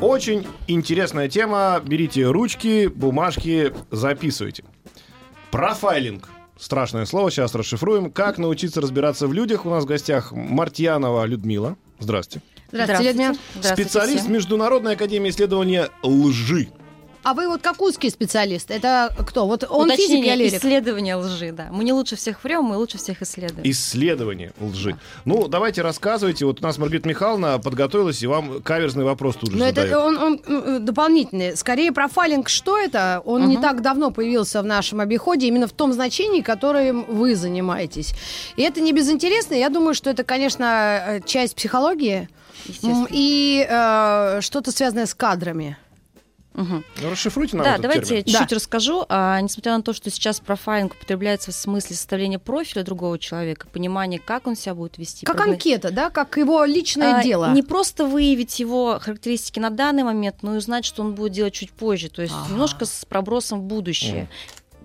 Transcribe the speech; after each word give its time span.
очень 0.00 0.46
интересная 0.66 1.28
тема. 1.28 1.80
Берите 1.84 2.24
ручки, 2.26 2.86
бумажки, 2.86 3.72
записывайте. 3.90 4.64
Профайлинг. 5.50 6.28
Страшное 6.58 7.04
слово, 7.04 7.30
сейчас 7.30 7.54
расшифруем. 7.54 8.10
Как 8.10 8.38
научиться 8.38 8.80
разбираться 8.80 9.26
в 9.26 9.32
людях? 9.32 9.66
У 9.66 9.70
нас 9.70 9.84
в 9.84 9.86
гостях 9.86 10.32
Мартьянова 10.32 11.24
Людмила. 11.26 11.76
Здравствуйте. 11.98 12.44
Здравствуйте, 12.72 13.10
Людмила. 13.10 13.34
Специалист 13.62 14.28
Международной 14.28 14.94
академии 14.94 15.30
исследования 15.30 15.90
лжи. 16.02 16.68
А 17.26 17.34
вы 17.34 17.48
вот 17.48 17.60
как 17.60 17.82
узкий 17.82 18.08
специалист, 18.08 18.70
это 18.70 19.12
кто? 19.26 19.48
Вот 19.48 19.64
он 19.68 19.90
физик, 19.90 20.04
Уточнение, 20.04 20.26
я 20.28 20.36
лирик? 20.36 20.60
исследование 20.60 21.16
лжи, 21.16 21.50
да. 21.50 21.66
Мы 21.72 21.82
не 21.82 21.92
лучше 21.92 22.14
всех 22.14 22.44
врем, 22.44 22.62
мы 22.66 22.76
лучше 22.76 22.98
всех 22.98 23.20
исследуем. 23.20 23.68
Исследование 23.68 24.52
лжи. 24.60 24.96
Ну, 25.24 25.48
давайте 25.48 25.82
рассказывайте. 25.82 26.44
Вот 26.46 26.60
у 26.60 26.62
нас 26.62 26.78
Маргарита 26.78 27.08
Михайловна 27.08 27.58
подготовилась, 27.58 28.22
и 28.22 28.28
вам 28.28 28.62
каверзный 28.62 29.02
вопрос 29.02 29.34
тут 29.34 29.50
же 29.50 29.56
Но 29.58 29.64
задает. 29.66 29.88
это 29.88 29.98
он, 30.04 30.16
он, 30.18 30.40
э, 30.46 30.78
дополнительный. 30.78 31.56
Скорее, 31.56 31.90
профайлинг, 31.90 32.48
что 32.48 32.78
это? 32.78 33.20
Он 33.24 33.48
не 33.48 33.54
Мгм. 33.54 33.62
так 33.62 33.82
давно 33.82 34.12
появился 34.12 34.62
в 34.62 34.64
нашем 34.64 35.00
обиходе, 35.00 35.48
именно 35.48 35.66
в 35.66 35.72
том 35.72 35.92
значении, 35.92 36.42
которым 36.42 37.06
вы 37.08 37.34
занимаетесь. 37.34 38.12
И 38.54 38.62
это 38.62 38.80
не 38.80 38.92
безинтересно. 38.92 39.54
Я 39.54 39.68
думаю, 39.68 39.94
что 39.94 40.10
это, 40.10 40.22
конечно, 40.22 41.02
э, 41.04 41.20
часть 41.26 41.56
психологии 41.56 42.28
и 43.10 43.66
э, 43.68 44.40
что-то 44.42 44.70
связанное 44.70 45.06
с 45.06 45.14
кадрами. 45.14 45.76
Ну, 46.56 46.82
расшифруйте 47.10 47.56
нам 47.56 47.64
Да, 47.64 47.70
этот 47.72 47.82
давайте 47.82 48.06
термин. 48.06 48.22
я 48.26 48.32
чуть-чуть 48.32 48.48
Да. 48.50 48.56
расскажу. 48.56 49.04
А, 49.08 49.40
несмотря 49.40 49.76
на 49.76 49.82
то, 49.82 49.92
что 49.92 50.10
сейчас 50.10 50.40
профайлинг 50.40 50.94
употребляется 50.94 51.50
в 51.52 51.54
смысле 51.54 51.94
составления 51.96 52.38
профиля 52.38 52.82
другого 52.82 53.18
человека, 53.18 53.66
понимания, 53.72 54.18
как 54.18 54.46
он 54.46 54.56
себя 54.56 54.74
будет 54.74 54.96
вести. 54.98 55.26
Как 55.26 55.36
прогноз- 55.36 55.52
анкета, 55.52 55.90
да? 55.92 56.08
Как 56.10 56.36
его 56.38 56.64
личное 56.64 57.16
А, 57.16 57.22
дело. 57.22 57.52
Не 57.52 57.62
просто 57.62 58.06
выявить 58.06 58.58
его 58.58 58.98
характеристики 59.00 59.58
на 59.58 59.70
данный 59.70 60.02
момент, 60.02 60.36
но 60.42 60.54
и 60.54 60.58
узнать, 60.58 60.84
что 60.86 61.02
он 61.02 61.14
будет 61.14 61.32
делать 61.32 61.52
чуть 61.54 61.70
позже. 61.72 62.08
То 62.08 62.22
есть 62.22 62.34
Ага. 62.34 62.50
немножко 62.50 62.86
с 62.86 63.04
пробросом 63.04 63.60
в 63.60 63.64
будущее. 63.64 64.28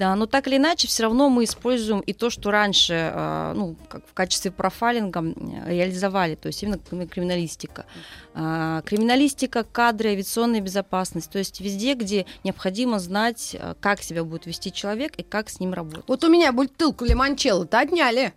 Да, 0.02 0.16
но 0.16 0.26
так 0.26 0.48
или 0.48 0.58
иначе, 0.58 0.88
все 0.88 1.04
равно 1.04 1.30
мы 1.30 1.44
используем 1.44 2.00
и 2.00 2.12
то, 2.12 2.32
что 2.32 2.50
раньше, 2.50 3.12
а, 3.14 3.54
ну, 3.54 3.76
как 3.88 4.02
в 4.08 4.16
качестве 4.16 4.50
профайлинга 4.50 5.22
реализовали, 5.68 6.34
то 6.34 6.48
есть 6.48 6.64
именно 6.64 6.80
кри- 6.80 7.06
криминалистика. 7.06 7.86
А, 8.34 8.82
Криминалистика, 8.82 9.64
кадры, 9.64 10.10
авиационная 10.10 10.60
безопасность, 10.60 11.30
то 11.30 11.38
есть 11.38 11.62
везде, 11.62 11.94
где 11.94 12.26
необходимо 12.44 12.98
знать, 12.98 13.56
а, 13.60 13.76
как 13.80 14.02
себя 14.02 14.24
будет 14.24 14.48
вести 14.48 14.74
человек 14.74 15.14
и 15.18 15.22
как 15.22 15.52
с 15.52 15.60
ним 15.60 15.72
работать. 15.72 16.06
Вот 16.08 16.24
у 16.24 16.32
меня 16.32 16.52
бутылку 16.52 17.06
лимончелло-то 17.06 17.78
отняли. 17.78 18.34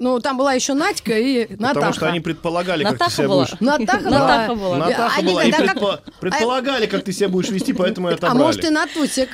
Ну, 0.00 0.20
там 0.20 0.36
была 0.38 0.52
еще 0.52 0.74
Надька 0.74 1.18
и 1.18 1.48
Натаха. 1.56 1.74
Потому 1.74 1.92
что 1.92 2.06
они 2.08 2.20
предполагали, 2.20 2.84
как 2.84 2.92
ты 2.92 2.98
Натаха 2.98 3.10
себя 3.16 3.28
была. 3.28 3.44
будешь... 3.44 3.60
Натаха 3.60 3.98
была. 4.04 4.10
Натаха 4.20 4.54
была. 4.54 4.76
Натаха 4.76 5.18
Они 5.18 5.32
была. 5.32 5.44
И 5.44 5.50
как- 5.50 5.76
предпо- 5.76 6.00
предполагали, 6.20 6.86
как 6.86 7.04
ты 7.04 7.12
себя 7.12 7.28
будешь 7.28 7.50
вести, 7.50 7.72
поэтому 7.72 8.08
и 8.08 8.12
А 8.12 8.14
отобрали. 8.14 8.38
может 8.38 8.64
и 8.64 8.70
Натусик. 8.70 9.28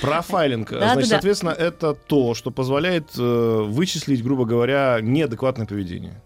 Профайлинг. 0.00 0.70
Да, 0.70 0.78
Значит, 0.78 0.94
да, 0.96 1.00
да. 1.00 1.06
соответственно, 1.06 1.50
это 1.50 1.94
то, 1.94 2.34
что 2.34 2.50
позволяет 2.50 3.08
э, 3.18 3.62
вычислить, 3.66 4.22
грубо 4.22 4.44
говоря, 4.44 4.98
неадекватное 5.02 5.66
поведение. 5.66 6.20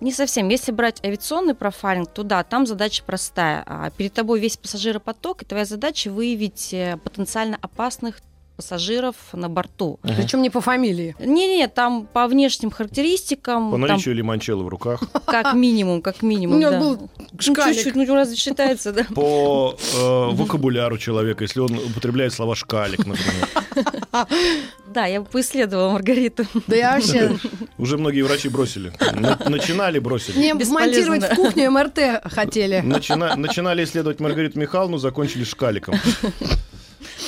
Не 0.00 0.12
совсем. 0.12 0.48
Если 0.48 0.70
брать 0.70 1.04
авиационный 1.04 1.54
профайлинг, 1.54 2.08
то 2.12 2.22
да, 2.22 2.44
там 2.44 2.66
задача 2.66 3.02
простая. 3.04 3.64
А, 3.66 3.90
Перед 3.90 4.12
тобой 4.12 4.38
весь 4.38 4.56
пассажиропоток, 4.56 5.42
и 5.42 5.44
твоя 5.44 5.64
задача 5.64 6.10
выявить 6.10 6.72
э, 6.72 6.98
потенциально 7.02 7.58
опасных 7.60 8.20
пассажиров 8.58 9.14
на 9.32 9.48
борту. 9.48 10.00
Причем 10.02 10.42
не 10.42 10.50
по 10.50 10.60
фамилии. 10.60 11.14
Не-не, 11.20 11.68
там 11.68 12.06
по 12.12 12.26
внешним 12.26 12.72
характеристикам, 12.72 13.70
По 13.70 13.76
там 13.78 13.80
наличию 13.86 14.16
лимончелло 14.16 14.64
в 14.64 14.68
руках, 14.68 15.00
как 15.26 15.54
минимум, 15.54 16.02
как 16.02 16.22
минимум, 16.22 16.56
У 16.56 16.58
него 16.60 16.70
да. 16.72 16.80
был 16.80 16.96
Ну, 16.98 17.08
шкалик. 17.38 17.76
чуть-чуть, 17.76 17.94
ну 17.94 18.14
разве 18.14 18.34
считается, 18.36 18.92
да? 18.92 19.04
по 19.14 19.76
э, 19.94 20.34
вокабуляру 20.34 20.98
человека, 20.98 21.44
если 21.44 21.60
он 21.60 21.72
употребляет 21.78 22.32
слова 22.32 22.56
шкалик, 22.56 23.06
например. 23.06 23.48
Да, 24.92 25.04
я 25.06 25.20
поисследовала 25.20 25.92
Маргариту. 25.92 26.44
Да 26.66 26.74
я 26.74 26.94
вообще... 26.94 27.36
Уже 27.78 27.98
многие 27.98 28.22
врачи 28.22 28.48
бросили. 28.48 28.90
На- 29.14 29.38
Начинали, 29.48 29.98
бросили. 29.98 30.36
Мне 30.38 30.54
Бесполезно, 30.54 30.78
вмонтировать 30.78 31.20
да. 31.20 31.32
в 31.34 31.36
кухню 31.36 31.70
МРТ 31.70 31.98
хотели. 32.24 32.80
Начина- 32.80 33.36
Начинали 33.36 33.84
исследовать 33.84 34.18
Маргариту 34.18 34.58
Михайловну, 34.58 34.96
закончили 34.98 35.44
шкаликом. 35.44 35.94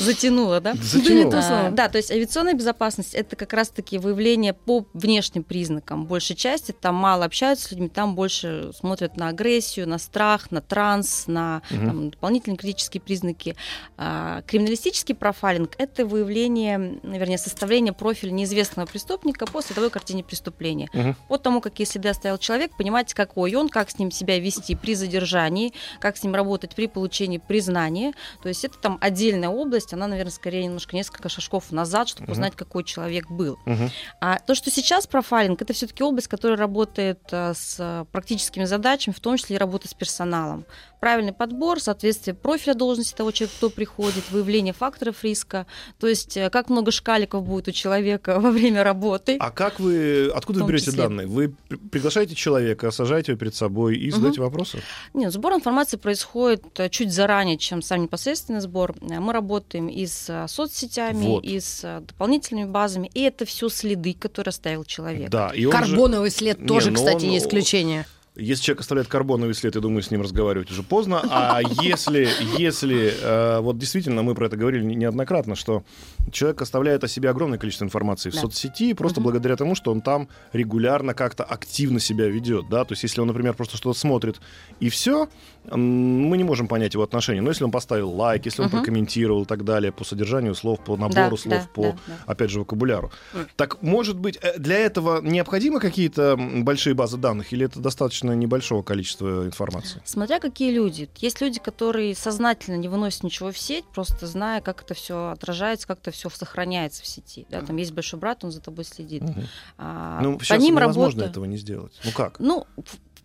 Затянула, 0.00 0.60
да? 0.60 0.74
Затянуло. 0.80 1.30
слово. 1.30 1.66
А, 1.66 1.70
да, 1.70 1.88
то 1.88 1.98
есть 1.98 2.10
авиационная 2.10 2.54
безопасность 2.54 3.14
это 3.14 3.36
как 3.36 3.52
раз-таки 3.52 3.98
выявление 3.98 4.52
по 4.52 4.86
внешним 4.92 5.42
признакам. 5.42 6.06
Большей 6.06 6.36
части 6.36 6.72
там 6.72 6.94
мало 6.94 7.24
общаются 7.24 7.68
с 7.68 7.70
людьми, 7.70 7.88
там 7.88 8.14
больше 8.14 8.70
смотрят 8.74 9.16
на 9.16 9.28
агрессию, 9.28 9.88
на 9.88 9.98
страх, 9.98 10.50
на 10.50 10.60
транс, 10.60 11.24
на 11.26 11.62
Мгм. 11.70 11.86
там, 11.86 12.10
дополнительные 12.10 12.56
критические 12.56 13.00
признаки. 13.00 13.56
А, 13.96 14.42
криминалистический 14.42 15.14
профайлинг 15.14 15.74
это 15.78 16.06
выявление, 16.06 17.00
вернее, 17.02 17.38
составление 17.38 17.92
профиля 17.92 18.30
неизвестного 18.30 18.86
преступника 18.86 19.46
по 19.46 19.60
световой 19.62 19.90
картине 19.90 20.24
преступления. 20.24 20.88
Мгм. 20.92 21.16
По 21.28 21.38
тому, 21.38 21.60
какие 21.60 21.86
следы 21.86 22.08
оставил 22.08 22.38
человек, 22.38 22.76
понимать, 22.76 23.12
какой 23.14 23.54
он, 23.54 23.68
как 23.68 23.90
с 23.90 23.98
ним 23.98 24.10
себя 24.10 24.38
вести 24.38 24.74
при 24.74 24.94
задержании, 24.94 25.72
как 25.98 26.16
с 26.16 26.22
ним 26.22 26.34
работать 26.34 26.74
при 26.74 26.86
получении 26.86 27.38
признания. 27.38 28.12
То 28.42 28.48
есть 28.48 28.64
это 28.64 28.78
там 28.78 28.98
отдельная 29.00 29.48
область, 29.48 29.89
она, 29.92 30.06
наверное, 30.06 30.32
скорее 30.32 30.64
немножко 30.64 30.96
несколько 30.96 31.28
шажков 31.28 31.70
назад, 31.72 32.08
чтобы 32.08 32.24
Мгм. 32.26 32.32
узнать, 32.32 32.56
какой 32.56 32.84
человек 32.84 33.30
был. 33.30 33.58
Мгм. 33.66 33.90
А 34.20 34.38
то, 34.38 34.54
что 34.54 34.70
сейчас 34.70 35.06
профайлинг, 35.06 35.60
это 35.62 35.72
все-таки 35.72 36.02
область, 36.02 36.28
которая 36.28 36.58
работает 36.58 37.20
а, 37.32 37.54
с 37.54 37.76
а, 37.78 38.04
практическими 38.06 38.64
задачами, 38.64 39.14
в 39.14 39.20
том 39.20 39.36
числе 39.36 39.56
и 39.56 39.58
работа 39.58 39.88
с 39.88 39.94
персоналом. 39.94 40.64
Правильный 41.00 41.32
подбор, 41.32 41.80
соответствие 41.80 42.34
профиля 42.34 42.74
должности 42.74 43.14
того 43.14 43.30
человека, 43.30 43.56
кто 43.56 43.70
приходит, 43.70 44.30
выявление 44.30 44.74
факторов 44.74 45.24
риска, 45.24 45.66
то 45.98 46.06
есть 46.06 46.36
э, 46.36 46.50
как 46.50 46.68
много 46.68 46.90
шкаликов 46.90 47.42
будет 47.44 47.68
у 47.68 47.72
человека 47.72 48.38
во 48.40 48.50
время 48.50 48.84
работы. 48.84 49.36
А 49.40 49.50
как 49.50 49.80
вы, 49.80 50.28
откуда 50.34 50.62
вы 50.62 50.68
берете 50.68 50.86
числе. 50.86 51.02
данные? 51.02 51.26
Вы 51.26 51.54
при- 51.68 51.76
приглашаете 51.76 52.34
человека, 52.34 52.90
сажаете 52.90 53.32
его 53.32 53.38
перед 53.38 53.54
собой 53.54 53.96
и 53.96 54.10
задаете 54.10 54.42
вопросы? 54.42 54.82
Нет, 55.14 55.32
сбор 55.32 55.54
информации 55.54 55.96
происходит 55.96 56.64
э, 56.78 56.90
чуть 56.90 57.12
заранее, 57.12 57.56
чем 57.56 57.80
сам 57.80 58.02
непосредственный 58.02 58.60
сбор. 58.60 58.94
Э, 59.00 59.20
Мы 59.20 59.32
работаем 59.32 59.88
и 59.88 60.06
с 60.06 60.46
соцсетями, 60.48 61.24
Вот. 61.24 61.44
и 61.44 61.58
с 61.60 62.02
дополнительными 62.06 62.66
базами, 62.70 63.10
и 63.14 63.22
это 63.22 63.46
все 63.46 63.70
следы, 63.70 64.12
которые 64.12 64.50
оставил 64.50 64.84
человек. 64.84 65.30
Да, 65.30 65.50
и 65.54 65.64
он 65.64 65.72
же- 65.72 65.78
Карбоновый 65.78 66.30
след 66.30 66.60
Не, 66.60 66.66
тоже, 66.66 66.90
ну 66.90 66.96
кстати, 66.96 67.24
он- 67.24 67.30
не 67.30 67.38
исключение. 67.38 68.04
Если 68.36 68.62
человек 68.64 68.80
оставляет 68.82 69.08
карбоновый 69.08 69.54
след, 69.54 69.74
я 69.74 69.80
думаю, 69.80 70.02
с 70.02 70.10
ним 70.12 70.22
разговаривать 70.22 70.70
уже 70.70 70.84
поздно. 70.84 71.20
А 71.28 71.60
если, 71.62 72.28
если 72.56 73.12
э, 73.20 73.60
вот 73.60 73.76
действительно, 73.76 74.22
мы 74.22 74.36
про 74.36 74.46
это 74.46 74.56
говорили 74.56 74.84
не- 74.84 74.94
неоднократно, 74.94 75.56
что 75.56 75.82
человек 76.30 76.62
оставляет 76.62 77.02
о 77.02 77.08
себе 77.08 77.28
огромное 77.28 77.58
количество 77.58 77.84
информации 77.84 78.30
в 78.30 78.34
Да. 78.34 78.42
соцсети 78.42 78.92
просто 78.94 79.20
Мгм. 79.20 79.24
благодаря 79.30 79.56
тому, 79.56 79.74
что 79.74 79.90
он 79.90 80.00
там 80.00 80.28
регулярно 80.52 81.12
как-то 81.12 81.42
активно 81.42 81.98
себя 81.98 82.28
ведет, 82.28 82.68
да, 82.68 82.84
то 82.84 82.92
есть 82.92 83.02
если 83.02 83.20
он, 83.20 83.26
например, 83.26 83.54
просто 83.54 83.76
что-то 83.76 83.98
смотрит 83.98 84.40
и 84.78 84.90
все, 84.90 85.28
мы 85.64 86.36
не 86.36 86.44
можем 86.44 86.68
понять 86.68 86.94
его 86.94 87.02
отношения. 87.02 87.40
Но 87.40 87.50
если 87.50 87.64
он 87.64 87.72
поставил 87.72 88.10
лайк, 88.10 88.46
если 88.46 88.62
он 88.62 88.68
Мгм. 88.68 88.78
прокомментировал 88.78 89.42
и 89.42 89.46
так 89.46 89.64
далее 89.64 89.90
по 89.90 90.04
содержанию 90.04 90.54
слов, 90.54 90.78
по 90.84 90.96
набору 90.96 91.30
Да, 91.32 91.36
слов, 91.36 91.62
да, 91.62 91.68
по 91.74 91.82
да, 91.82 91.94
да. 92.06 92.18
опять 92.26 92.50
же 92.50 92.60
вокабуляру. 92.60 93.10
Так, 93.56 93.82
может 93.82 94.16
быть, 94.16 94.38
э, 94.40 94.56
для 94.58 94.78
этого 94.78 95.20
необходимы 95.20 95.80
какие-то 95.80 96.36
большие 96.38 96.94
базы 96.94 97.16
данных, 97.16 97.52
или 97.52 97.66
это 97.66 97.80
достаточно 97.80 98.20
небольшого 98.34 98.82
количества 98.82 99.46
информации? 99.46 100.00
Смотря 100.04 100.38
какие 100.40 100.70
люди. 100.72 101.08
Есть 101.16 101.40
люди, 101.40 101.58
которые 101.60 102.14
сознательно 102.14 102.76
не 102.76 102.88
выносят 102.88 103.22
ничего 103.22 103.52
в 103.52 103.58
сеть, 103.58 103.84
просто 103.86 104.26
зная, 104.26 104.60
как 104.60 104.82
это 104.82 104.94
все 104.94 105.28
отражается, 105.30 105.86
как 105.86 105.98
это 106.00 106.10
все 106.10 106.28
сохраняется 106.30 107.02
в 107.02 107.06
сети. 107.06 107.46
Да, 107.50 107.62
там 107.62 107.76
есть 107.76 107.92
большой 107.92 108.18
брат, 108.20 108.44
он 108.44 108.50
за 108.52 108.60
тобой 108.60 108.84
следит. 108.84 109.22
Мгм. 109.22 109.44
А, 109.78 110.20
Ну, 110.22 110.38
по 110.38 110.44
сейчас 110.44 110.60
ним 110.62 110.74
невозможно 110.76 111.20
работа- 111.22 111.30
этого 111.30 111.44
не 111.44 111.56
сделать. 111.56 111.92
Ну 112.04 112.10
как? 112.12 112.38
Ну, 112.40 112.66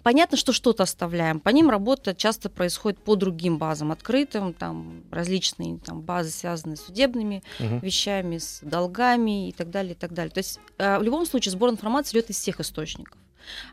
понятно, 0.04 0.38
что 0.38 0.54
что-то 0.54 0.84
оставляем. 0.84 1.40
По 1.40 1.50
ним 1.50 1.70
работа 1.70 2.14
часто 2.14 2.50
происходит 2.50 3.00
по 3.00 3.16
другим 3.16 3.58
базам 3.58 3.92
открытым, 3.92 4.54
там 4.54 5.04
различные 5.12 5.80
там, 5.80 6.02
базы, 6.02 6.30
связанные 6.30 6.78
с 6.78 6.82
судебными 6.82 7.42
Мгм. 7.60 7.80
вещами, 7.80 8.38
с 8.38 8.60
долгами 8.62 9.50
и 9.50 9.52
так 9.52 9.70
далее, 9.72 9.94
и 9.94 9.96
так 9.96 10.14
далее. 10.14 10.32
То 10.32 10.40
есть 10.40 10.60
э, 10.78 11.00
в 11.00 11.04
любом 11.04 11.26
случае 11.26 11.52
сбор 11.54 11.70
информации 11.72 12.18
идет 12.20 12.30
из 12.30 12.38
всех 12.38 12.60
источников. 12.60 13.18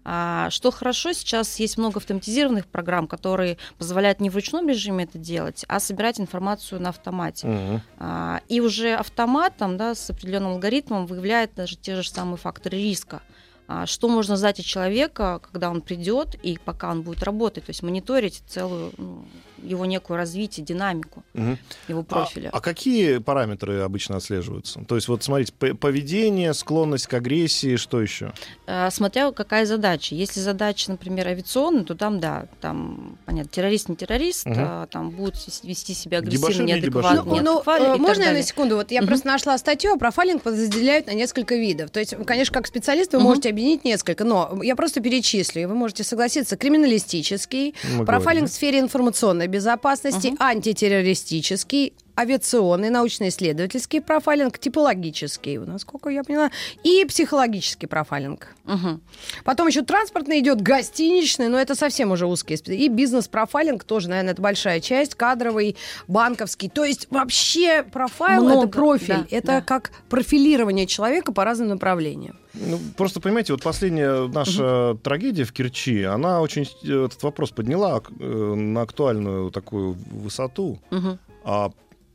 А, 0.05 0.51
что 0.51 0.71
хорошо, 0.71 1.13
сейчас 1.13 1.59
есть 1.61 1.79
много 1.79 1.99
автоматизированных 1.99 2.67
программ, 2.67 3.07
которые 3.07 3.59
позволяют 3.79 4.21
не 4.21 4.31
в 4.31 4.35
ручном 4.35 4.69
режиме 4.69 5.05
это 5.05 5.19
делать, 5.19 5.65
а 5.69 5.81
собирать 5.81 6.21
информацию 6.21 6.81
на 6.81 6.91
автомате. 6.91 7.83
А, 7.99 8.41
и 8.49 8.61
уже 8.61 8.95
автоматом, 8.95 9.77
да, 9.77 9.95
с 9.95 10.11
определенным 10.11 10.53
алгоритмом 10.53 11.07
выявляет 11.07 11.55
даже 11.55 11.77
те 11.77 12.01
же 12.01 12.09
самые 12.09 12.37
факторы 12.37 12.79
риска. 12.79 13.23
А, 13.69 13.87
Что 13.87 14.09
можно 14.09 14.37
знать 14.37 14.61
от 14.61 14.67
человека, 14.67 15.41
когда 15.41 15.71
он 15.71 15.81
придет 15.81 16.35
и 16.43 16.59
пока 16.63 16.91
он 16.91 17.03
будет 17.03 17.23
работать, 17.23 17.65
то 17.65 17.71
есть 17.71 17.83
мониторить 17.83 18.43
целую 18.47 18.93
ну, 18.99 19.25
его 19.63 19.85
некую 19.87 20.17
развитие, 20.17 20.65
динамику 20.67 21.23
Мгм. 21.35 21.59
его 21.89 22.01
А- 22.01 22.05
профиля. 22.05 22.51
А, 22.53 22.61
какие 22.61 23.19
параметры 23.19 23.81
обычно 23.81 24.17
отслеживаются? 24.17 24.81
То 24.87 24.97
есть 24.97 25.09
вот 25.09 25.23
смотрите, 25.23 25.53
поведение, 25.53 26.55
склонность 26.55 27.07
к 27.07 27.15
агрессии, 27.15 27.77
что 27.77 28.01
еще? 28.01 28.33
А, 28.67 28.91
Смотря 28.91 29.31
какая 29.33 29.67
задача. 29.67 30.15
Если 30.15 30.41
задача, 30.41 30.91
например, 30.91 31.29
авиационная, 31.29 31.85
то 31.85 31.95
там, 31.95 32.21
да, 32.21 32.47
там, 32.61 33.19
понятно, 33.27 33.51
террорист 33.51 33.89
не 33.89 33.97
террорист, 33.97 34.47
Мгм. 34.47 34.57
а, 34.59 34.87
там 34.87 35.11
будут 35.11 35.35
вес- 35.37 35.61
вести 35.63 35.95
себя 35.95 36.19
агрессивно, 36.19 36.63
не 36.63 36.73
неадекватно. 36.73 37.23
Ну, 37.25 37.41
ну, 37.43 37.61
э, 37.61 37.65
так 37.65 37.99
можно 37.99 38.23
я 38.23 38.33
на 38.33 38.43
секунду? 38.43 38.77
Вот 38.77 38.91
я 38.91 39.01
Мгм. 39.01 39.09
просто 39.09 39.27
нашла 39.29 39.57
статью, 39.59 39.93
а 39.95 39.97
профайлинг 39.99 40.43
подразделяют 40.43 41.07
на 41.07 41.13
несколько 41.13 41.55
видов. 41.55 41.91
То 41.91 42.01
есть, 42.01 42.15
конечно, 42.27 42.53
как 42.55 42.67
специалист 42.67 43.13
вы 43.13 43.19
Мгм. 43.21 43.29
можете 43.29 43.49
объединить 43.51 43.85
несколько, 43.85 44.25
но 44.25 44.59
я 44.63 44.77
просто 44.77 45.01
перечислю, 45.01 45.63
и 45.63 45.65
вы 45.67 45.75
можете 45.75 46.05
согласиться. 46.05 46.57
Криминалистический, 46.57 47.75
Мы 47.97 48.05
профайлинг 48.05 48.23
говорим. 48.25 48.47
в 48.47 48.51
сфере 48.53 48.79
информационной 48.81 49.47
безопасности, 49.53 50.29
Мгм. 50.29 50.37
антитеррористический, 50.41 51.93
авиационный, 52.19 52.91
научно-исследовательский 52.91 54.01
профайлинг, 54.01 54.59
типологический, 54.59 55.59
насколько 55.59 56.11
я 56.11 56.25
поняла, 56.25 56.51
и 56.85 57.05
психологический 57.05 57.87
профайлинг. 57.87 58.55
Мгм. 58.65 59.01
Потом 59.45 59.69
еще 59.69 59.83
транспортный 59.83 60.41
идет, 60.41 60.61
гостиничный, 60.61 61.49
но 61.49 61.59
это 61.59 61.75
совсем 61.75 62.11
уже 62.13 62.27
узкие. 62.27 62.59
И 62.59 62.89
бизнес-профайлинг 62.89 63.85
тоже, 63.85 64.09
наверное, 64.09 64.33
это 64.33 64.43
большая 64.43 64.81
часть, 64.81 65.15
кадровый, 65.15 65.77
банковский. 66.07 66.69
То 66.69 66.85
есть 66.85 67.09
вообще 67.11 67.83
профайл 67.83 68.45
Много, 68.45 68.61
это 68.61 68.69
профиль, 68.69 69.15
да, 69.15 69.27
это 69.31 69.47
да. 69.47 69.61
как 69.63 69.91
профилирование 70.09 70.87
человека 70.87 71.33
по 71.33 71.45
разным 71.45 71.69
направлениям. 71.69 72.39
Ну, 72.55 72.79
просто 72.97 73.21
понимаете, 73.21 73.55
вот 73.55 73.63
последняя 73.63 74.29
наша 74.29 74.97
трагедия 75.03 75.45
в 75.45 75.53
Керчи, 75.53 76.03
она 76.03 76.41
очень 76.41 76.69
э, 76.85 77.07
этот 77.07 77.23
вопрос 77.23 77.51
подняла 77.51 78.03
э, 78.21 78.25
на 78.25 78.83
актуальную 78.83 79.51
такую 79.51 79.97
высоту. 80.11 80.79
Мгм. 80.91 81.19
А 81.45 81.73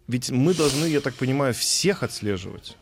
ведь 0.08 0.30
мы 0.32 0.54
должны, 0.54 0.86
я 0.86 1.02
так 1.02 1.14
понимаю, 1.16 1.54
всех 1.54 2.04
отслеживать. 2.04 2.76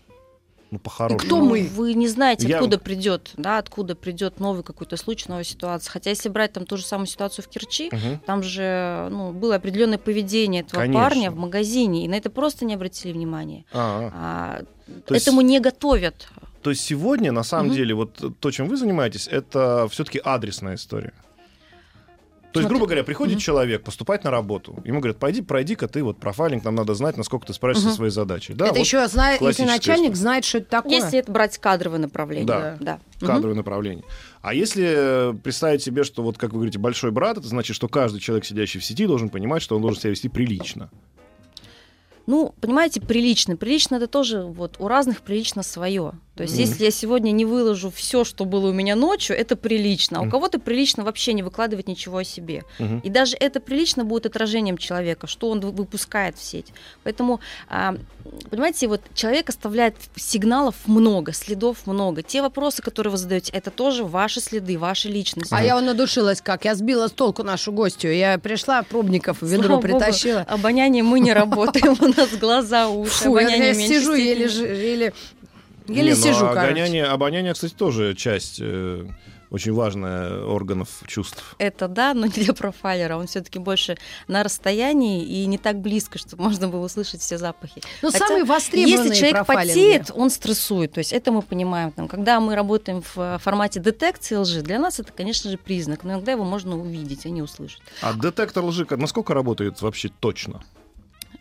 Ну, 0.72 0.80
по-хорошему. 0.80 1.20
кто 1.20 1.42
мы? 1.42 1.70
Вы 1.74 1.94
не 1.94 2.08
знаете, 2.08 2.48
Я- 2.48 2.56
откуда 2.58 2.80
придет, 2.80 3.32
да, 3.38 3.60
откуда 3.60 3.96
придет 3.96 4.40
новый 4.40 4.64
какой-то 4.64 4.98
случай, 4.98 5.26
новая 5.30 5.44
ситуация. 5.44 5.92
Хотя 5.92 6.10
если 6.10 6.28
брать 6.28 6.54
там 6.54 6.66
ту 6.66 6.76
же 6.78 6.84
самую 6.84 7.06
ситуацию 7.08 7.46
в 7.46 7.48
Керчи, 7.48 7.90
Мгм. 7.92 8.20
там 8.26 8.44
же 8.44 9.08
ну, 9.12 9.32
было 9.32 9.56
определенное 9.56 10.00
поведение 10.00 10.64
этого 10.64 10.82
Конечно. 10.82 11.02
парня 11.04 11.32
в 11.32 11.36
магазине, 11.38 12.04
и 12.04 12.08
на 12.08 12.16
это 12.16 12.30
просто 12.32 12.66
не 12.66 12.74
обратили 12.74 13.14
внимания. 13.14 13.64
А, 13.72 14.12
А, 14.14 15.00
то 15.06 15.14
есть- 15.14 15.28
этому 15.28 15.42
не 15.42 15.60
готовят. 15.60 16.28
То 16.64 16.72
есть 16.72 16.82
сегодня, 16.84 17.32
на 17.32 17.44
самом 17.44 17.68
Мгм. 17.68 17.76
деле, 17.76 17.94
вот 17.94 18.40
то, 18.40 18.52
чем 18.52 18.68
вы 18.68 18.76
занимаетесь, 18.76 19.28
это 19.28 19.88
все-таки 19.92 20.20
адресная 20.24 20.76
история. 20.76 21.14
То 22.56 22.60
есть, 22.62 22.70
грубо 22.70 22.86
говоря, 22.86 23.04
приходит 23.04 23.34
Мгм. 23.36 23.42
человек 23.42 23.84
поступать 23.84 24.24
на 24.24 24.32
работу. 24.32 24.80
Ему 24.86 25.00
говорят, 25.00 25.18
пойди, 25.18 25.42
пройди-ка 25.42 25.88
ты 25.88 26.04
вот 26.04 26.18
профайлинг, 26.20 26.64
нам 26.64 26.74
надо 26.76 26.94
знать, 26.96 27.18
насколько 27.18 27.46
ты 27.46 27.54
справишься 27.54 27.84
Мгм. 27.84 27.90
со 27.92 27.96
своей 27.98 28.12
задачей. 28.12 28.54
Да, 28.54 28.66
это 28.68 28.76
вот 28.76 28.84
еще 28.84 29.08
знает, 29.08 29.42
если 29.42 29.64
начальник 29.66 30.12
история. 30.12 30.16
знает, 30.22 30.46
что 30.46 30.58
это 30.60 30.70
такое. 30.70 30.94
Если 30.94 31.20
это 31.20 31.32
брать 31.32 31.58
кадровое 31.58 32.00
направление. 32.00 32.46
Да. 32.48 32.78
да. 32.80 33.00
Кадровое 33.20 33.56
направление. 33.56 34.06
А 34.42 34.54
если 34.54 35.32
э, 35.32 35.34
представить 35.44 35.82
себе, 35.84 36.04
что 36.04 36.24
вот, 36.24 36.38
как 36.38 36.52
вы 36.52 36.60
говорите, 36.60 36.80
большой 36.80 37.12
брат, 37.12 37.38
это 37.38 37.48
значит, 37.48 37.76
что 37.76 37.88
каждый 37.88 38.20
человек, 38.22 38.46
сидящий 38.46 38.80
в 38.80 38.86
сети, 38.86 39.06
должен 39.06 39.30
понимать, 39.30 39.62
что 39.62 39.76
он 39.76 39.82
должен 39.82 40.00
себя 40.02 40.12
вести 40.12 40.30
прилично. 40.30 40.90
Ну, 42.28 42.56
понимаете, 42.62 43.02
прилично. 43.02 43.56
Прилично 43.56 43.96
это 43.96 44.08
тоже 44.08 44.42
вот 44.44 44.78
у 44.80 44.88
разных 44.88 45.22
прилично 45.22 45.62
свое. 45.62 46.14
То 46.36 46.44
есть, 46.44 46.56
Мгм. 46.56 46.62
если 46.64 46.84
я 46.84 46.92
сегодня 46.92 47.32
не 47.32 47.46
выложу 47.46 47.90
все, 47.90 48.26
что 48.26 48.44
было 48.44 48.68
у 48.70 48.74
меня 48.74 48.96
ночью, 48.96 49.38
это 49.38 49.56
прилично. 49.56 50.20
А 50.20 50.22
у 50.24 50.30
кого-то 50.30 50.60
прилично 50.60 51.04
вообще 51.06 51.32
не 51.34 51.44
выкладывать 51.44 51.88
ничего 51.88 52.18
о 52.18 52.24
себе. 52.26 52.64
Мгм. 52.78 53.00
И 53.00 53.10
даже 53.10 53.38
это 53.40 53.62
прилично 53.62 54.04
будет 54.04 54.26
отражением 54.26 54.78
человека, 54.78 55.28
что 55.28 55.50
он 55.50 55.62
вы- 55.62 55.72
выпускает 55.72 56.38
в 56.38 56.44
сеть. 56.44 56.74
Поэтому, 57.04 57.40
а, 57.70 57.96
понимаете, 58.50 58.88
вот 58.88 59.00
человек 59.14 59.48
оставляет 59.48 59.96
сигналов 60.18 60.76
много, 60.88 61.32
следов 61.32 61.88
много. 61.88 62.22
Те 62.22 62.42
вопросы, 62.42 62.82
которые 62.82 63.12
вы 63.12 63.18
задаете, 63.18 63.54
это 63.54 63.72
тоже 63.72 64.04
ваши 64.04 64.42
следы, 64.42 64.78
ваши 64.78 65.08
личности. 65.08 65.54
А 65.54 65.64
я 65.64 65.80
надушилась 65.80 66.42
как. 66.42 66.66
Я 66.66 66.76
сбила 66.76 67.08
с 67.08 67.12
толку 67.12 67.44
нашу 67.44 67.72
гостью. 67.72 68.14
Я 68.14 68.38
пришла, 68.40 68.84
пробников 68.84 69.42
в 69.42 69.46
ведро 69.48 69.68
Слава 69.68 69.82
богу, 69.82 70.00
притащила. 70.00 70.42
Обоняние 70.42 71.04
мы 71.04 71.22
не 71.22 71.32
работаем, 71.34 71.96
у 72.02 72.08
нас 72.08 72.30
глаза, 72.36 72.90
уши, 72.90 73.24
Фу, 73.24 73.38
я, 73.38 73.74
сижу, 73.74 74.14
еле, 74.14 75.14
еле, 75.88 76.04
Не, 76.04 76.10
ну, 76.10 76.16
сижу, 76.16 76.46
а 76.46 76.54
короче. 76.54 76.68
обоняние, 76.72 77.06
обоняние, 77.06 77.54
кстати, 77.54 77.74
тоже 77.74 78.16
часть 78.16 78.58
э, 78.60 79.08
очень 79.50 79.74
важная 79.74 80.44
органов 80.44 80.90
чувств. 81.08 81.56
Это 81.60 81.88
да, 81.88 82.14
но 82.14 82.26
не 82.26 82.32
для 82.32 82.54
профайлера. 82.54 83.18
Он 83.18 83.28
все-таки 83.28 83.60
больше 83.60 83.98
на 84.28 84.44
расстоянии 84.44 85.24
и 85.24 85.46
не 85.46 85.58
так 85.58 85.80
близко, 85.80 86.18
чтобы 86.18 86.44
можно 86.44 86.68
было 86.68 86.86
услышать 86.86 87.22
все 87.22 87.38
запахи. 87.38 87.82
Ну, 88.02 88.12
Хотя, 88.12 88.28
самые 88.28 88.44
востребованные 88.44 89.10
Если 89.10 89.16
человек 89.16 89.46
потеет, 89.46 90.12
он 90.14 90.30
стрессует. 90.30 90.94
То 90.94 91.00
есть 91.00 91.14
это 91.14 91.32
мы 91.32 91.42
понимаем. 91.42 91.92
Там, 91.92 92.08
когда 92.08 92.40
мы 92.40 92.56
работаем 92.56 93.02
в 93.02 93.18
э, 93.18 93.38
формате 93.40 93.80
детекции 93.80 94.36
лжи, 94.36 94.62
для 94.62 94.80
нас 94.80 95.00
это, 95.00 95.12
конечно 95.12 95.50
же, 95.50 95.58
признак. 95.58 96.04
Но 96.04 96.14
иногда 96.14 96.32
его 96.34 96.44
можно 96.44 96.78
увидеть, 96.78 97.26
а 97.26 97.30
не 97.30 97.42
услышать. 97.42 97.82
А 98.02 98.14
детектор 98.14 98.64
лжи 98.64 98.86
насколько 98.90 99.34
работает 99.34 99.82
вообще 99.82 100.10
точно? 100.20 100.62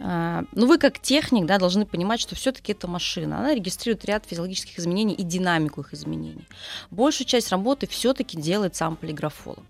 А, 0.00 0.44
Ну, 0.52 0.66
вы 0.66 0.78
как 0.78 0.98
техник 0.98 1.46
да, 1.46 1.58
должны 1.58 1.86
понимать, 1.86 2.20
что 2.20 2.34
все-таки 2.34 2.72
это 2.72 2.88
машина. 2.88 3.38
Она 3.38 3.54
регистрирует 3.54 4.04
ряд 4.04 4.24
физиологических 4.26 4.78
изменений 4.78 5.14
и 5.14 5.22
динамику 5.22 5.80
их 5.82 5.92
изменений. 5.94 6.46
Большую 6.90 7.26
часть 7.26 7.50
работы 7.50 7.86
все-таки 7.86 8.36
делает 8.36 8.76
сам 8.76 8.96
полиграфолог. 8.96 9.64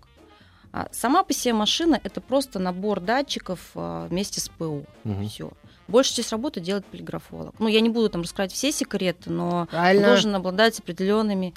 А 0.71 0.87
сама 0.91 1.23
по 1.23 1.31
себе 1.33 1.53
машина 1.53 1.99
это 2.03 2.19
просто 2.19 2.59
набор 2.59 2.99
датчиков 2.99 3.59
а, 3.75 4.07
вместе 4.07 4.41
с 4.41 4.49
ПО. 4.49 4.83
Мгм. 5.03 5.27
Все. 5.29 5.51
Большую 5.87 6.15
часть 6.17 6.31
работы 6.31 6.59
делает 6.59 6.85
полиграфолог. 6.87 7.53
Ну, 7.59 7.67
я 7.67 7.79
не 7.79 7.89
буду 7.89 8.09
там 8.09 8.23
раскрывать 8.23 8.51
все 8.51 8.71
секреты, 8.71 9.29
но 9.29 9.49
он 9.61 9.67
Правильно. 9.67 10.07
должен 10.07 10.33
обладать 10.35 10.79
определенными 10.79 11.53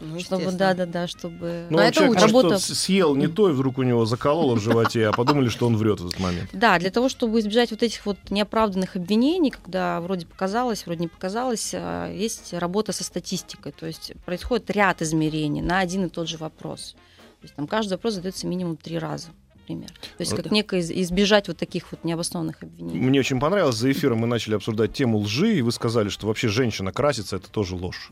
Ну, 0.00 0.20
чтобы, 0.20 0.52
да, 0.52 0.74
да, 0.74 0.86
да, 0.86 1.06
чтобы. 1.08 1.66
Ну, 1.70 1.76
Но 1.76 1.78
он 1.78 1.84
это 1.88 1.94
человек, 1.96 2.20
Работа- 2.22 2.58
что 2.58 2.74
съел 2.74 3.14
не 3.16 3.26
то, 3.26 3.48
и 3.50 3.52
вдруг 3.52 3.78
у 3.78 3.82
него 3.82 4.04
закололо 4.04 4.54
в 4.54 4.60
животе, 4.60 5.08
а 5.08 5.12
подумали, 5.12 5.48
что 5.48 5.66
он 5.66 5.76
врет 5.76 6.00
в 6.00 6.06
этот 6.06 6.20
момент. 6.20 6.50
Да, 6.52 6.78
для 6.78 6.90
того, 6.90 7.08
чтобы 7.08 7.40
избежать 7.40 7.70
вот 7.70 7.82
этих 7.82 8.06
вот 8.06 8.18
неоправданных 8.30 8.96
обвинений, 8.96 9.50
когда 9.50 10.00
вроде 10.00 10.26
показалось, 10.26 10.86
вроде 10.86 11.00
не 11.00 11.08
показалось, 11.08 11.72
а, 11.74 12.12
есть 12.12 12.52
работа 12.54 12.92
со 12.92 13.02
статистикой. 13.04 13.72
То 13.72 13.86
есть 13.86 14.12
происходит 14.24 14.70
ряд 14.70 15.02
измерений 15.02 15.62
на 15.62 15.80
один 15.80 16.06
и 16.06 16.08
тот 16.08 16.28
же 16.28 16.36
вопрос. 16.38 16.92
То 17.40 17.44
есть 17.44 17.54
там 17.54 17.66
каждый 17.66 17.94
вопрос 17.94 18.14
задается 18.14 18.46
минимум 18.46 18.76
три 18.76 18.98
раза, 18.98 19.28
например. 19.54 19.88
То 19.90 20.20
есть 20.20 20.32
Вот. 20.32 20.42
как 20.42 20.52
некое 20.52 20.80
из- 20.80 20.90
избежать 20.90 21.48
вот 21.48 21.56
таких 21.56 21.90
вот 21.92 22.04
необоснованных 22.04 22.62
обвинений. 22.62 22.98
Мне 23.00 23.20
очень 23.20 23.40
понравилось, 23.40 23.76
за 23.76 23.90
эфиром 23.90 24.18
мы 24.18 24.26
начали 24.26 24.54
обсуждать 24.54 24.92
тему 24.92 25.18
лжи, 25.18 25.56
и 25.56 25.62
вы 25.62 25.72
сказали, 25.72 26.08
что 26.08 26.26
вообще 26.26 26.48
женщина 26.48 26.92
красится, 26.92 27.36
это 27.36 27.50
тоже 27.50 27.74
ложь. 27.74 28.10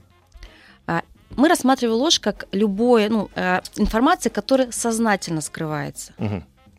Мы 1.36 1.48
рассматриваем 1.48 1.98
ложь 2.00 2.18
как 2.20 2.46
любое, 2.52 3.08
ну, 3.08 3.30
э, 3.34 3.60
информация, 3.76 4.30
которая 4.30 4.70
сознательно 4.72 5.40
скрывается. 5.40 6.12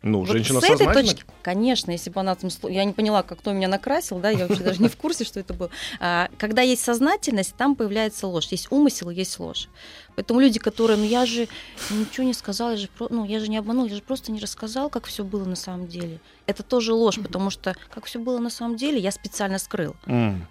Ну, 0.00 0.20
Вот 0.20 0.28
женщина 0.28 0.60
с 0.60 0.64
этой 0.64 0.86
точки, 0.94 1.24
конечно, 1.42 1.90
если 1.90 2.08
бы 2.10 2.20
она 2.20 2.36
там, 2.36 2.50
я 2.70 2.84
не 2.84 2.92
поняла, 2.92 3.24
как 3.24 3.40
кто 3.40 3.52
меня 3.52 3.66
накрасил, 3.66 4.20
да, 4.20 4.30
я 4.30 4.46
вообще 4.46 4.62
даже 4.62 4.80
не 4.80 4.88
в 4.88 4.96
курсе, 4.96 5.24
что 5.24 5.40
это 5.40 5.54
было. 5.54 5.70
А, 5.98 6.28
Когда 6.38 6.62
есть 6.62 6.84
сознательность, 6.84 7.56
там 7.56 7.74
появляется 7.74 8.28
ложь, 8.28 8.46
есть 8.46 8.68
умысел, 8.70 9.10
есть 9.10 9.40
ложь. 9.40 9.68
Поэтому 10.14 10.38
люди, 10.38 10.60
которые, 10.60 10.98
ну 10.98 11.04
я 11.04 11.26
же 11.26 11.48
ничего 11.90 12.24
не 12.24 12.32
сказал, 12.32 12.70
я 12.70 12.76
же, 12.76 12.88
ну 13.10 13.24
я 13.24 13.40
же 13.40 13.48
не 13.48 13.56
обманул, 13.56 13.86
я 13.86 13.96
же 13.96 14.02
просто 14.02 14.30
не 14.30 14.38
рассказал, 14.38 14.88
как 14.88 15.06
все 15.06 15.24
было 15.24 15.44
на 15.44 15.56
самом 15.56 15.88
деле. 15.88 16.20
Это 16.46 16.62
тоже 16.62 16.92
ложь, 16.94 17.18
потому 17.20 17.50
что 17.50 17.74
как 17.92 18.04
все 18.04 18.20
было 18.20 18.38
на 18.38 18.50
самом 18.50 18.76
деле, 18.76 19.00
я 19.00 19.10
специально 19.10 19.58
скрыл. 19.58 19.96
М, 20.06 20.46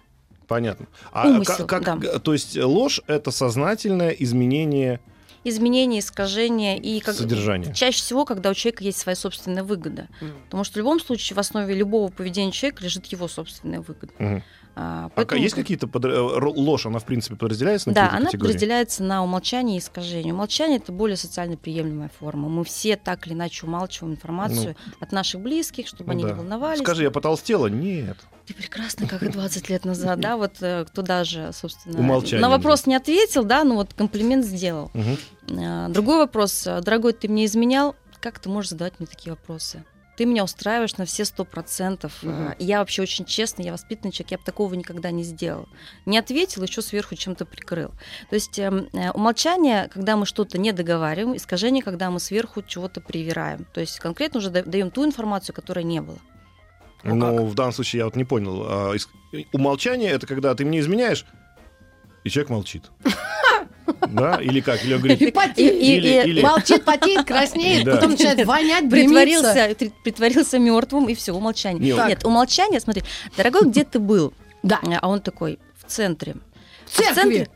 Понятно. 0.47 0.87
А 1.11 1.27
Умысел, 1.27 1.67
как, 1.67 1.83
как- 1.83 1.99
да. 1.99 2.19
то 2.19 2.33
есть 2.33 2.55
ложь 2.57 3.01
это 3.07 3.31
сознательное 3.31 4.11
изменение 4.11 4.99
Изменения, 5.43 5.99
искажения 5.99 6.75
и 6.77 6.99
как 6.99 7.15
содержания. 7.15 7.73
чаще 7.73 7.99
всего, 7.99 8.25
когда 8.25 8.49
у 8.49 8.53
человека 8.53 8.83
есть 8.83 8.97
своя 8.97 9.15
собственная 9.15 9.63
выгода. 9.63 10.07
Мгм. 10.19 10.33
Потому 10.45 10.63
что 10.65 10.73
в 10.73 10.77
любом 10.77 10.99
случае 10.99 11.35
в 11.35 11.39
основе 11.39 11.73
любого 11.73 12.09
поведения 12.11 12.51
человека 12.51 12.83
лежит 12.83 13.05
его 13.05 13.27
собственная 13.29 13.79
выгода. 13.79 14.11
Мгм. 14.19 14.43
А, 14.79 15.05
А 15.05 15.09
поэтому- 15.09 15.41
есть 15.41 15.55
какие-то 15.55 15.87
под... 15.87 16.05
э, 16.05 16.19
ложь, 16.19 16.85
она 16.85 16.99
в 16.99 17.03
принципе 17.05 17.35
подразделяется 17.35 17.89
на 17.89 17.95
Да, 17.95 18.09
она 18.11 18.25
категории? 18.27 18.37
подразделяется 18.51 19.03
на 19.03 19.23
умолчание 19.23 19.77
и 19.77 19.79
искажение. 19.79 20.33
Умолчание 20.35 20.77
это 20.77 20.91
более 20.91 21.17
социально 21.17 21.57
приемлемая 21.57 22.11
форма. 22.19 22.47
Мы 22.47 22.63
все 22.63 22.95
так 22.95 23.25
или 23.25 23.33
иначе 23.33 23.65
умалчиваем 23.65 24.13
информацию 24.13 24.75
от 24.99 25.11
наших 25.11 25.41
близких, 25.41 25.87
чтобы 25.87 26.05
Ну 26.05 26.11
они 26.11 26.23
да. 26.23 26.29
не 26.29 26.35
волновались. 26.35 26.79
Скажи, 26.81 27.01
я 27.03 27.09
потолстела? 27.11 27.65
Нет. 27.67 28.17
Ты 28.45 28.53
прекрасно, 28.53 29.07
как 29.07 29.23
и 29.23 29.29
20 29.29 29.67
лет 29.69 29.83
назад, 29.83 30.19
да, 30.19 30.37
вот 30.37 30.53
э, 30.61 30.85
кто 30.85 31.01
даже, 31.01 31.49
собственно, 31.53 31.99
Умолчание 31.99 32.39
на 32.41 32.49
вопрос 32.49 32.85
не 32.85 32.93
ответил, 32.95 33.43
да, 33.43 33.63
ну 33.63 33.75
вот 33.75 33.95
комплимент 33.95 34.45
сделал. 34.45 34.91
А, 35.51 35.89
Другой 35.89 36.17
вопрос, 36.17 36.63
дорогой, 36.83 37.13
ты 37.13 37.27
мне 37.27 37.45
изменял, 37.45 37.95
как 38.21 38.37
ты 38.39 38.47
можешь 38.49 38.69
задавать 38.69 38.99
мне 38.99 39.07
такие 39.07 39.31
вопросы? 39.31 39.83
Ты 40.17 40.25
меня 40.25 40.43
устраиваешь 40.43 40.97
на 40.97 41.05
все 41.05 41.25
сто 41.25 41.45
процентов. 41.45 42.11
А, 42.23 42.55
Я 42.59 42.79
вообще 42.79 43.03
очень 43.03 43.23
честный, 43.23 43.65
я 43.65 43.71
воспитанный 43.71 44.11
человек, 44.11 44.31
я 44.31 44.37
бы 44.39 44.43
такого 44.43 44.73
никогда 44.73 45.11
не 45.11 45.23
сделал. 45.23 45.69
Не 46.07 46.17
ответил, 46.17 46.63
еще 46.63 46.81
сверху 46.81 47.15
чем-то 47.15 47.45
прикрыл. 47.45 47.89
То 48.29 48.35
есть 48.35 48.57
эм, 48.57 48.89
э, 48.93 49.11
умолчание, 49.11 49.87
когда 49.93 50.17
мы 50.17 50.25
что-то 50.25 50.57
не 50.57 50.71
договариваем, 50.71 51.37
искажение, 51.37 51.83
когда 51.83 52.09
мы 52.09 52.19
сверху 52.19 52.63
чего-то 52.63 52.99
привираем. 52.99 53.65
То 53.73 53.79
есть 53.79 53.99
конкретно 53.99 54.39
уже 54.39 54.49
да- 54.49 54.63
даем 54.63 54.89
ту 54.89 55.05
информацию, 55.05 55.55
которой 55.55 55.83
не 55.83 56.01
было. 56.01 56.17
Ну 57.03 57.13
Ну, 57.15 57.45
в 57.45 57.53
данном 57.53 57.73
случае 57.73 57.99
я 57.99 58.05
вот 58.05 58.15
не 58.15 58.25
понял. 58.25 58.63
А, 58.67 58.95
ис- 58.95 59.07
Умолчание— 59.53 60.09
это 60.11 60.25
когда 60.25 60.55
ты 60.55 60.65
мне 60.65 60.79
изменяешь, 60.79 61.25
и 62.23 62.29
человек 62.29 62.49
молчит. 62.49 62.89
Да? 64.09 64.39
Или 64.41 64.61
как? 64.61 64.83
Или 64.83 64.93
он 64.93 64.99
говорит, 64.99 65.21
И 65.21 65.31
потеет. 65.31 65.73
И- 65.73 65.77
и- 65.77 65.97
Или- 65.97 66.29
или- 66.29 66.41
Молчит, 66.41 66.83
потеет, 66.85 67.25
краснеет, 67.25 67.83
Да. 67.85 67.95
потом 67.95 68.11
начинает 68.11 68.45
вонять. 68.45 68.89
Притворился, 68.89 69.75
при- 69.77 69.91
притворился 70.03 70.59
мертвым, 70.59 71.07
и 71.09 71.15
все, 71.15 71.33
умолчание. 71.33 71.81
Не, 71.91 71.95
Так. 71.95 72.09
Нет, 72.09 72.25
умолчание, 72.25 72.79
смотри, 72.79 73.03
дорогой, 73.35 73.69
где 73.69 73.83
ты 73.83 73.99
был? 73.99 74.33
Да. 74.63 74.79
А 75.01 75.07
он 75.07 75.21
такой, 75.21 75.59
в 75.83 75.89
центре. 75.91 76.35
В 76.85 76.97
церкви. 76.97 77.47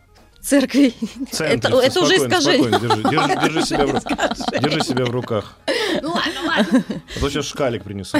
Церкви. 0.41 0.93
центре, 1.31 1.57
Это- 1.69 1.79
это 1.79 2.01
уже 2.01 2.17
искажение. 2.17 2.69
спокойно, 2.69 2.79
держи, 2.79 3.01
держи- 3.03 3.43
держи 3.43 3.61
себя 3.65 3.85
в 3.85 4.59
держи 4.61 4.81
себя 4.83 5.05
в 5.05 5.09
руках. 5.11 5.55
Ну 6.01 6.09
ладно, 6.09 6.41
ладно. 6.47 6.83
А 7.15 7.19
то 7.19 7.29
сейчас 7.29 7.45
шкалик 7.45 7.83
принесу. 7.83 8.17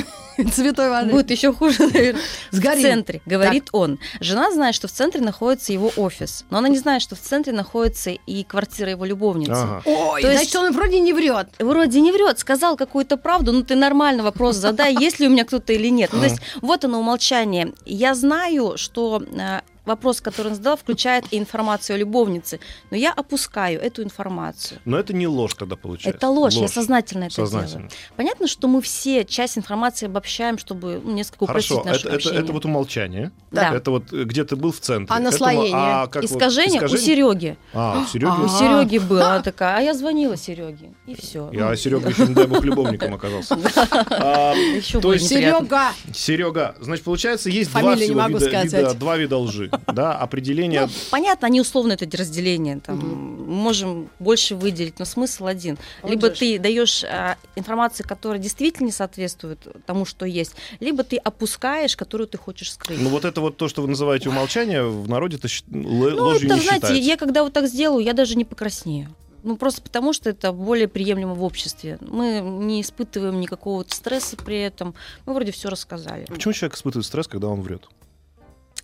Святой 0.53 0.89
воды. 0.89 1.11
Будет 1.11 1.31
еще 1.31 1.51
хуже, 1.53 1.87
наверное. 1.87 2.21
Сгорим. 2.51 2.79
В 2.79 2.81
центре, 2.81 3.21
говорит 3.25 3.69
он. 3.71 3.99
Жена 4.19 4.51
знает, 4.51 4.75
что 4.75 4.87
в 4.87 4.91
центре 4.91 5.21
находится 5.21 5.73
его 5.73 5.91
офис, 5.97 6.45
но 6.49 6.59
она 6.59 6.67
не 6.69 6.77
знает, 6.77 7.01
что 7.01 7.15
в 7.15 7.19
центре 7.19 7.53
находится 7.53 8.11
и 8.11 8.43
квартира 8.43 8.91
его 8.91 9.05
любовницы. 9.05 9.51
Ага. 9.53 9.81
Ой, 9.85 10.21
То 10.21 10.27
есть- 10.31 10.51
значит, 10.51 10.55
он 10.55 10.71
вроде 10.73 10.99
не 10.99 11.13
врет. 11.13 11.47
Вроде 11.59 12.01
не 12.01 12.11
врет, 12.11 12.39
сказал 12.39 12.77
какую-то 12.77 13.17
правду, 13.17 13.51
ну 13.51 13.63
ты 13.63 13.75
нормально 13.75 14.23
вопрос 14.23 14.55
задай, 14.57 14.95
есть 14.99 15.19
ли 15.19 15.27
у 15.27 15.29
меня 15.31 15.43
кто-то 15.45 15.73
или 15.73 15.87
нет. 15.89 16.11
Ну, 16.13 16.19
то 16.19 16.25
есть 16.25 16.39
вот 16.61 16.85
оно 16.85 16.99
умолчание. 16.99 17.73
Я 17.85 18.13
знаю, 18.15 18.73
что 18.77 19.21
э, 19.21 19.61
вопрос, 19.85 20.21
который 20.21 20.47
он 20.49 20.55
задал, 20.55 20.77
включает 20.77 21.25
и 21.31 21.37
информацию 21.37 21.95
о 21.95 21.97
любовнице, 21.97 22.59
но 22.91 22.97
я 22.97 23.11
опускаю 23.11 23.79
эту 23.81 24.03
информацию. 24.03 24.79
Но 24.85 24.97
это 24.97 25.13
не 25.13 25.27
ложь 25.27 25.55
тогда 25.55 25.75
получается. 25.75 26.17
Это 26.17 26.29
ложь, 26.29 26.53
я 26.53 26.67
сознательно 26.67 27.25
это 27.25 27.35
Сознательно. 27.35 27.89
делаю. 27.89 27.91
Понятно, 28.15 28.47
что 28.47 28.67
мы 28.67 28.81
все 28.81 29.25
часть 29.25 29.57
информации 29.57 30.05
обобщаем, 30.05 30.57
чтобы 30.57 31.01
ну, 31.03 31.11
несколько 31.11 31.47
Хорошо, 31.47 31.75
упростить 31.75 31.85
наше 31.85 31.99
это, 32.01 32.07
это, 32.09 32.15
общение. 32.17 32.41
это 32.41 32.53
вот 32.53 32.65
умолчание. 32.65 33.31
Да. 33.51 33.73
Это 33.73 33.91
вот 33.91 34.13
э, 34.13 34.23
где 34.23 34.43
ты 34.43 34.55
был 34.55 34.71
в 34.71 34.79
центре. 34.79 35.07
А 35.09 35.19
Этому- 35.19 35.31
наслоение? 35.31 35.73
а 35.75 36.07
как 36.07 36.21
вот 36.23 36.31
Искажение, 36.31 36.81
у 36.83 36.87
Сереги. 36.97 37.57
А, 37.73 38.01
у 38.01 38.05
Сереги. 38.05 38.25
У 38.29 38.45
А. 38.45 38.49
Сереги 38.49 38.97
было 38.99 39.31
она 39.31 39.41
такая, 39.41 39.77
а 39.77 39.81
я 39.81 39.93
звонила 39.93 40.37
Сереге. 40.37 40.91
И 41.07 41.15
все. 41.15 41.49
Я 41.51 41.75
Серега 41.75 42.09
еще, 42.09 42.27
не 42.27 42.33
дай 42.35 42.45
бог, 42.45 42.63
любовником 42.63 43.13
оказался. 43.13 43.55
Еще. 43.55 45.01
Серега. 45.19 45.91
Серега, 46.13 46.75
значит, 46.79 47.03
получается, 47.03 47.49
есть 47.49 47.71
два 47.71 49.17
вида 49.17 49.37
лжи. 49.37 49.70
Да, 49.93 50.17
определение. 50.17 50.81
Ну, 50.81 50.87
понятно, 51.11 51.47
они 51.47 51.61
условно 51.61 51.93
это 51.93 52.05
разделение. 52.17 52.79
Там, 52.79 52.97
Мы 52.99 53.15
можем 53.53 54.09
больше 54.19 54.55
выделить, 54.55 54.99
но 54.99 55.05
смысл 55.05 55.45
один. 55.47 55.77
Вот 56.01 56.11
либо 56.11 56.29
же 56.29 56.35
ты 56.35 56.59
даешь 56.59 57.03
а, 57.03 57.37
информацию, 57.55 58.07
которая 58.07 58.39
действительно 58.39 58.87
не 58.87 58.91
соответствует 58.91 59.59
тому, 59.85 60.05
что 60.05 60.25
есть, 60.25 60.53
либо 60.79 61.03
ты 61.03 61.17
опускаешь, 61.17 61.95
которую 61.95 62.27
ты 62.27 62.37
хочешь 62.37 62.71
скрыть. 62.73 62.99
Ну, 63.01 63.09
вот 63.09 63.25
это 63.25 63.41
вот 63.41 63.57
то, 63.57 63.67
что 63.67 63.81
вы 63.81 63.87
называете 63.89 64.29
умолчание, 64.29 64.83
в 64.83 65.09
народе 65.09 65.37
это 65.37 65.47
Ну, 65.67 65.99
ложью 66.15 66.47
это, 66.47 66.55
не 66.55 66.61
знаете, 66.61 66.87
считается. 66.87 66.93
я 67.09 67.17
когда 67.17 67.43
вот 67.43 67.53
так 67.53 67.67
сделаю, 67.67 68.03
я 68.03 68.13
даже 68.13 68.35
не 68.35 68.45
покраснею. 68.45 69.13
Ну, 69.43 69.57
просто 69.57 69.81
потому, 69.81 70.13
что 70.13 70.29
это 70.29 70.51
более 70.51 70.87
приемлемо 70.87 71.33
в 71.33 71.43
обществе. 71.43 71.97
Мы 72.01 72.41
не 72.41 72.81
испытываем 72.81 73.39
никакого 73.39 73.83
стресса 73.87 74.37
при 74.37 74.59
этом. 74.61 74.93
Мы 75.25 75.33
вроде 75.33 75.51
все 75.51 75.69
рассказали. 75.69 76.25
Почему 76.25 76.53
человек 76.53 76.75
испытывает 76.77 77.05
стресс, 77.05 77.27
когда 77.27 77.47
он 77.47 77.61
врет? 77.61 77.87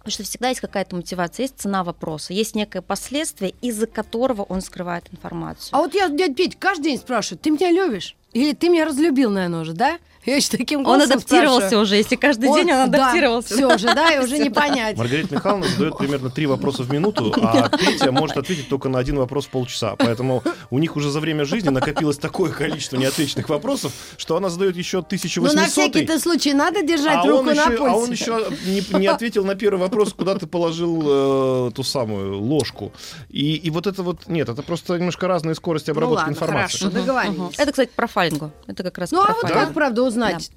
Потому 0.07 0.23
что 0.23 0.23
всегда 0.23 0.47
есть 0.47 0.61
какая-то 0.61 0.95
мотивация, 0.95 1.43
есть 1.43 1.59
цена 1.59 1.83
вопроса, 1.83 2.31
есть 2.31 2.55
некое 2.55 2.81
последствие, 2.81 3.53
из-за 3.61 3.87
которого 3.87 4.43
он 4.43 4.61
скрывает 4.61 5.03
информацию. 5.11 5.75
А 5.75 5.79
вот 5.79 5.93
я, 5.95 6.07
дядь 6.07 6.33
Петь, 6.33 6.57
каждый 6.57 6.83
день 6.83 6.97
спрашиваю, 6.97 7.39
ты 7.39 7.51
меня 7.51 7.69
любишь? 7.71 8.15
Или 8.37 8.53
ты 8.53 8.69
меня 8.69 8.85
разлюбил, 8.85 9.31
наверное, 9.31 9.61
уже, 9.61 9.73
да? 9.73 9.97
Я 10.25 10.35
еще 10.35 10.49
таким 10.57 10.79
он 10.79 10.85
голосом 10.85 11.11
адаптировался 11.13 11.57
спрашиваю. 11.67 11.83
уже, 11.83 11.95
если 11.95 12.15
каждый 12.17 12.51
день 12.53 12.69
он 12.73 12.79
адаптировался. 12.81 13.53
все 13.53 13.65
уже, 13.73 13.85
да, 13.95 14.13
и 14.13 14.19
уже 14.19 14.37
не 14.39 14.49
понять. 14.61 14.97
Маргарита 14.97 15.33
Михайловна 15.35 15.67
задает 15.69 15.97
примерно 15.97 16.29
три 16.29 16.45
вопроса 16.47 16.83
в 16.83 16.91
минуту, 16.91 17.33
а 17.41 17.69
Петя 17.69 18.11
может 18.11 18.35
ответить 18.35 18.67
только 18.67 18.89
на 18.89 18.99
один 18.99 19.15
вопрос 19.19 19.45
в 19.45 19.49
полчаса. 19.49 19.95
Поэтому 19.97 20.43
у 20.69 20.79
них 20.79 20.97
уже 20.97 21.11
за 21.11 21.21
время 21.21 21.45
жизни 21.45 21.69
накопилось 21.69 22.17
такое 22.17 22.51
количество 22.51 22.97
неотвеченных 22.97 23.47
вопросов, 23.47 23.93
что 24.17 24.35
она 24.35 24.49
задает 24.49 24.75
еще 24.75 24.97
Ну, 24.97 25.03
1800 25.03 25.55
на 25.55 25.67
всякий-то 25.69 26.19
случай 26.19 26.51
надо 26.53 26.83
держать 26.83 27.19
а 27.19 27.25
руку 27.25 27.37
он, 27.37 27.45
на 27.45 27.51
еще, 27.51 27.63
пульсе. 27.77 27.85
а 27.85 27.95
он 27.95 28.11
еще 28.11 28.47
не, 28.65 28.99
не 28.99 29.07
ответил 29.07 29.45
на 29.45 29.55
первый 29.55 29.79
вопрос, 29.79 30.11
куда 30.13 30.35
ты 30.35 30.45
положил 30.45 31.69
э, 31.69 31.71
ту 31.73 31.83
самую 31.83 32.37
ложку. 32.41 32.91
И, 33.29 33.55
и 33.55 33.69
вот 33.69 33.87
это 33.87 34.03
вот... 34.03 34.27
Нет, 34.27 34.49
это 34.49 34.61
просто 34.61 34.97
немножко 34.97 35.25
разные 35.29 35.55
скорости 35.55 35.89
Ну 35.89 35.93
обработки 35.93 36.19
ладно, 36.23 36.31
информации. 36.33 36.79
хорошо, 36.79 36.99
договорились. 36.99 37.55
Это, 37.57 37.71
кстати, 37.71 37.91
профайлингу. 38.29 38.51
Это 38.67 38.83
как 38.83 38.97
раз 38.97 39.11
Ну, 39.11 39.21
а 39.21 39.33
вот 39.33 39.51
как, 39.51 39.73
правда, 39.73 40.03
узнать? 40.03 40.51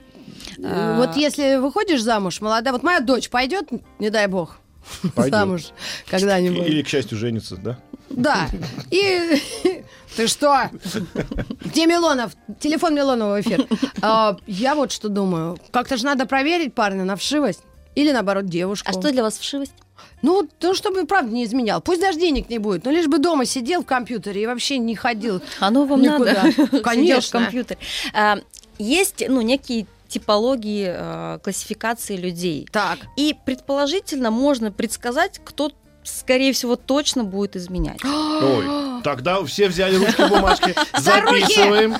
А. 0.62 0.96
Вот 0.96 1.16
если 1.16 1.56
выходишь 1.56 2.02
замуж, 2.02 2.40
молодая, 2.40 2.72
вот 2.72 2.82
моя 2.82 3.00
дочь 3.00 3.28
пойдет, 3.30 3.68
не 3.98 4.10
дай 4.10 4.26
бог, 4.26 4.58
Пойдет. 5.14 5.32
замуж 5.34 5.62
когда-нибудь. 6.08 6.66
Или, 6.66 6.82
к 6.82 6.88
счастью, 6.88 7.18
женится, 7.18 7.56
да? 7.56 7.78
Да. 8.10 8.48
И 8.90 9.40
ты 10.16 10.26
что? 10.26 10.70
Где 11.64 11.86
Милонов? 11.86 12.32
Телефон 12.58 12.94
Милонова 12.94 13.36
в 13.36 13.40
эфир. 13.40 13.66
А, 14.02 14.36
Я 14.46 14.74
вот 14.74 14.90
что 14.92 15.08
думаю. 15.08 15.58
Как-то 15.70 15.96
же 15.96 16.04
надо 16.04 16.26
проверить 16.26 16.74
парня 16.74 17.04
на 17.04 17.16
вшивость. 17.16 17.62
Или 17.94 18.12
наоборот, 18.12 18.46
девушку. 18.46 18.88
А 18.88 18.92
что 18.92 19.10
для 19.12 19.22
вас 19.22 19.38
вшивость? 19.38 19.72
Ну, 20.22 20.48
то, 20.58 20.74
чтобы 20.74 21.06
правда 21.06 21.32
не 21.32 21.44
изменял. 21.44 21.80
Пусть 21.80 22.00
даже 22.00 22.18
денег 22.18 22.48
не 22.48 22.58
будет, 22.58 22.84
но 22.84 22.90
лишь 22.90 23.06
бы 23.06 23.18
дома 23.18 23.44
сидел 23.44 23.82
в 23.82 23.86
компьютере 23.86 24.42
и 24.42 24.46
вообще 24.46 24.78
не 24.78 24.94
ходил. 24.94 25.42
Оно 25.58 25.84
вам 25.84 26.00
Никуда. 26.02 26.42
надо. 26.56 26.78
В 26.78 26.82
Конечно. 26.82 27.40
компьютере. 27.40 27.78
А, 28.12 28.38
Есть, 28.78 29.24
ну, 29.28 29.40
некие 29.40 29.86
типологии 30.08 30.86
э, 30.88 31.38
классификации 31.42 32.16
людей. 32.16 32.66
Так. 32.72 32.98
И 33.16 33.34
предположительно 33.44 34.30
можно 34.30 34.72
предсказать, 34.72 35.40
кто, 35.44 35.70
скорее 36.18 36.52
всего, 36.52 36.76
точно 36.76 37.24
будет 37.24 37.56
изменять. 37.56 38.00
Ой, 38.04 39.02
тогда 39.02 39.42
все 39.44 39.68
взяли 39.68 39.96
ручки 39.96 40.28
бумажки, 40.28 40.74
записываем. 40.98 41.96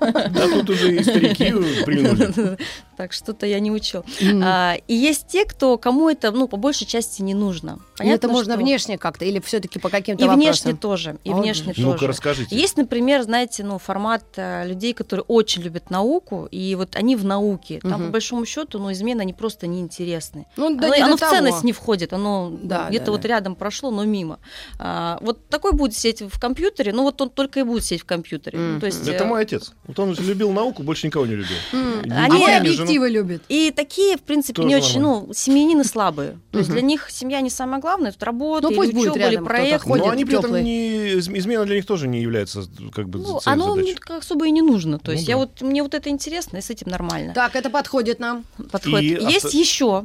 Да 0.00 0.48
тут 0.48 0.70
уже 0.70 0.96
и 0.96 1.02
старики. 1.02 1.54
Так, 2.96 3.14
что-то 3.14 3.46
я 3.46 3.60
не 3.60 3.70
учил. 3.70 4.04
А, 4.42 4.76
И 4.86 4.94
есть 4.94 5.26
те, 5.28 5.46
кто 5.46 5.78
кому 5.78 6.10
это, 6.10 6.32
ну, 6.32 6.48
по 6.48 6.58
большей 6.58 6.86
части 6.86 7.22
не 7.22 7.32
нужно. 7.32 7.78
И 8.00 8.06
это 8.08 8.22
Понятно, 8.22 8.28
можно 8.28 8.54
что- 8.54 8.62
внешне 8.62 8.98
как-то 8.98 9.24
или 9.24 9.40
все-таки 9.40 9.78
по 9.78 9.88
каким-то 9.88 10.24
И 10.24 10.26
вопросам? 10.26 10.40
внешне 10.52 10.74
тоже, 10.74 11.16
и 11.24 11.30
Вот 11.30 11.42
внешне. 11.42 11.74
Ну-ка, 11.76 11.92
тоже. 11.98 12.06
расскажите. 12.08 12.56
Есть, 12.56 12.76
например, 12.76 13.22
знаете, 13.22 13.62
ну, 13.64 13.78
формат 13.78 14.24
э, 14.36 14.66
людей, 14.66 14.92
которые 14.94 15.24
очень 15.28 15.62
любят 15.62 15.90
науку, 15.90 16.48
и 16.50 16.74
вот 16.74 16.96
они 16.96 17.16
в 17.16 17.24
науке. 17.24 17.78
Там, 17.82 17.92
Мгм. 17.92 18.06
по 18.06 18.12
большому 18.12 18.46
счету, 18.46 18.78
ну, 18.78 18.90
измены, 18.92 19.20
они 19.22 19.32
просто 19.32 19.66
неинтересны. 19.66 20.46
Ну, 20.56 20.74
да 20.76 20.86
оно 20.86 20.96
не 20.96 21.02
оно 21.02 21.16
в 21.16 21.20
того. 21.20 21.34
ценность 21.34 21.64
не 21.64 21.72
входит, 21.72 22.12
оно 22.12 22.52
Да, 22.62 22.88
где-то 22.88 23.06
да, 23.06 23.12
вот 23.12 23.20
да. 23.22 23.28
рядом 23.28 23.54
прошло, 23.54 23.90
но 23.90 24.04
мимо. 24.04 24.38
А, 24.78 25.18
вот 25.20 25.46
такой 25.48 25.72
будет 25.72 25.94
сидеть 25.94 26.22
в 26.22 26.38
компьютере, 26.40 26.92
ну 26.92 27.02
вот 27.02 27.20
он 27.20 27.30
только 27.30 27.60
и 27.60 27.62
будет 27.62 27.84
сидеть 27.84 28.02
в 28.02 28.06
компьютере. 28.06 28.58
Ну, 28.58 28.70
Мгм. 28.72 28.80
то 28.80 28.86
есть, 28.86 29.06
Это 29.08 29.24
э, 29.24 29.26
мой 29.26 29.42
отец. 29.42 29.72
Вот 29.86 29.98
он 29.98 30.14
любил 30.14 30.52
науку, 30.52 30.82
больше 30.82 31.06
никого 31.06 31.26
не 31.26 31.34
любил. 31.36 31.56
М. 31.72 32.02
Ни 32.02 32.10
А 32.12 32.24
Они- 32.24 32.38
детей, 32.38 32.46
жену. 32.46 32.56
объективы 32.58 33.08
любит. 33.10 33.42
И 33.48 33.70
такие, 33.74 34.16
в 34.16 34.22
принципе, 34.22 34.54
Тоже 34.62 34.68
не 34.68 34.76
очень, 34.76 35.00
нормально. 35.00 35.24
ну, 35.28 35.34
семьянины 35.34 35.84
слабые. 35.84 36.38
То 36.52 36.58
есть 36.58 36.70
для 36.70 36.80
них 36.82 37.10
семья 37.10 37.40
не 37.40 37.50
самое 37.50 37.80
главное, 37.80 37.89
это 37.98 38.26
работа, 38.26 38.68
Ну, 38.68 38.74
пусть 38.76 38.92
будет 38.92 39.16
или 39.16 39.22
рядом 39.24 39.44
проект. 39.44 39.84
ходит 39.84 40.04
Но 40.06 40.10
они 40.12 40.24
при 40.24 40.38
этом 40.38 40.62
не... 40.62 41.10
из- 41.18 41.28
Измена 41.28 41.64
для 41.64 41.76
них 41.76 41.86
тоже 41.86 42.08
не 42.08 42.20
является 42.20 42.62
как 42.92 43.08
бы 43.08 43.18
Ну, 43.18 43.40
целью 43.40 43.40
оно 43.44 43.74
задачи. 43.76 43.94
как 43.94 44.20
особо 44.22 44.46
и 44.46 44.50
не 44.50 44.62
нужно. 44.62 44.98
То 44.98 45.10
Ну 45.10 45.12
есть 45.12 45.26
да. 45.26 45.32
я 45.32 45.36
вот, 45.36 45.60
мне 45.62 45.82
вот 45.82 45.94
это 45.94 46.08
интересно, 46.10 46.58
и 46.58 46.60
с 46.60 46.70
этим 46.70 46.88
нормально. 46.90 47.32
Так, 47.34 47.56
это 47.56 47.70
подходит 47.70 48.18
нам. 48.20 48.44
Подходит. 48.70 49.20
И 49.20 49.24
Есть 49.24 49.46
авто- 49.46 49.58
еще 49.58 50.04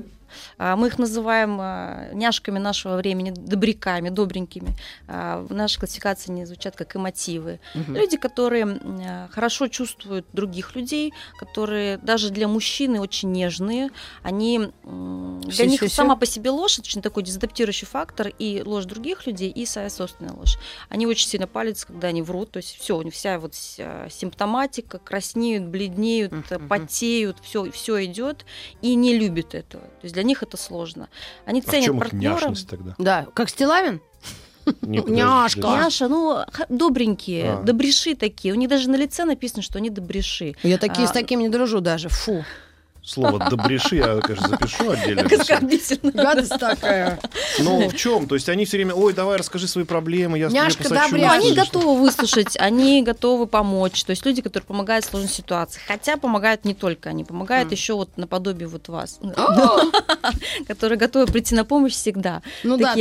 Мы 0.57 0.87
их 0.87 0.99
называем 0.99 1.57
а, 1.59 2.09
няшками 2.13 2.59
нашего 2.59 2.95
времени, 2.97 3.31
добряками, 3.31 4.09
добренькими. 4.09 4.75
А, 5.07 5.41
В 5.41 5.53
нашей 5.53 5.79
классификации 5.79 6.31
они 6.31 6.45
звучат 6.45 6.75
как 6.75 6.95
эмотивы. 6.95 7.59
Люди, 7.87 8.17
которые 8.17 8.65
а, 8.65 9.27
хорошо 9.31 9.67
чувствуют 9.67 10.25
других 10.33 10.75
людей, 10.75 11.13
которые 11.37 11.97
даже 11.97 12.29
для 12.29 12.47
мужчины 12.47 12.99
очень 12.99 13.31
нежные. 13.31 13.89
Они 14.23 14.69
м, 14.83 15.41
для 15.41 15.65
них 15.65 15.79
Сю-сю-сю. 15.81 15.95
сама 15.95 16.15
по 16.15 16.25
себе 16.25 16.49
ложь 16.49 16.79
очень 16.79 17.01
такой 17.01 17.23
дезадаптирующий 17.23 17.87
фактор 17.87 18.27
и 18.39 18.61
ложь 18.65 18.85
других 18.85 19.27
людей, 19.27 19.49
и 19.49 19.65
своя 19.65 19.89
собственная 19.89 20.33
ложь. 20.33 20.57
Они 20.89 21.07
очень 21.07 21.27
сильно 21.27 21.47
палятся, 21.47 21.87
когда 21.87 22.09
они 22.09 22.21
врут. 22.21 22.51
То 22.51 22.57
есть 22.57 22.77
все, 22.79 22.97
у 22.97 23.01
них 23.01 23.13
вся 23.13 23.39
вот 23.39 23.53
симптоматика, 24.09 24.99
краснеют, 24.99 25.65
бледнеют, 25.65 26.33
потеют, 26.69 27.37
все, 27.43 27.69
все 27.71 28.05
идет 28.05 28.45
и 28.81 28.95
не 28.95 29.17
любят 29.17 29.55
этого. 29.55 29.83
То 29.83 29.99
есть 30.03 30.13
для 30.13 30.23
них 30.25 30.43
это 30.43 30.57
сложно. 30.57 31.07
Они 31.45 31.61
А 31.61 31.63
в 31.63 31.65
ценят 31.71 31.85
чем 31.85 31.97
их 31.97 32.03
партнера. 32.03 32.53
тогда? 32.67 32.95
Да, 32.97 33.27
как 33.33 33.49
Стилавин? 33.49 34.01
Няшка. 34.81 35.61
Няша, 35.61 36.07
ну, 36.07 36.39
добренькие, 36.69 37.53
А. 37.59 37.61
добреши 37.63 38.15
такие. 38.15 38.53
У 38.53 38.57
них 38.57 38.67
даже 38.69 38.89
на 38.89 38.95
лице 38.95 39.23
написано, 39.25 39.61
что 39.61 39.77
они 39.77 39.89
добреши. 39.89 40.55
Я 40.63 40.77
такие 40.77 41.05
А, 41.05 41.07
с 41.07 41.11
таким 41.11 41.39
не 41.39 41.49
дружу 41.49 41.81
даже. 41.81 42.09
Фу. 42.09 42.43
Слово 43.05 43.37
«добреши» 43.49 43.97
я, 43.97 44.19
конечно, 44.19 44.47
запишу 44.49 44.89
отдельно. 44.89 45.23
Как 45.23 45.39
оскорбительно. 45.39 46.11
Гадость 46.11 46.57
такая. 46.59 47.19
Ну, 47.59 47.87
в 47.89 47.95
чем? 47.95 48.27
То 48.27 48.35
есть 48.35 48.49
они 48.49 48.65
все 48.65 48.77
время, 48.77 48.95
ой, 48.95 49.13
давай 49.13 49.37
расскажи 49.37 49.67
свои 49.67 49.85
проблемы, 49.85 50.39
я 50.39 50.47
Няшка 50.49 50.83
тебе 50.83 50.89
посочувствую». 50.89 51.21
Ну, 51.21 51.27
добряшка. 51.27 51.47
они 51.47 51.55
готовы 51.55 52.01
выслушать, 52.01 52.57
они 52.57 53.03
готовы 53.03 53.47
помочь. 53.47 54.03
То 54.03 54.09
есть 54.09 54.25
люди, 54.25 54.41
которые 54.41 54.65
помогают 54.65 55.05
в 55.05 55.09
сложной 55.09 55.29
ситуации. 55.29 55.79
Хотя 55.87 56.17
помогают 56.17 56.65
не 56.65 56.73
только 56.73 57.09
они, 57.09 57.23
помогают 57.23 57.71
еще 57.71 57.93
вот 57.93 58.09
наподобие 58.17 58.67
вот 58.67 58.87
вас, 58.87 59.19
которые 60.67 60.97
готовы 60.97 61.27
прийти 61.27 61.55
на 61.55 61.63
помощь 61.63 61.93
всегда. 61.93 62.41
Ну 62.63 62.77
да, 62.77 62.93
только- 62.93 62.99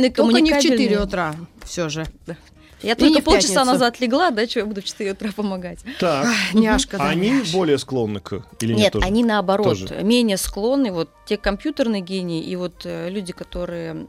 не 0.00 0.52
в 0.52 0.56
4 0.56 0.58
коммуникабельные. 0.58 1.00
утра 1.00 1.34
все 1.64 1.88
же. 1.88 2.06
Я 2.82 2.92
И 2.92 2.96
только 2.96 3.22
полчаса 3.22 3.64
назад 3.64 4.00
легла, 4.00 4.30
да, 4.30 4.46
что 4.46 4.60
я 4.60 4.66
буду 4.66 4.80
в 4.80 4.84
4 4.84 5.12
утра 5.12 5.30
помогать. 5.34 5.80
Так, 6.00 6.26
Няшка, 6.52 6.98
да. 6.98 7.08
они 7.08 7.42
более 7.52 7.78
склонны 7.78 8.20
к... 8.20 8.44
Или 8.60 8.72
нет, 8.72 8.78
Нет, 8.80 8.92
тоже? 8.94 9.06
они 9.06 9.24
наоборот 9.24 9.78
Тоже. 9.78 10.02
менее 10.02 10.36
склонны. 10.36 10.92
Вот 10.92 11.10
те 11.26 11.36
компьютерные 11.36 12.02
гении 12.02 12.42
и 12.42 12.56
вот 12.56 12.82
э, 12.84 13.08
люди, 13.10 13.32
которые... 13.32 14.06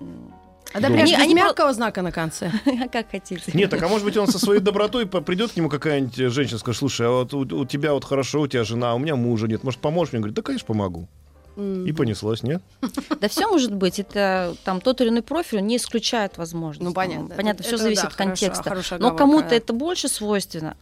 А 0.74 0.80
добряшка 0.80 1.18
Они- 1.18 1.24
они 1.26 1.36
про- 1.36 1.44
мягкого 1.44 1.74
знака 1.74 2.02
на 2.02 2.12
конце. 2.12 2.52
как 2.92 3.12
хотите. 3.12 3.44
Нет, 3.54 3.70
так 3.70 3.84
а 3.84 3.88
может 3.88 4.06
быть 4.06 4.18
он 4.18 4.28
со 4.28 4.40
своей 4.40 4.60
добротой 4.60 5.06
придет 5.06 5.52
к 5.52 5.56
нему 5.56 5.70
какая-нибудь 5.70 6.16
женщина, 6.34 6.58
скажет, 6.58 6.80
слушай, 6.80 7.06
а 7.06 7.12
вот 7.12 7.34
у, 7.34 7.40
у 7.42 7.66
тебя 7.66 7.94
вот 7.94 8.06
хорошо, 8.06 8.42
у 8.42 8.48
тебя 8.48 8.64
жена, 8.64 8.92
а 8.92 8.96
у 8.96 9.00
меня 9.00 9.16
мужа 9.16 9.48
нет, 9.48 9.64
может 9.64 9.80
поможешь 9.82 10.14
мне? 10.14 10.20
Говорит, 10.22 10.36
да, 10.36 10.42
конечно, 10.42 10.66
помогу. 10.66 11.08
И 11.58 11.92
понеслось, 11.94 12.44
нет? 12.44 12.62
Да 13.22 13.28
все 13.28 13.48
может 13.48 13.74
быть. 13.74 14.00
Это 14.00 14.56
там 14.64 14.82
тот 14.82 15.02
или 15.02 15.10
иной 15.10 15.22
профиль 15.22 15.62
не 15.62 15.78
исключает 15.78 16.38
возможность. 16.38 16.82
Ну, 16.82 16.94
понятно. 16.94 17.36
Понятно, 17.36 17.60
Это- 17.62 17.68
все 17.68 17.76
это 17.76 17.84
зависит 17.84 18.02
да, 18.04 18.08
от 18.10 18.16
контекста. 18.16 18.98
Но 19.00 19.16
кому-то 19.16 19.54
это 19.56 19.74
больше 19.74 20.08
свойственно. 20.08 20.76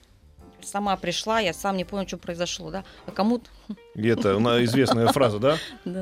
Сама 0.63 0.96
пришла, 0.96 1.40
я 1.40 1.54
сам 1.54 1.75
не 1.75 1.86
понял, 1.86 2.08
что 2.08 2.18
произошло, 2.18 2.70
да. 2.70 2.84
А 3.08 3.12
кому-то. 3.12 3.50
И 3.96 4.08
это 4.08 4.38
известная 4.63 5.08
фраза, 5.08 5.40
да? 5.40 5.58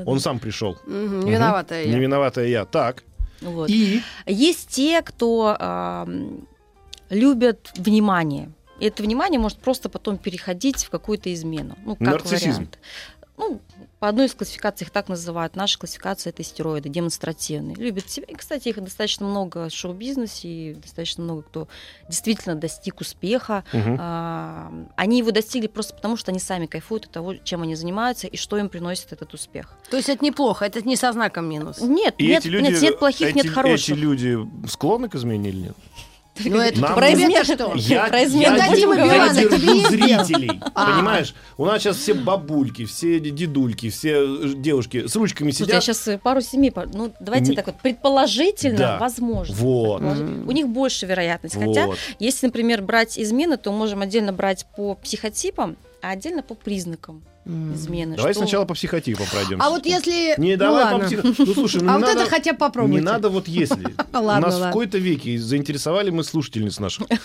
Он 0.06 0.20
сам 0.20 0.38
пришел. 0.38 0.76
Не 0.86 1.30
виноватая 1.32 1.86
Не 1.86 1.92
я. 1.92 1.98
виноватая 1.98 2.46
я. 2.46 2.64
Так. 2.66 3.02
И 3.68 4.02
Есть 4.26 4.68
те, 4.68 5.00
кто 5.02 6.06
любят 7.08 7.70
внимание. 7.76 8.50
И 8.78 8.86
это 8.86 9.02
внимание 9.02 9.38
может 9.38 9.58
просто 9.58 9.88
потом 9.88 10.16
переходить 10.16 10.84
в 10.84 10.90
какую-то 10.90 11.32
измену. 11.34 11.76
Ну, 11.84 11.96
как 11.96 12.06
Нарциссизм. 12.06 12.50
вариант. 12.52 12.78
По 14.00 14.08
одной 14.08 14.26
из 14.26 14.34
классификаций 14.34 14.86
их 14.86 14.90
так 14.90 15.08
называют. 15.10 15.56
Наша 15.56 15.78
классификация 15.78 16.30
это 16.30 16.42
стероиды, 16.42 16.88
демонстративные. 16.88 17.76
Любят 17.76 18.08
себя. 18.08 18.26
И, 18.28 18.34
кстати, 18.34 18.68
их 18.68 18.82
достаточно 18.82 19.26
много 19.26 19.68
в 19.68 19.72
шоу-бизнесе, 19.72 20.48
и 20.48 20.74
достаточно 20.74 21.22
много 21.22 21.42
кто 21.42 21.68
действительно 22.08 22.54
достиг 22.54 23.02
успеха. 23.02 23.62
А, 23.74 24.72
Они 24.96 25.18
его 25.18 25.32
достигли 25.32 25.66
просто 25.66 25.94
потому, 25.94 26.16
что 26.16 26.30
они 26.30 26.40
сами 26.40 26.64
кайфуют 26.64 27.04
от 27.04 27.10
того, 27.10 27.34
чем 27.34 27.60
они 27.60 27.74
занимаются 27.74 28.26
и 28.26 28.38
что 28.38 28.56
им 28.56 28.70
приносит 28.70 29.12
этот 29.12 29.34
успех. 29.34 29.74
То 29.90 29.98
есть 29.98 30.08
это 30.08 30.24
неплохо, 30.24 30.64
это 30.64 30.80
не 30.80 30.96
со 30.96 31.12
знаком 31.12 31.44
минус. 31.46 31.80
Нет, 31.82 32.14
И 32.16 32.26
нет, 32.26 32.40
эти 32.40 32.48
люди, 32.48 32.70
нет, 32.70 32.80
нет 32.80 32.98
плохих, 32.98 33.28
эти, 33.28 33.36
нет 33.36 33.44
эти 33.46 33.52
хороших. 33.52 33.96
люди 33.98 34.38
склонны 34.66 35.10
к 35.10 35.14
измене 35.14 35.50
или 35.50 35.58
нет? 35.58 35.76
Ну 36.50 36.58
это 36.58 36.80
Нам- 36.80 36.94
про 36.94 37.12
измену 37.12 37.44
что? 37.44 37.72
Я, 37.76 38.06
Про 38.06 38.18
я, 38.18 38.24
измену 38.26 38.56
я, 38.56 39.26
я 39.26 39.28
держу 39.34 39.88
зрителей, 39.88 40.60
А. 40.74 40.92
понимаешь? 40.96 41.34
У 41.56 41.64
нас 41.64 41.82
сейчас 41.82 41.96
все 41.96 42.14
бабульки, 42.14 42.84
все 42.84 43.20
дедульки, 43.20 43.90
все 43.90 44.24
э, 44.24 44.52
девушки 44.56 45.06
с 45.06 45.14
ручками 45.16 45.50
Слушайте, 45.50 45.74
я 45.74 45.80
сидят. 45.80 45.96
сейчас 45.96 46.20
пару 46.20 46.40
семей, 46.40 46.72
ну 46.92 47.12
давайте 47.20 47.54
так 47.54 47.66
вот, 47.66 47.76
предположительно, 47.80 48.98
возможно. 49.00 49.54
Вот. 49.56 50.02
У 50.02 50.52
них 50.52 50.68
больше 50.68 51.06
вероятность. 51.06 51.56
Хотя, 51.56 51.88
если, 52.18 52.46
например, 52.46 52.82
брать 52.82 53.18
измены, 53.18 53.56
то 53.56 53.72
можем 53.72 54.00
отдельно 54.02 54.32
брать 54.32 54.66
по 54.76 54.94
психотипам, 54.94 55.76
а 56.02 56.10
отдельно 56.10 56.42
по 56.42 56.54
признакам 56.54 57.22
измены. 57.46 58.16
Давай 58.16 58.32
что- 58.32 58.42
сначала 58.42 58.64
по 58.64 58.74
психотипу 58.74 59.22
пройдемся. 59.30 59.66
А 59.66 59.70
вот 59.70 59.86
если... 59.86 60.34
Не, 60.38 60.52
ну 60.52 60.58
давай 60.58 60.84
по 60.86 60.92
ладно. 60.92 61.06
психо... 61.06 61.22
Ну, 61.38 61.54
слушай, 61.54 61.82
ну, 61.82 61.90
А 61.90 61.94
не 61.96 61.98
вот 62.00 62.08
надо... 62.08 62.20
это 62.22 62.30
хотя 62.30 62.52
бы 62.52 62.58
попробуйте. 62.58 62.98
Не 62.98 63.04
надо 63.04 63.28
вот 63.28 63.48
если. 63.48 63.82
Ладно, 64.12 64.40
нас 64.46 64.54
в 64.54 64.58
ладно. 64.58 64.66
какой-то 64.68 64.98
веке 64.98 65.38
заинтересовали 65.38 66.10
мы 66.10 66.22
слушательниц 66.24 66.78
наших. 66.78 67.06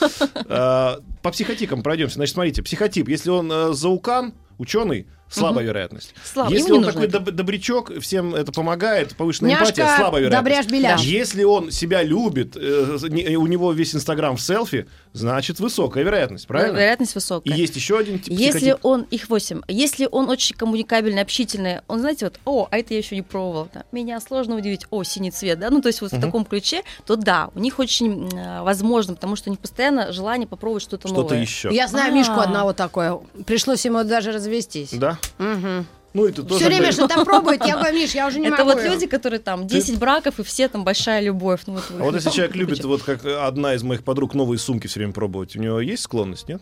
А, 0.48 1.00
По 1.22 1.32
психотипам 1.32 1.82
пройдемся. 1.84 2.16
Значит, 2.16 2.34
смотрите, 2.36 2.62
психотип, 2.64 3.08
если 3.10 3.30
он 3.32 3.52
э, 3.52 3.74
заукан, 3.74 4.34
ученый, 4.60 5.08
слабая 5.28 5.66
вероятность. 5.66 6.14
Слабо. 6.24 6.52
Если 6.52 6.70
Ему 6.70 6.78
он 6.80 6.86
такой 6.86 7.08
доб- 7.08 7.32
добрячок, 7.32 7.92
всем 8.00 8.36
это 8.36 8.52
помогает, 8.52 9.16
повышенная 9.16 9.56
эмпатия, 9.56 9.84
Няшка, 9.86 10.02
слабая 10.02 10.22
вероятность. 10.24 11.04
Если 11.06 11.44
он 11.44 11.72
себя 11.72 12.04
любит, 12.04 12.56
э, 12.56 12.98
не- 13.10 13.36
у 13.38 13.48
него 13.48 13.72
весь 13.74 13.96
Инстаграм 13.96 14.38
в 14.38 14.42
селфи, 14.42 14.88
значит 15.16 15.60
высокая 15.60 16.04
вероятность, 16.04 16.46
правильно? 16.48 16.74
Вероятность 16.78 17.14
И 17.14 17.16
высокая. 17.16 17.54
есть 17.56 17.76
еще 17.76 17.98
один 17.98 18.20
тип 18.20 18.34
Если 18.34 18.58
психотип. 18.60 18.86
он, 18.86 19.02
их 19.04 19.30
восемь, 19.30 19.62
если 19.68 20.08
он 20.12 20.30
очень 20.30 20.56
коммуникабельный, 20.56 21.22
общительный, 21.22 21.80
он, 21.88 22.00
знаете, 22.02 22.26
вот, 22.26 22.40
о, 22.46 22.68
а 22.70 22.78
это 22.78 22.94
я 22.94 23.00
еще 23.00 23.16
не 23.16 23.22
пробовал, 23.22 23.70
да, 23.74 23.84
меня 23.92 24.20
сложно 24.20 24.56
удивить, 24.56 24.86
о, 24.92 25.04
синий 25.04 25.32
цвет, 25.32 25.60
да, 25.60 25.70
ну, 25.70 25.82
то 25.82 25.88
есть 25.88 26.02
вот 26.02 26.12
в 26.12 26.20
таком 26.20 26.46
ключе, 26.46 26.84
то 27.06 27.16
да, 27.16 27.50
у 27.56 27.60
них 27.60 27.80
очень 27.80 28.30
м, 28.32 28.64
возможно, 28.64 29.16
потому 29.16 29.36
что 29.36 29.50
у 29.50 29.52
них 29.52 29.60
постоянно 29.60 30.12
желание 30.12 30.48
попробовать 30.48 30.84
что-то, 30.84 31.08
Что-то 31.08 31.22
новое. 31.22 31.42
еще. 31.42 31.70
Я 31.74 31.88
знаю 31.88 32.12
А. 32.12 32.16
Мишку 32.16 32.40
одного 32.40 32.74
такое. 32.74 33.20
Пришлось 33.46 33.86
ему 33.86 34.04
даже 34.04 34.32
развестись. 34.32 34.92
Да? 34.92 35.18
Мгм. 35.38 35.86
Ну, 36.16 36.26
это 36.26 36.44
тоже... 36.44 36.62
Все 36.62 36.68
время 36.68 36.94
что-то 36.94 37.26
пробует. 37.26 37.66
Я 37.66 37.76
говорю, 37.76 37.94
Миш, 37.98 38.16
я 38.16 38.26
уже 38.28 38.40
не 38.40 38.48
это 38.48 38.64
могу. 38.64 38.80
вот 38.80 38.84
люди, 38.90 39.06
которые 39.06 39.42
там 39.42 39.68
10 39.68 40.00
браков, 40.00 40.40
и 40.40 40.44
все 40.44 40.70
там 40.70 40.86
большая 40.86 41.22
любовь. 41.22 41.60
Ну, 41.68 41.74
вот, 41.74 41.84
А 41.90 42.04
вот 42.06 42.16
если 42.16 42.30
человек 42.30 42.56
любит, 42.56 42.84
вот 42.86 43.04
как 43.04 43.26
одна 43.26 43.74
из 43.74 43.84
моих 43.84 44.02
подруг, 44.06 44.34
новые 44.34 44.58
сумки 44.58 44.88
все 44.88 45.02
время 45.02 45.12
пробовать, 45.12 45.58
у 45.58 45.60
него 45.60 45.82
есть 45.82 46.04
склонность, 46.04 46.48
нет? 46.48 46.62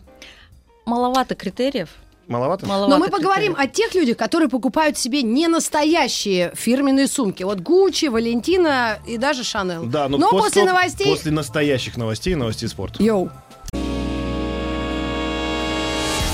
Маловато 0.86 1.36
критериев. 1.36 1.88
Маловато? 2.26 2.66
Маловато 2.66 2.90
Но 2.90 2.98
мы 2.98 3.10
поговорим 3.10 3.54
критериев. 3.54 3.70
о 3.70 3.76
тех 3.76 3.94
людях, 3.94 4.16
которые 4.16 4.48
покупают 4.48 4.98
себе 4.98 5.22
не 5.22 5.46
настоящие 5.46 6.50
фирменные 6.56 7.06
сумки. 7.06 7.44
Вот 7.44 7.60
Гуччи, 7.60 8.06
Валентина 8.06 8.98
и 9.06 9.18
даже 9.18 9.44
Шанел. 9.44 9.84
Да, 9.84 10.08
но, 10.08 10.18
Но 10.18 10.30
после, 10.30 10.48
после 10.48 10.64
новостей... 10.64 11.06
После 11.06 11.30
настоящих 11.30 11.96
новостей, 11.96 12.34
новостей 12.34 12.68
спорта. 12.68 13.00
Йоу. 13.00 13.30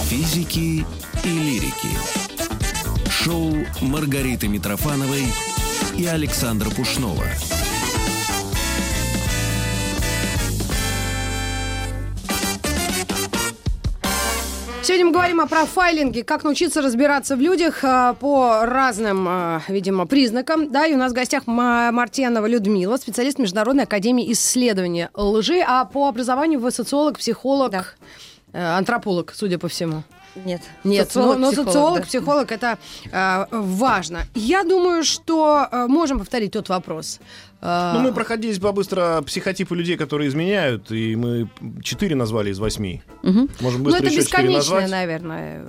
Физики 0.09 0.87
и 1.25 1.29
лирики. 1.29 2.30
Шоу 3.23 3.55
Маргариты 3.83 4.49
Митрофановой 4.49 5.25
и 5.97 6.07
Александра 6.07 6.71
Пушнова. 6.71 7.25
Сегодня 14.83 15.07
мы 15.07 15.13
говорим 15.13 15.41
о 15.41 15.47
профайлинге, 15.47 16.25
как 16.25 16.43
научиться 16.43 16.81
разбираться 16.83 17.37
в 17.37 17.41
людях 17.41 17.81
а, 17.85 18.15
по 18.15 18.65
разным, 18.65 19.27
а, 19.29 19.63
видимо, 19.69 20.07
признакам. 20.07 20.73
Да, 20.73 20.87
и 20.87 20.95
у 20.95 20.97
нас 20.97 21.13
в 21.13 21.15
гостях 21.15 21.47
Ма- 21.47 21.93
Мартьянова 21.93 22.47
Людмила, 22.47 22.97
специалист 22.97 23.39
Международной 23.39 23.85
академии 23.85 24.33
исследования 24.33 25.11
лжи, 25.15 25.61
а 25.65 25.85
по 25.85 26.09
образованию 26.09 26.59
вы 26.61 26.71
социолог, 26.71 27.19
психолог, 27.19 27.71
Да. 27.73 27.85
э, 28.53 28.79
антрополог, 28.79 29.33
судя 29.35 29.59
по 29.59 29.69
всему. 29.69 30.03
Нет. 30.35 30.63
Нет, 30.85 31.09
Социолог, 31.09 31.39
но, 31.39 31.47
но 31.47 31.49
психолог, 31.51 31.69
социолог, 31.69 32.01
да. 32.01 32.07
психолог 32.07 32.53
это 32.53 32.79
э, 33.11 33.45
важно. 33.51 34.23
Я 34.35 34.65
думаю, 34.65 35.05
что 35.05 35.67
э, 35.71 35.87
можем 35.87 36.19
повторить 36.19 36.53
тот 36.53 36.69
вопрос. 36.69 37.21
Э, 37.61 37.93
Ну, 37.95 38.01
мы 38.01 38.13
проходились 38.13 38.59
по-быстро 38.59 39.23
психотипы 39.23 39.75
людей, 39.75 39.97
которые 39.97 40.29
изменяют, 40.29 40.91
и 40.91 41.17
мы 41.17 41.49
четыре 41.83 42.15
назвали 42.15 42.51
из 42.51 42.59
восьми. 42.59 43.03
Мгм. 43.23 43.49
Можем 43.61 43.81
ну, 43.81 43.85
быстро 43.87 44.05
это 44.05 44.13
еще 44.13 44.23
бесконечное, 44.23 44.57
назвать. 44.57 44.91
наверное. 44.91 45.67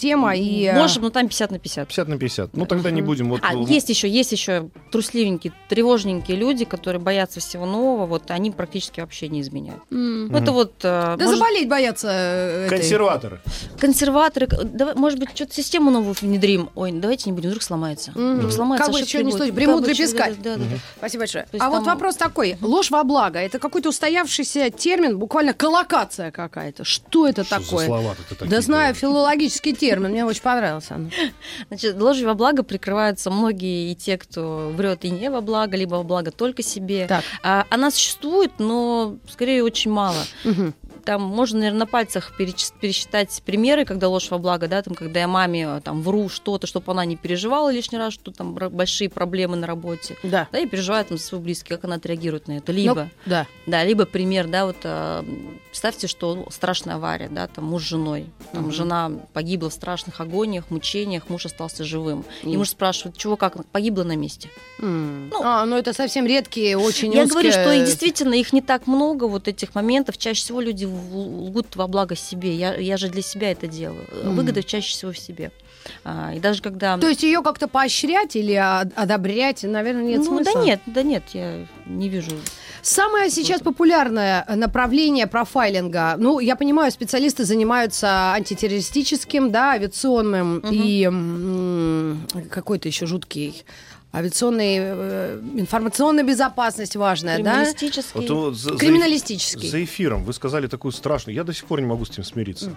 Тема. 0.00 0.34
И, 0.34 0.64
э, 0.64 0.74
Может, 0.76 1.02
ну 1.02 1.10
там 1.10 1.28
50 1.28 1.50
на 1.50 1.58
50. 1.58 1.88
50 1.88 2.08
на 2.08 2.18
50. 2.18 2.56
Ну, 2.56 2.64
тогда 2.64 2.90
не 2.90 3.02
будем. 3.02 3.28
Вот, 3.28 3.40
А, 3.44 3.52
ну, 3.52 3.66
есть 3.66 3.90
еще, 3.90 4.08
есть 4.08 4.32
еще 4.32 4.70
трусливенькие, 4.90 5.52
тревожненькие 5.68 6.36
люди, 6.36 6.64
которые 6.64 7.00
боятся 7.02 7.40
всего 7.40 7.66
нового, 7.66 8.06
вот 8.06 8.30
они 8.30 8.50
практически 8.50 9.00
вообще 9.00 9.28
не 9.28 9.42
изменяют. 9.42 9.82
Ну, 9.90 10.34
Это 10.36 10.52
вот... 10.52 10.72
Да 10.82 11.16
э, 11.18 11.22
может, 11.22 11.38
заболеть 11.38 11.68
боятся 11.68 12.08
э, 12.10 12.66
этой. 12.66 12.78
Консерваторы. 12.78 13.40
консерваторы, 13.78 14.46
давай, 14.46 14.94
может 14.94 15.18
быть, 15.18 15.30
что-то 15.34 15.54
систему 15.54 15.90
новую 15.90 16.14
внедрим. 16.20 16.70
Ой, 16.74 16.92
давайте 16.92 17.28
не 17.30 17.34
будем, 17.34 17.50
вдруг 17.50 17.62
сломается. 17.62 18.12
Мгм. 18.12 18.36
Вдруг 18.38 18.52
сломается, 18.52 18.86
Как 18.86 18.94
бы 18.94 19.00
еще 19.00 19.22
не 19.22 19.32
случилось. 19.32 19.88
Еще- 19.88 20.02
пескарь. 20.02 20.34
Да, 20.42 20.56
да, 20.56 20.64
да. 20.64 20.76
Спасибо 20.98 21.20
большое. 21.22 21.46
А 21.58 21.70
вот 21.70 21.84
там- 21.84 21.94
вопрос 21.94 22.16
такой. 22.16 22.56
Ложь 22.60 22.90
во 22.90 23.04
благо. 23.04 23.38
Это 23.38 23.58
какой-то 23.58 23.90
устоявшийся 23.90 24.70
термин, 24.70 25.18
буквально 25.18 25.52
коллокация 25.52 26.30
какая-то. 26.30 26.84
Что 26.84 27.26
это 27.26 27.44
Что 27.44 27.58
за 27.58 27.64
такое? 27.64 27.86
слова-то 27.86 28.22
ты 28.28 28.34
такие 28.34 28.50
Да 28.50 28.60
знаю, 28.60 28.94
филологический 28.94 29.72
термин. 29.74 29.89
Мне 29.98 30.24
очень 30.24 30.42
понравился. 30.42 30.94
он. 30.94 31.10
Значит, 31.68 32.00
ложью 32.00 32.26
во 32.26 32.34
благо 32.34 32.62
прикрываются 32.62 33.30
многие 33.30 33.92
и 33.92 33.94
те, 33.94 34.16
кто 34.16 34.72
врет 34.74 35.04
и 35.04 35.10
не 35.10 35.30
во 35.30 35.40
благо, 35.40 35.76
либо 35.76 35.96
во 35.96 36.02
благо 36.02 36.30
только 36.30 36.62
себе. 36.62 37.06
Так. 37.06 37.24
А, 37.42 37.66
она 37.70 37.90
существует, 37.90 38.52
но 38.58 39.16
скорее 39.28 39.64
очень 39.64 39.90
мало. 39.90 40.22
Мгм. 40.44 40.74
Там 41.00 41.22
можно, 41.22 41.58
наверное, 41.58 41.80
на 41.80 41.86
пальцах 41.86 42.32
пересчитать 42.80 43.42
примеры, 43.44 43.84
когда 43.84 44.08
ложь 44.08 44.30
во 44.30 44.38
благо, 44.38 44.68
да, 44.68 44.82
там, 44.82 44.94
когда 44.94 45.20
я 45.20 45.28
маме 45.28 45.64
э, 45.64 45.80
там 45.82 46.02
вру 46.02 46.28
что-то, 46.28 46.66
чтобы 46.66 46.92
она 46.92 47.04
не 47.04 47.16
переживала 47.16 47.72
лишний 47.72 47.98
раз, 47.98 48.12
что 48.14 48.30
там 48.30 48.54
большие 48.54 49.08
проблемы 49.08 49.56
на 49.56 49.66
работе. 49.66 50.16
Да. 50.22 50.48
Да, 50.52 50.58
и 50.58 50.66
переживает 50.66 51.08
там 51.08 51.18
за 51.18 51.24
своих 51.24 51.42
близких, 51.44 51.68
как 51.76 51.84
она 51.84 51.96
отреагирует 51.96 52.48
на 52.48 52.58
это. 52.58 52.72
Либо, 52.72 53.04
Ну, 53.04 53.30
да. 53.30 53.46
да, 53.66 53.84
либо 53.84 54.06
пример, 54.06 54.46
да, 54.48 54.66
вот 54.66 54.76
э, 54.84 55.24
представьте, 55.70 56.06
что 56.06 56.34
ну, 56.34 56.46
страшная 56.50 56.96
авария, 56.96 57.28
да, 57.28 57.46
там 57.46 57.64
муж 57.64 57.84
с 57.84 57.86
женой, 57.88 58.26
там 58.52 58.62
Мгм. 58.64 58.72
жена 58.72 59.10
погибла 59.32 59.70
в 59.70 59.74
страшных 59.74 60.20
агониях, 60.20 60.70
мучениях, 60.70 61.28
муж 61.28 61.46
остался 61.46 61.84
живым. 61.84 62.24
И 62.42 62.50
И- 62.52 62.56
муж 62.56 62.68
спрашивает, 62.70 63.16
чего 63.16 63.36
как, 63.36 63.64
погибла 63.66 64.04
на 64.04 64.16
месте. 64.16 64.48
М. 64.80 65.28
Ну, 65.30 65.42
а, 65.42 65.64
ну 65.66 65.76
это 65.76 65.92
совсем 65.92 66.26
редкие, 66.26 66.76
очень 66.78 67.12
Я 67.12 67.22
узкие- 67.24 67.30
говорю, 67.30 67.52
что 67.52 67.72
их 67.72 67.86
действительно 67.86 68.34
их 68.34 68.52
не 68.52 68.62
так 68.62 68.86
много, 68.86 69.24
вот 69.24 69.48
этих 69.48 69.74
моментов. 69.74 70.18
Чаще 70.18 70.40
всего 70.42 70.60
люди 70.60 70.84
лгут 70.92 71.76
во 71.76 71.86
благо 71.86 72.16
себе. 72.16 72.54
Я, 72.54 72.74
я 72.76 72.96
же 72.96 73.08
для 73.08 73.22
себя 73.22 73.50
это 73.50 73.66
делаю. 73.66 74.06
Мгм. 74.12 74.36
Выгода 74.36 74.62
чаще 74.62 74.90
всего 74.90 75.12
в 75.12 75.18
себе. 75.18 75.50
А, 76.04 76.32
и 76.34 76.40
даже 76.40 76.62
когда... 76.62 76.98
То 76.98 77.08
есть 77.08 77.22
ее 77.22 77.42
как-то 77.42 77.66
поощрять 77.68 78.36
или 78.36 78.54
одобрять, 78.54 79.62
наверное, 79.62 80.04
нет 80.04 80.18
ну, 80.18 80.36
смысла. 80.36 80.52
да 80.54 80.60
нет, 80.64 80.80
да 80.86 81.02
нет, 81.02 81.22
я 81.32 81.66
не 81.86 82.08
вижу. 82.08 82.32
Самое 82.82 83.30
сейчас 83.30 83.60
популярное 83.60 84.44
направление 84.56 85.26
профайлинга, 85.26 86.16
ну, 86.18 86.38
я 86.38 86.56
понимаю, 86.56 86.90
специалисты 86.90 87.44
занимаются 87.44 88.32
антитеррористическим, 88.32 89.50
да, 89.50 89.72
авиационным 89.72 90.56
Мгм. 90.56 90.70
и 90.72 92.48
какой-то 92.50 92.88
еще 92.88 93.06
жуткий 93.06 93.64
авиационный, 94.12 94.76
э, 94.80 95.40
информационная 95.56 96.24
безопасность 96.24 96.96
важная, 96.96 97.38
да? 97.38 97.52
Криминалистический. 97.64 98.20
Вот, 98.20 98.30
вот 98.30 98.56
за- 98.56 98.76
Криминалистический. 98.76 99.68
За 99.68 99.82
эфиром 99.84 100.24
вы 100.24 100.32
сказали 100.32 100.66
такую 100.66 100.92
страшную, 100.92 101.34
я 101.36 101.44
до 101.44 101.52
сих 101.52 101.64
пор 101.66 101.80
не 101.80 101.86
могу 101.86 102.04
с 102.04 102.10
этим 102.10 102.24
смириться, 102.24 102.74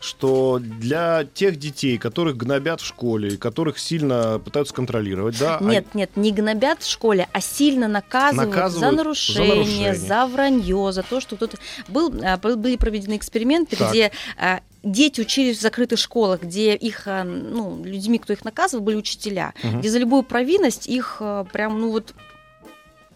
что 0.00 0.58
для 0.60 1.24
тех 1.32 1.56
детей, 1.60 1.96
которых 1.98 2.36
гнобят 2.36 2.80
в 2.80 2.84
школе, 2.84 3.34
и 3.34 3.36
которых 3.36 3.78
сильно 3.78 4.40
пытаются 4.44 4.74
контролировать, 4.74 5.38
да, 5.38 5.58
а- 5.58 5.62
Нет, 5.62 5.94
нет, 5.94 6.10
не 6.16 6.32
гнобят 6.32 6.82
в 6.82 6.90
школе, 6.90 7.28
а 7.32 7.40
сильно 7.40 7.86
наказывают, 7.86 8.50
Наказывают 8.50 8.72
за, 8.84 8.90
за 8.90 8.96
нарушение, 8.96 9.54
нарушение. 9.54 9.94
за 9.94 10.26
вранье, 10.26 10.90
за 10.92 11.02
то, 11.04 11.20
что 11.20 11.36
кто-то... 11.36 11.56
Был, 11.86 12.12
а, 12.24 12.36
был- 12.38 12.56
были 12.56 12.74
проведены 12.76 13.16
эксперименты, 13.16 13.76
Так. 13.76 13.90
где 13.90 14.10
а, 14.36 14.60
дети 14.82 15.20
учились 15.20 15.58
в 15.58 15.60
закрытых 15.60 15.98
школах, 15.98 16.42
где 16.42 16.74
их, 16.74 17.02
а, 17.06 17.24
ну, 17.24 17.82
людьми, 17.84 18.18
кто 18.18 18.32
их 18.32 18.44
наказывал, 18.44 18.82
были 18.84 18.96
учителя, 18.96 19.54
Мгм. 19.62 19.80
где 19.80 19.88
за 19.90 19.98
любую 19.98 20.22
провинность 20.22 20.86
их 20.88 21.18
а, 21.20 21.44
прям, 21.44 21.80
ну 21.80 21.90
вот, 21.90 22.14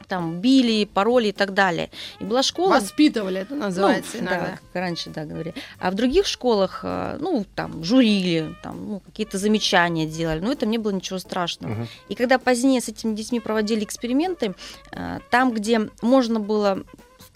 там, 0.08 0.38
били, 0.40 0.84
пароли 0.84 1.28
и 1.28 1.32
так 1.32 1.52
далее. 1.52 1.90
И 2.20 2.24
была 2.24 2.44
школа... 2.44 2.74
Воспитывали, 2.74 3.40
это 3.40 3.56
называется 3.56 4.12
Ну, 4.14 4.20
иногда. 4.20 4.40
Да, 4.40 4.50
как 4.52 4.60
раньше, 4.74 5.10
да, 5.10 5.24
говорили. 5.24 5.52
А 5.80 5.90
в 5.90 5.94
других 5.94 6.26
школах, 6.26 6.80
а, 6.84 7.16
ну, 7.18 7.44
там, 7.56 7.82
журили, 7.82 8.54
там, 8.62 8.88
ну, 8.88 9.00
какие-то 9.00 9.36
замечания 9.38 10.06
делали, 10.06 10.38
но 10.38 10.52
это 10.52 10.64
не 10.64 10.78
было 10.78 10.92
ничего 10.92 11.18
страшного. 11.18 11.72
Мгм. 11.72 11.88
И 12.08 12.14
когда 12.14 12.38
позднее 12.38 12.80
с 12.80 12.88
этими 12.88 13.16
детьми 13.16 13.40
проводили 13.40 13.82
эксперименты, 13.82 14.54
там, 15.30 15.52
где 15.52 15.90
можно 16.02 16.38
было 16.38 16.84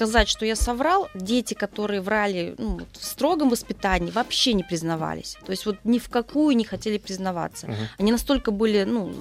сказать, 0.00 0.28
что 0.30 0.46
я 0.46 0.56
соврал, 0.56 1.10
дети, 1.14 1.52
которые 1.52 2.00
врали 2.00 2.54
ну, 2.56 2.80
в 2.92 3.04
строгом 3.04 3.50
воспитании, 3.50 4.10
вообще 4.10 4.54
не 4.54 4.64
признавались. 4.64 5.36
То 5.44 5.50
есть 5.50 5.66
вот 5.66 5.76
ни 5.84 5.98
в 5.98 6.08
какую 6.08 6.56
не 6.56 6.64
хотели 6.64 6.96
признаваться. 6.96 7.66
Мгм. 7.66 7.76
Они 7.98 8.10
настолько 8.10 8.50
были, 8.50 8.84
ну, 8.84 9.12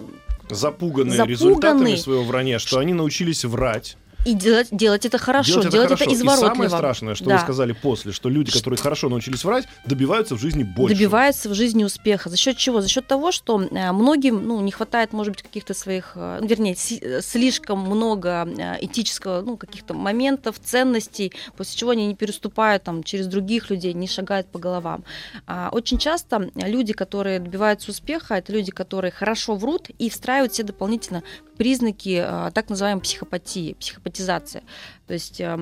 запуганные 0.49 1.17
Запуганные. 1.17 1.27
результатами 1.27 1.95
своего 1.95 2.23
вранья, 2.23 2.59
что 2.59 2.79
они 2.79 2.93
научились 2.93 3.43
врать. 3.43 3.97
И 4.25 4.33
делать, 4.33 4.67
делать 4.71 5.05
это 5.05 5.17
хорошо, 5.17 5.61
делать, 5.63 5.87
хорошо. 5.87 6.03
это 6.03 6.11
И 6.11 6.15
изворотливо. 6.15 6.49
самое 6.49 6.69
страшное, 6.69 7.15
что 7.15 7.25
Да. 7.25 7.35
вы 7.37 7.41
сказали 7.41 7.71
после, 7.71 8.11
что 8.11 8.29
люди, 8.29 8.51
которые 8.51 8.77
хорошо 8.77 9.07
научились 9.09 9.43
врать, 9.45 9.65
добиваются 9.85 10.35
в 10.35 10.39
жизни 10.39 10.63
больше. 10.63 10.95
добивается 10.95 11.49
в 11.49 11.53
жизни 11.53 11.83
успеха. 11.85 12.29
За 12.29 12.35
счет 12.35 12.57
чего? 12.57 12.81
За 12.81 12.89
счет 12.89 13.07
того, 13.07 13.31
что 13.31 13.61
э, 13.61 13.91
многим 13.93 14.45
ну, 14.45 14.59
не 14.61 14.71
хватает, 14.71 15.13
может 15.13 15.33
быть, 15.33 15.43
каких-то 15.43 15.73
своих, 15.73 16.13
э, 16.15 16.39
ну, 16.41 16.47
вернее, 16.47 16.75
э, 17.01 17.21
слишком 17.21 17.79
много 17.79 18.47
этического, 18.81 19.41
ну, 19.41 19.55
каких-то 19.57 19.93
моментов, 19.93 20.59
ценностей, 20.59 21.33
после 21.55 21.77
чего 21.77 21.91
они 21.91 22.07
не 22.07 22.15
переступают 22.15 22.83
там, 22.83 23.03
через 23.03 23.27
других 23.27 23.69
людей, 23.69 23.93
не 23.93 24.07
шагают 24.07 24.47
по 24.47 24.59
головам. 24.59 25.03
А 25.47 25.69
очень 25.71 25.97
часто 25.97 26.49
люди, 26.55 26.91
которые 26.93 27.39
добиваются 27.39 27.91
успеха, 27.91 28.35
это 28.35 28.51
люди, 28.51 28.71
которые 28.71 29.11
хорошо 29.11 29.55
врут 29.55 29.89
и 29.97 30.09
встраивают 30.09 30.51
все 30.53 30.63
дополнительно 30.63 31.23
признаки 31.59 32.23
э, 32.25 32.51
так 32.53 32.69
называемой 32.69 33.01
психопатии, 33.01 33.73
психопатизации. 33.73 34.63
То 35.07 35.13
есть 35.13 35.41
э, 35.41 35.57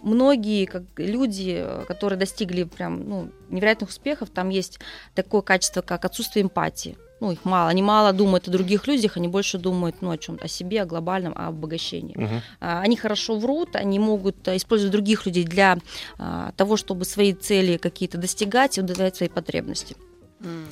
многие 0.00 0.64
как 0.64 0.84
люди, 0.96 1.56
э, 1.62 1.84
которые 1.86 2.18
достигли 2.18 2.64
прям 2.64 3.06
ну, 3.06 3.30
невероятных 3.50 3.90
успехов, 3.90 4.30
там 4.30 4.48
есть 4.48 4.80
такое 5.14 5.42
качество, 5.42 5.82
как 5.82 6.06
отсутствие 6.06 6.44
эмпатии. 6.44 6.96
Ну, 7.20 7.32
их 7.32 7.44
мало. 7.44 7.68
Они 7.68 7.82
мало 7.82 8.14
думают 8.14 8.48
о 8.48 8.50
других 8.50 8.86
людях, 8.86 9.18
они 9.18 9.28
больше 9.28 9.58
думают 9.58 9.96
ну, 10.00 10.10
о 10.10 10.16
чем-то, 10.16 10.46
о 10.46 10.48
себе, 10.48 10.80
о 10.80 10.86
глобальном, 10.86 11.34
о 11.36 11.48
обогащении. 11.48 12.42
А, 12.58 12.80
Они 12.80 12.96
хорошо 12.96 13.38
врут, 13.38 13.76
они 13.76 13.98
могут 13.98 14.48
а, 14.48 14.56
использовать 14.56 14.92
других 14.92 15.26
людей 15.26 15.44
для 15.44 15.76
а, 16.18 16.52
того, 16.56 16.78
чтобы 16.78 17.04
свои 17.04 17.34
цели 17.34 17.76
какие-то 17.76 18.16
достигать 18.16 18.78
и 18.78 18.80
удовлетворять 18.80 19.16
свои 19.16 19.28
потребности. 19.28 19.96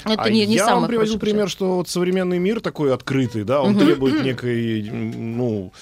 Это 0.05 0.23
А 0.23 0.31
не, 0.31 0.47
не 0.47 0.55
я 0.57 0.75
вам 0.75 0.87
приводил 0.87 1.19
пример, 1.19 1.49
что 1.49 1.77
вот 1.77 1.89
современный 1.89 2.39
мир 2.39 2.61
такой 2.61 2.93
открытый, 2.93 3.45
да, 3.45 3.63
он 3.63 3.73
Мгм. 3.73 3.85
требует 3.85 4.21
некой, 4.23 4.83
ну, 4.91 5.73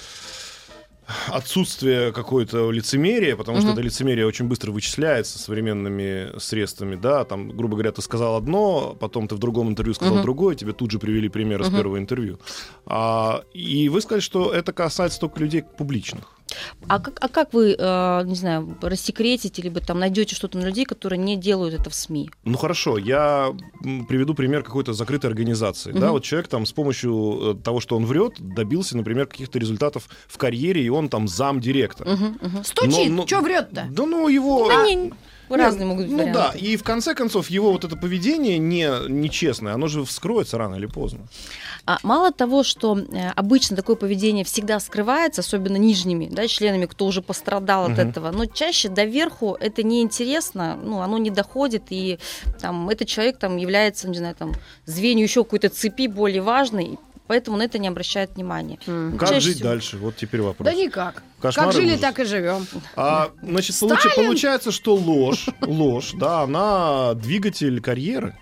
отсутствия 1.27 2.11
какой-то 2.11 2.69
лицемерия, 2.71 3.35
потому 3.35 3.59
что 3.61 3.69
Мгм. 3.69 3.79
это 3.79 3.81
лицемерие 3.81 4.27
очень 4.27 4.45
быстро 4.45 4.71
вычисляется 4.71 5.39
современными 5.39 6.37
средствами, 6.37 6.95
да, 6.95 7.23
там, 7.25 7.49
грубо 7.49 7.75
говоря, 7.75 7.91
ты 7.91 8.01
сказал 8.01 8.35
одно, 8.35 8.95
потом 8.99 9.27
ты 9.27 9.35
в 9.35 9.39
другом 9.39 9.69
интервью 9.69 9.93
сказал 9.93 10.15
Мгм. 10.15 10.23
другое, 10.23 10.55
тебе 10.55 10.73
тут 10.73 10.91
же 10.91 10.99
привели 10.99 11.29
пример 11.29 11.61
из 11.61 11.67
Мгм. 11.67 11.75
первого 11.75 11.97
интервью. 11.97 12.39
А, 12.85 13.43
и 13.53 13.89
вы 13.89 14.01
сказали, 14.01 14.21
что 14.21 14.53
это 14.53 14.71
касается 14.73 15.19
только 15.19 15.39
людей 15.39 15.63
публичных. 15.63 16.38
А 16.87 16.99
как, 16.99 17.17
а 17.21 17.27
как 17.27 17.53
вы, 17.53 17.75
э, 17.77 18.21
не 18.25 18.35
знаю, 18.35 18.77
рассекретите, 18.81 19.61
либо 19.61 19.79
там 19.81 19.99
найдете 19.99 20.35
что-то 20.35 20.57
на 20.57 20.65
людей, 20.65 20.85
которые 20.85 21.19
не 21.19 21.35
делают 21.35 21.73
это 21.79 21.89
в 21.89 21.95
СМИ? 21.95 22.29
Ну 22.43 22.57
хорошо, 22.57 22.97
я 22.97 23.53
приведу 24.07 24.33
пример 24.33 24.63
какой-то 24.63 24.93
закрытой 24.93 25.27
организации. 25.27 25.91
Да, 25.91 25.99
Мгм. 26.07 26.11
вот 26.11 26.23
человек 26.23 26.47
там 26.47 26.65
с 26.65 26.71
помощью 26.71 27.55
э, 27.59 27.63
того, 27.63 27.79
что 27.79 27.95
он 27.95 28.05
врет, 28.05 28.33
добился, 28.39 28.97
например, 28.97 29.27
каких-то 29.27 29.59
результатов 29.59 30.07
в 30.27 30.37
карьере, 30.37 30.81
и 30.83 30.89
он 30.89 31.09
там 31.09 31.27
зам-директора. 31.27 32.09
Мгм, 32.11 32.37
мгм. 32.41 32.63
Стучит, 32.63 33.09
Ну, 33.09 33.15
ну, 33.17 33.27
что 33.27 33.41
врет-то? 33.41 33.87
Да 33.91 34.05
ну 34.05 34.27
его... 34.27 34.69
Они 34.69 35.11
Не, 35.49 35.55
разные 35.57 35.87
могут 35.87 36.05
быть 36.05 36.11
Ну 36.11 36.19
варианты. 36.19 36.39
да, 36.39 36.51
и 36.59 36.75
в 36.77 36.83
конце 36.83 37.15
концов 37.15 37.49
его 37.49 37.71
вот 37.71 37.83
это 37.83 37.95
поведение 37.97 38.59
не, 38.59 38.87
нечестное, 39.09 39.73
оно 39.73 39.87
же 39.87 40.03
вскроется 40.05 40.57
рано 40.59 40.75
или 40.75 40.85
поздно. 40.85 41.27
А 41.89 41.97
мало 42.03 42.31
того, 42.31 42.61
что 42.61 42.99
э, 42.99 43.29
обычно 43.35 43.75
такое 43.75 43.95
поведение 43.95 44.45
всегда 44.45 44.79
скрывается, 44.79 45.41
особенно 45.41 45.75
нижними 45.77 46.27
да, 46.31 46.45
членами, 46.47 46.85
кто 46.85 47.07
уже 47.07 47.23
пострадал 47.23 47.85
от 47.85 47.91
Мгм. 47.97 47.99
этого, 48.09 48.29
но 48.29 48.45
чаще 48.45 48.89
доверху 48.89 49.57
это 49.59 49.81
неинтересно, 49.81 50.77
ну, 50.83 51.01
оно 51.01 51.17
не 51.17 51.31
доходит, 51.31 51.85
и 51.89 52.19
там, 52.61 52.89
этот 52.89 53.07
человек 53.07 53.39
там, 53.39 53.57
является, 53.57 54.07
не 54.07 54.19
знаю, 54.19 54.35
там, 54.35 54.53
звенью 54.85 55.23
еще 55.23 55.43
какой-то 55.43 55.69
цепи 55.69 56.05
более 56.05 56.43
важной, 56.43 56.99
поэтому 57.25 57.57
на 57.57 57.63
это 57.63 57.79
не 57.79 57.87
обращают 57.87 58.35
внимания. 58.35 58.77
М. 58.85 59.17
Как 59.17 59.29
Чаще 59.29 59.41
жить 59.41 59.55
всего. 59.55 59.69
дальше? 59.69 59.97
Вот 59.97 60.15
теперь 60.15 60.41
вопрос. 60.41 60.65
Да 60.69 60.75
никак. 60.75 61.23
Кошмар 61.41 61.65
как 61.67 61.75
жили, 61.75 61.87
ужас. 61.87 62.01
так 62.01 62.19
и 62.19 62.23
живем. 62.25 62.67
А, 62.95 63.31
значит, 63.41 63.75
Сталин? 63.75 63.97
получается, 64.15 64.71
что 64.71 64.93
ложь, 64.93 65.47
ложь, 65.61 66.11
да, 66.13 66.41
она 66.41 67.15
двигатель 67.15 67.81
карьеры. 67.81 68.37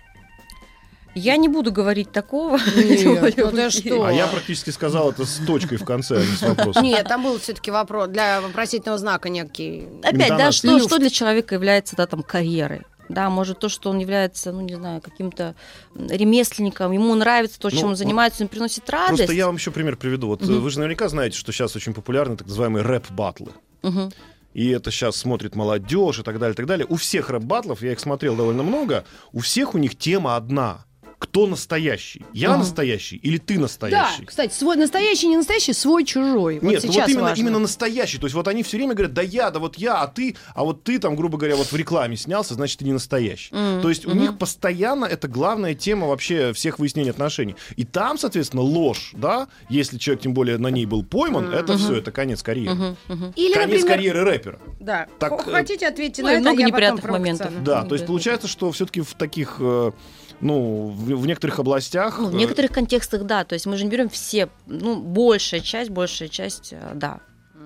Я 1.18 1.36
не 1.36 1.48
буду 1.48 1.72
говорить 1.72 2.12
такого. 2.12 2.58
Нет, 2.76 3.36
ну 3.52 3.70
что? 3.70 4.04
А 4.04 4.12
я 4.12 4.26
практически 4.26 4.70
сказал 4.70 5.10
это 5.10 5.24
с 5.24 5.38
точкой 5.46 5.78
в 5.78 5.84
конце, 5.84 6.18
а 6.18 6.20
не 6.20 6.36
с 6.36 6.42
вопросом. 6.42 6.84
Нет, 6.84 7.06
там 7.08 7.22
был 7.24 7.38
все-таки 7.38 7.70
вопрос 7.70 8.08
для 8.08 8.40
вопросительного 8.40 8.98
знака 8.98 9.28
некий. 9.28 9.88
Опять, 10.02 10.36
да, 10.36 10.52
что, 10.52 10.78
что 10.78 10.98
для 10.98 11.10
человека 11.10 11.54
является 11.54 11.96
да, 11.96 12.06
там, 12.06 12.22
карьерой? 12.22 12.82
Да, 13.08 13.30
может 13.30 13.58
то, 13.58 13.68
что 13.68 13.90
он 13.90 13.98
является, 13.98 14.52
ну 14.52 14.60
не 14.60 14.74
знаю, 14.74 15.00
каким-то 15.00 15.54
ремесленником, 15.94 16.92
ему 16.92 17.14
нравится 17.14 17.58
то, 17.58 17.70
чем 17.70 17.80
Ну, 17.80 17.88
он 17.88 17.96
занимается, 17.96 18.42
он 18.42 18.48
приносит 18.48 18.88
радость. 18.90 19.16
Просто 19.16 19.32
я 19.32 19.46
вам 19.46 19.56
еще 19.56 19.70
пример 19.70 19.96
приведу. 19.96 20.28
Вот 20.28 20.42
Мгм. 20.42 20.60
вы 20.60 20.70
же 20.70 20.78
наверняка 20.78 21.08
знаете, 21.08 21.36
что 21.36 21.52
сейчас 21.52 21.74
очень 21.74 21.94
популярны 21.94 22.36
так 22.36 22.46
называемые 22.46 22.84
рэп-батлы. 22.84 23.52
Мгм. 23.82 24.12
И 24.52 24.68
это 24.68 24.90
сейчас 24.90 25.16
смотрит 25.16 25.54
молодежь 25.54 26.18
и 26.18 26.22
так 26.22 26.38
далее, 26.38 26.52
и 26.52 26.56
так 26.56 26.66
далее. 26.66 26.86
У 26.88 26.96
всех 26.96 27.30
рэп-батлов, 27.30 27.82
я 27.82 27.92
их 27.92 28.00
смотрел 28.00 28.36
довольно 28.36 28.62
много, 28.62 29.04
у 29.32 29.40
всех 29.40 29.74
у 29.74 29.78
них 29.78 29.96
тема 29.96 30.36
одна. 30.36 30.84
Кто 31.18 31.46
настоящий? 31.48 32.22
Я 32.32 32.50
Ага. 32.50 32.58
настоящий 32.58 33.16
или 33.16 33.38
ты 33.38 33.54
Да, 33.56 33.62
настоящий? 33.62 34.24
кстати, 34.24 34.52
свой 34.54 34.76
настоящий, 34.76 35.26
не 35.26 35.36
настоящий, 35.36 35.72
свой 35.72 36.04
чужой. 36.04 36.54
Нет, 36.54 36.62
вот 36.62 36.72
ну 36.74 36.80
сейчас 36.80 36.94
вот 36.96 37.08
именно, 37.08 37.22
важно. 37.22 37.40
именно 37.42 37.58
настоящий. 37.58 38.18
То 38.18 38.26
есть 38.26 38.34
вот 38.36 38.46
они 38.46 38.62
все 38.62 38.76
время 38.76 38.94
говорят, 38.94 39.14
да 39.14 39.22
я, 39.22 39.50
да 39.50 39.58
вот 39.58 39.76
я, 39.76 39.96
а 40.00 40.06
ты, 40.06 40.36
а 40.54 40.62
вот 40.64 40.84
ты 40.84 40.98
там, 41.00 41.16
грубо 41.16 41.36
говоря, 41.36 41.56
вот 41.56 41.66
в 41.72 41.76
рекламе 41.76 42.16
снялся, 42.16 42.54
значит, 42.54 42.78
ты 42.78 42.84
не 42.84 42.92
настоящий. 42.92 43.52
Мгм. 43.52 43.82
То 43.82 43.88
есть 43.88 44.06
у 44.06 44.10
Мгм. 44.10 44.18
них 44.20 44.38
постоянно 44.38 45.06
это 45.06 45.26
главная 45.26 45.74
тема 45.74 46.06
вообще 46.06 46.52
всех 46.52 46.78
выяснений 46.78 47.10
отношений. 47.10 47.56
И 47.76 47.84
там, 47.84 48.16
соответственно, 48.16 48.62
ложь, 48.62 49.10
да, 49.16 49.48
если 49.68 49.98
человек 49.98 50.22
тем 50.22 50.34
более 50.34 50.56
на 50.58 50.68
ней 50.68 50.86
был 50.86 51.02
пойман, 51.04 51.52
это 51.52 51.76
все, 51.76 51.96
это 51.96 52.12
конец 52.12 52.42
карьеры. 52.44 52.74
Мгм. 52.76 52.96
Мгм. 53.08 53.32
Или, 53.34 53.54
Конец 53.54 53.68
например, 53.82 53.86
карьеры 53.88 54.24
рэпера. 54.24 54.58
Да. 54.78 55.08
Так, 55.18 55.32
э, 55.48 55.50
Хотите 55.50 55.88
ответить 55.88 56.18
ну, 56.18 56.24
на 56.26 56.32
это? 56.34 56.40
много 56.42 56.62
неприятных 56.62 57.04
моментов. 57.04 57.52
Да, 57.64 57.82
Ну, 57.82 57.88
то 57.88 57.94
есть 57.96 58.04
да. 58.04 58.06
получается, 58.08 58.46
что 58.46 58.70
все-таки 58.70 59.00
в 59.00 59.14
таких, 59.14 59.56
э, 59.58 59.90
ну, 60.40 60.88
в, 60.88 61.04
в 61.16 61.26
некоторых 61.26 61.58
областях... 61.58 62.18
Ну, 62.18 62.28
в 62.28 62.34
э, 62.34 62.38
некоторых 62.38 62.72
контекстах, 62.72 63.24
да. 63.24 63.44
То 63.44 63.54
есть 63.54 63.66
мы 63.66 63.76
же 63.76 63.84
не 63.84 63.90
берем 63.90 64.08
все, 64.08 64.48
ну, 64.66 65.00
большая 65.00 65.60
часть, 65.60 65.90
большая 65.90 66.28
часть, 66.28 66.72
э, 66.72 66.92
да. 66.94 67.20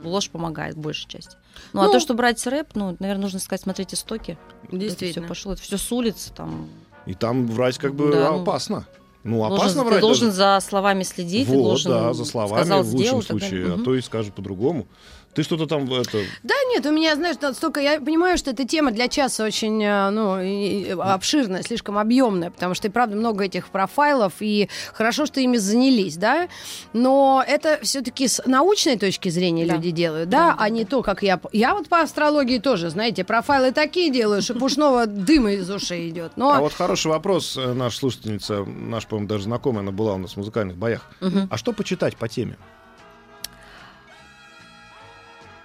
Ложь 0.05 0.31
помогает, 0.31 0.77
большая 0.77 1.09
часть. 1.09 1.37
Ну, 1.73 1.83
Ну, 1.83 1.89
а 1.89 1.93
то, 1.93 2.01
что 2.01 2.15
брать 2.15 2.45
рэп, 2.47 2.69
ну, 2.75 2.97
наверное, 2.99 3.23
нужно 3.23 3.39
сказать, 3.39 3.61
смотрите 3.63 3.95
истоки. 3.97 4.39
Это 4.65 4.69
все 4.71 4.79
Действительно. 4.79 5.29
пошло, 5.29 5.53
это 5.53 5.63
все 5.63 5.77
с 5.79 5.93
улиц, 5.93 6.33
там. 6.35 6.69
И 7.07 7.15
там 7.15 7.47
врать 7.47 7.79
как 7.79 7.95
бы 7.95 8.11
Да, 8.13 8.31
ну, 8.33 8.43
опасно. 8.43 8.87
Ну, 9.25 9.39
Должен- 9.39 9.55
опасно 9.57 9.83
ты 9.83 9.89
врать 9.89 10.01
должен 10.01 10.27
даже. 10.29 10.37
за 10.37 10.59
словами 10.61 11.03
следить, 11.05 11.47
ты 11.47 11.55
Вот, 11.55 11.63
должен 11.63 11.93
да, 11.93 12.13
за 12.13 12.25
словами 12.25 12.61
сказал, 12.65 12.83
в 12.83 12.87
лучшем 12.87 12.99
сделал, 12.99 13.23
случае, 13.23 13.63
далее. 13.67 13.77
а 13.81 13.85
то 13.85 13.95
и 13.95 14.01
скажет 14.01 14.35
по-другому. 14.35 14.89
Ты 15.35 15.43
что-то 15.43 15.67
там 15.67 15.91
это... 15.93 16.19
Да 16.43 16.55
нет, 16.69 16.85
у 16.85 16.91
меня, 16.93 17.17
знаешь, 17.17 17.37
столько... 17.55 17.81
Я 17.81 18.01
понимаю, 18.01 18.37
что 18.37 18.51
эта 18.51 18.67
тема 18.67 18.91
для 18.91 19.09
часа 19.09 19.45
очень, 19.45 19.83
э, 19.83 20.11
ну, 20.11 21.01
обширная, 21.01 21.63
слишком 21.63 21.97
объемная, 21.97 22.51
потому 22.51 22.75
что 22.75 22.89
и 22.89 22.91
правда 22.91 23.17
много 23.17 23.45
этих 23.45 23.69
профайлов, 23.69 24.35
и 24.41 24.69
хорошо, 24.93 25.25
что 25.25 25.41
ими 25.41 25.57
занялись, 25.57 26.17
да, 26.17 26.49
но 26.93 27.43
это 27.47 27.79
все-таки 27.83 28.29
с 28.29 28.43
научной 28.47 28.99
точки 28.99 29.31
зрения 29.31 29.67
Да. 29.67 29.75
люди 29.77 29.91
делают, 29.91 30.29
да, 30.29 30.39
Да, 30.39 30.53
да, 30.53 30.57
а 30.59 30.69
не 30.69 30.85
то, 30.85 31.03
как 31.03 31.23
я... 31.23 31.41
Я 31.53 31.75
вот 31.75 31.89
по 31.89 32.01
астрологии 32.01 32.59
тоже, 32.59 32.91
знаете, 32.91 33.25
профайлы 33.25 33.73
такие 33.73 34.11
делаю, 34.11 34.43
что 34.43 34.55
пушного 34.55 35.07
дыма 35.07 35.53
из 35.53 35.71
ушей 35.71 36.11
идет, 36.11 36.33
но... 36.37 36.53
А 36.53 36.61
вот 36.61 36.73
хороший 36.75 37.09
вопрос, 37.09 37.57
э, 37.57 37.73
наша 37.73 37.97
слушательница, 37.99 38.65
наш, 38.65 39.07
по-моему, 39.07 39.29
даже 39.29 39.45
знакомая, 39.45 39.81
она 39.83 39.93
была 39.93 40.15
у 40.15 40.19
нас 40.19 40.33
в 40.33 40.37
музыкальных 40.37 40.77
боях. 40.77 41.09
Мгм. 41.21 41.49
А 41.51 41.57
что 41.57 41.73
почитать 41.73 42.17
по 42.17 42.29
теме? 42.29 42.57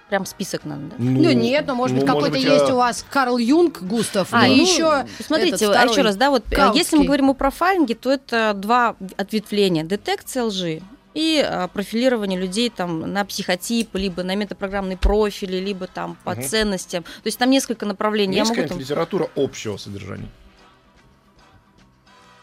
Прям 0.08 0.24
список 0.24 0.64
надо, 0.64 0.82
да? 0.86 0.94
Ну, 0.98 1.30
нет, 1.32 1.66
но 1.66 1.74
может 1.74 1.94
быть 1.94 2.06
ну, 2.06 2.12
какой-то 2.14 2.36
быть, 2.36 2.44
есть 2.44 2.70
а- 2.70 2.74
у 2.74 2.76
вас 2.78 3.04
Карл 3.10 3.36
Юнг, 3.36 3.82
Густав, 3.82 4.28
А, 4.30 4.46
и 4.48 4.56
ну, 4.56 4.62
еще 4.62 5.06
Смотрите, 5.20 5.66
а 5.70 5.84
еще 5.84 6.00
раз, 6.00 6.16
да, 6.16 6.30
вот 6.30 6.44
э, 6.50 6.54
Каутский. 6.56 6.78
если 6.80 6.96
мы 6.96 7.04
говорим 7.04 7.28
о 7.28 7.34
профайлинге, 7.34 7.94
то 7.94 8.10
это 8.10 8.54
два 8.54 8.96
ответвления. 9.18 9.84
Детекция 9.84 10.44
лжи 10.44 10.80
и 11.14 11.44
а, 11.44 11.68
профилирование 11.68 12.38
людей 12.40 12.70
там 12.70 13.00
на 13.12 13.24
психотипы, 13.24 13.98
либо 13.98 14.22
на 14.22 14.34
метапрограммные 14.34 14.96
профили, 14.96 15.56
либо 15.58 15.86
там 15.88 16.16
по 16.24 16.32
Мгм. 16.32 16.42
ценностям. 16.42 17.02
То 17.02 17.26
есть 17.26 17.38
там 17.38 17.50
несколько 17.50 17.84
направлений. 17.86 18.36
Есть 18.36 18.50
Я 18.50 18.56
могу 18.56 18.68
там... 18.68 18.78
литература 18.78 19.28
общего 19.36 19.76
содержания? 19.76 20.28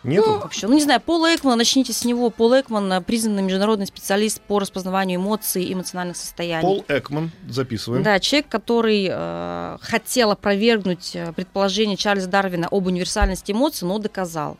Нету? 0.05 0.39
Вообще, 0.39 0.67
ну 0.67 0.75
не 0.75 0.81
знаю, 0.81 1.01
Пол 1.01 1.25
Экман, 1.25 1.57
начните 1.57 1.93
с 1.93 2.05
него. 2.05 2.29
Пол 2.29 2.59
Экман 2.59 2.91
а, 2.91 3.01
признанный 3.01 3.41
международный 3.41 3.87
специалист 3.87 4.39
по 4.41 4.59
распознаванию 4.59 5.19
эмоций 5.19 5.63
и 5.63 5.73
эмоциональных 5.73 6.17
состояний. 6.17 6.61
Пол 6.61 6.85
Экман, 6.87 7.31
записываем. 7.49 8.03
Да, 8.03 8.19
человек, 8.19 8.47
который 8.49 9.07
э, 9.09 9.77
хотел 9.81 10.31
опровергнуть 10.31 11.15
э, 11.15 11.33
предположение 11.33 11.97
Чарльза 11.97 12.29
Дарвина 12.29 12.67
об 12.69 12.85
универсальности 12.87 13.51
эмоций, 13.51 13.87
но 13.87 13.97
доказал. 13.97 14.57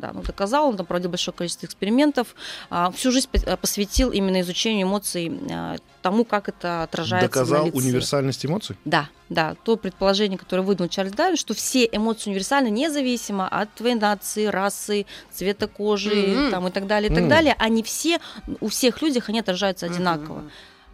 Да, 0.00 0.10
ну 0.14 0.22
доказал, 0.22 0.68
он 0.68 0.76
там 0.76 0.86
проводил 0.86 1.10
большое 1.10 1.34
количество 1.36 1.66
экспериментов, 1.66 2.34
а, 2.70 2.90
всю 2.90 3.12
жизнь 3.12 3.28
по- 3.30 3.56
посвятил 3.56 4.10
именно 4.10 4.40
изучению 4.40 4.86
эмоций, 4.86 5.30
э, 5.50 5.76
тому, 6.02 6.24
как 6.24 6.48
это 6.48 6.82
отражается 6.84 7.28
Доказал 7.28 7.64
на 7.64 7.66
лице. 7.66 7.76
универсальность 7.76 8.46
эмоций? 8.46 8.76
Да, 8.86 9.08
да, 9.28 9.54
то 9.64 9.76
предположение, 9.76 10.38
которое 10.38 10.62
выдвинул 10.62 10.88
Чарльз 10.88 11.12
Дарвин, 11.12 11.36
что 11.36 11.52
все 11.54 11.84
эмоции 11.92 12.30
универсальны, 12.30 12.70
независимо 12.70 13.46
от 13.46 13.72
твоей 13.74 13.96
нации, 13.96 14.46
расы, 14.46 15.04
цвета 15.30 15.66
кожи 15.68 16.14
Мгм. 16.14 16.50
там, 16.50 16.66
и 16.68 16.70
так 16.70 16.86
далее, 16.86 17.10
и 17.10 17.14
так 17.14 17.24
М. 17.24 17.28
далее. 17.28 17.54
Они 17.58 17.82
все, 17.82 18.18
у 18.60 18.68
всех 18.68 19.02
людях 19.02 19.28
они 19.28 19.40
отражаются 19.40 19.86
одинаково. 19.86 20.44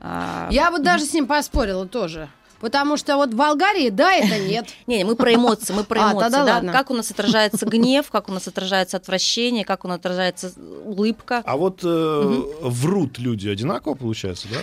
А, 0.01 0.49
Я 0.51 0.71
вот 0.71 0.83
даже 0.83 1.05
с 1.05 1.13
ним 1.15 1.27
поспорила 1.27 1.87
тоже. 1.87 2.29
Потому 2.61 2.97
что 2.97 3.17
вот 3.17 3.31
в 3.31 3.37
Болгарии, 3.37 3.91
да, 3.91 4.13
это 4.15 4.39
нет. 4.39 4.67
Не, 4.87 5.05
мы 5.05 5.15
про 5.17 5.35
эмоции, 5.35 5.73
мы 5.75 5.85
про 5.85 6.09
А, 6.09 6.13
эмоции, 6.13 6.31
да. 6.31 6.45
ладно. 6.45 6.73
Как 6.73 6.91
у 6.91 6.95
нас 6.95 7.11
отражается 7.11 7.67
гнев, 7.67 8.11
как 8.11 8.29
у 8.29 8.33
нас 8.33 8.49
отражается 8.49 8.97
отвращение, 8.97 9.65
как 9.65 9.85
у 9.85 9.89
нас 9.89 9.99
отражается 9.99 10.53
улыбка. 10.85 11.43
А 11.45 11.57
вот 11.57 11.81
э, 11.85 12.43
врут 12.63 13.19
люди 13.19 13.49
одинаково, 13.49 13.95
получается, 13.95 14.49
да? 14.51 14.61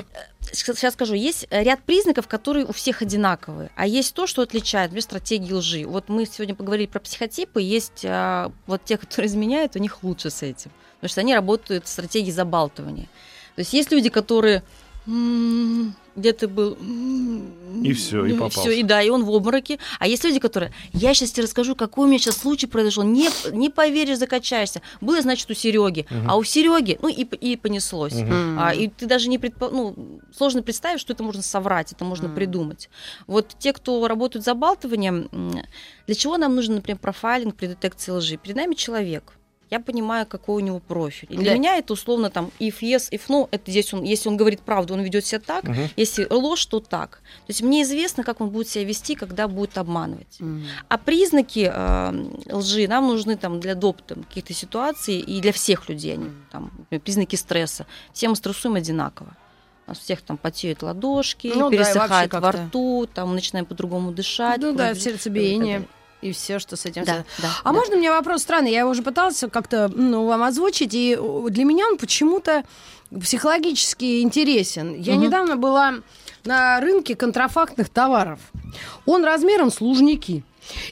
Сейчас 0.51 0.93
скажу, 0.93 1.13
есть 1.13 1.47
ряд 1.51 1.83
признаков, 1.83 2.27
которые 2.27 2.65
у 2.65 2.73
всех 2.73 3.01
одинаковые, 3.01 3.69
а 3.75 3.87
есть 3.87 4.13
то, 4.13 4.27
что 4.27 4.41
отличает, 4.41 4.89
например, 4.89 5.03
стратегии 5.03 5.53
лжи. 5.53 5.85
Вот 5.87 6.09
мы 6.09 6.25
сегодня 6.25 6.53
поговорили 6.53 6.87
про 6.87 6.99
психотипы, 6.99 7.61
есть 7.61 8.03
а, 8.05 8.51
вот 8.67 8.83
те, 8.83 8.97
которые 8.97 9.29
изменяют, 9.29 9.75
у 9.75 9.79
них 9.79 10.03
лучше 10.03 10.29
с 10.29 10.43
этим, 10.43 10.71
потому 10.95 11.09
что 11.09 11.21
они 11.21 11.33
работают 11.33 11.85
в 11.85 11.89
стратегии 11.89 12.31
забалтывания. 12.31 13.05
То 13.55 13.59
есть 13.59 13.71
есть 13.73 13.91
люди, 13.91 14.09
которые 14.09 14.57
«М, 14.57 14.63
где 15.05 16.33
ты 16.33 16.47
был? 16.47 16.77
И 17.83 17.91
всё, 17.93 18.25
и 18.25 18.29
ну, 18.29 18.35
попался. 18.35 18.61
всё, 18.61 18.71
и 18.71 18.83
да, 18.83 19.01
и 19.01 19.09
он 19.09 19.25
в 19.25 19.35
обмороке. 19.35 19.79
А 19.99 20.07
есть 20.07 20.23
люди, 20.23 20.39
которые, 20.39 20.71
я 20.93 21.13
сейчас 21.13 21.31
тебе 21.31 21.43
расскажу, 21.43 21.75
какой 21.75 22.05
у 22.05 22.07
меня 22.07 22.19
сейчас 22.19 22.37
случай 22.37 22.67
произошел, 22.67 23.03
не, 23.03 23.29
не 23.51 23.69
поверишь, 23.69 24.17
закачаешься. 24.19 24.81
Было, 25.01 25.21
значит, 25.21 25.49
у 25.49 25.53
Сереги, 25.53 26.05
Мгм. 26.09 26.29
а 26.29 26.37
у 26.37 26.43
Сереги, 26.43 26.97
ну 27.01 27.09
и, 27.09 27.23
и 27.23 27.57
понеслось. 27.57 28.13
Мгм. 28.13 28.57
А, 28.59 28.73
и 28.73 28.87
ты 28.87 29.05
даже 29.05 29.27
не 29.27 29.37
предпо... 29.37 29.69
ну, 29.69 30.21
сложно 30.35 30.61
представить, 30.61 31.01
что 31.01 31.13
это 31.13 31.23
можно 31.23 31.41
соврать, 31.41 31.91
это 31.91 32.05
можно 32.05 32.27
Мгм. 32.27 32.35
придумать. 32.35 32.89
Вот 33.27 33.55
те, 33.59 33.73
кто 33.73 34.07
работают 34.07 34.45
за 34.45 34.51
забалтыванием, 34.53 35.27
м, 35.31 35.63
для 36.05 36.15
чего 36.15 36.37
нам 36.37 36.55
нужен, 36.55 36.75
например, 36.75 36.99
профайлинг 36.99 37.55
при 37.55 37.67
детекции 37.67 38.11
лжи? 38.11 38.37
Перед 38.37 38.55
нами 38.55 38.75
человек. 38.75 39.33
Я 39.73 39.79
понимаю, 39.79 40.27
какой 40.27 40.61
у 40.61 40.65
него 40.65 40.79
профиль. 40.79 41.27
И 41.31 41.35
для 41.35 41.53
Да. 41.53 41.57
меня 41.57 41.77
это 41.77 41.93
условно 41.93 42.29
там 42.29 42.51
if 42.59 42.81
yes, 42.81 43.09
if 43.11 43.21
no, 43.27 43.47
это 43.49 43.71
здесь 43.71 43.91
он, 43.91 44.03
если 44.03 44.29
он 44.29 44.37
говорит 44.37 44.61
правду, 44.61 44.93
он 44.93 45.01
ведет 45.01 45.25
себя 45.25 45.39
так, 45.39 45.63
Мгм. 45.63 45.89
если 45.97 46.27
ложь, 46.29 46.63
то 46.67 46.79
так. 46.79 47.21
То 47.47 47.49
есть 47.49 47.63
мне 47.63 47.81
известно, 47.81 48.23
как 48.23 48.39
он 48.39 48.49
будет 48.49 48.67
себя 48.69 48.83
вести, 48.85 49.15
когда 49.15 49.47
будет 49.47 49.79
обманывать. 49.79 50.37
А 50.89 50.97
признаки 50.99 51.71
э, 51.73 52.55
лжи 52.55 52.87
нам 52.87 53.07
нужны 53.07 53.35
там 53.35 53.59
для 53.59 53.73
доп 53.73 54.03
там, 54.03 54.21
каких-то 54.25 54.53
ситуаций 54.53 55.17
и 55.17 55.41
для 55.41 55.51
всех 55.51 55.89
людей. 55.89 56.13
Они, 56.13 56.29
там, 56.51 56.71
признаки 57.03 57.35
стресса. 57.35 57.87
Все 58.13 58.29
мы 58.29 58.35
стрессуем 58.35 58.75
одинаково. 58.75 59.35
У 59.87 59.89
нас 59.89 59.97
всех 59.97 60.21
там 60.21 60.37
потеют 60.37 60.83
ладошки, 60.83 61.51
Ну 61.55 61.71
да, 61.71 61.77
пересыхает 61.77 62.31
вообще 62.31 62.39
во 62.39 62.51
рту, 62.67 63.09
там 63.11 63.33
начинаем 63.33 63.65
по-другому 63.65 64.11
дышать. 64.11 64.61
Ну 64.61 64.73
да, 64.73 64.93
сердцебиение. 64.93 65.87
И 66.23 66.31
все, 66.31 66.59
что 66.59 66.75
с 66.75 66.85
этим 66.85 67.03
далее. 67.05 67.25
связано. 67.35 67.35
Да, 67.37 67.47
да, 67.47 67.53
А 67.63 67.73
да. 67.73 67.79
можно 67.79 67.95
мне 67.97 68.09
вопрос 68.11 68.41
странный? 68.41 68.71
Я 68.71 68.79
его 68.81 68.89
уже 68.91 69.01
пыталась 69.03 69.43
как-то 69.51 69.89
ну, 69.93 70.25
вам 70.25 70.43
озвучить, 70.43 70.93
и 70.93 71.17
э, 71.19 71.45
для 71.49 71.63
меня 71.65 71.85
он 71.87 71.97
почему-то 71.97 72.63
психологически 73.21 74.21
интересен. 74.21 74.95
Я 74.99 75.13
Мгм. 75.13 75.23
недавно 75.23 75.55
была 75.55 75.95
на 76.45 76.79
рынке 76.79 77.15
контрафактных 77.15 77.89
товаров. 77.89 78.39
Он 79.05 79.23
размером 79.23 79.71
с 79.71 79.81
лужники. 79.81 80.43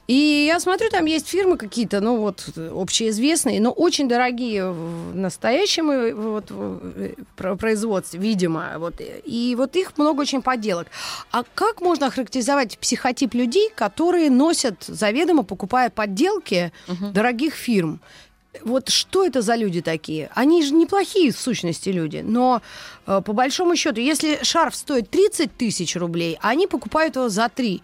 И 0.08 0.46
я 0.48 0.60
смотрю, 0.60 0.90
там 0.90 1.06
есть 1.06 1.28
фирмы 1.28 1.58
какие-то, 1.58 2.02
ну 2.02 2.18
вот, 2.18 2.50
общеизвестные, 2.58 3.62
но 3.62 3.72
очень 3.72 4.08
дорогие 4.08 4.72
в 4.72 5.16
настоящем 5.16 5.92
э, 5.92 6.14
вот, 6.14 6.46
э, 6.50 7.14
про- 7.36 7.56
производстве, 7.56 8.20
видимо. 8.20 8.74
Вот. 8.78 8.96
И 9.26 9.56
вот 9.58 9.76
их 9.76 9.98
много 9.98 10.22
очень 10.22 10.42
подделок. 10.42 10.88
А 11.32 11.44
как 11.56 11.82
можно 11.82 12.08
охарактеризовать 12.08 12.78
психотип 12.80 13.34
людей, 13.34 13.70
которые 13.76 14.30
носят, 14.30 14.84
заведомо 14.88 15.44
покупая 15.44 15.90
подделки 15.90 16.72
Мгм. 16.88 17.14
дорогих 17.14 17.54
фирм? 17.54 18.00
Вот 18.66 18.90
что 18.90 19.24
это 19.26 19.42
за 19.42 19.56
люди 19.56 19.82
такие? 19.82 20.30
Они 20.36 20.62
же 20.62 20.74
неплохие 20.74 21.32
в 21.32 21.40
сущности 21.40 21.88
люди, 21.90 22.22
но 22.26 22.62
э, 23.08 23.22
по 23.26 23.32
большому 23.34 23.76
счету, 23.78 24.02
если 24.02 24.40
шарф 24.44 24.76
стоит 24.76 25.10
30 25.10 25.56
тысяч 25.56 25.96
рублей, 25.96 26.38
они 26.42 26.68
покупают 26.68 27.16
его 27.16 27.30
за 27.30 27.48
3. 27.48 27.82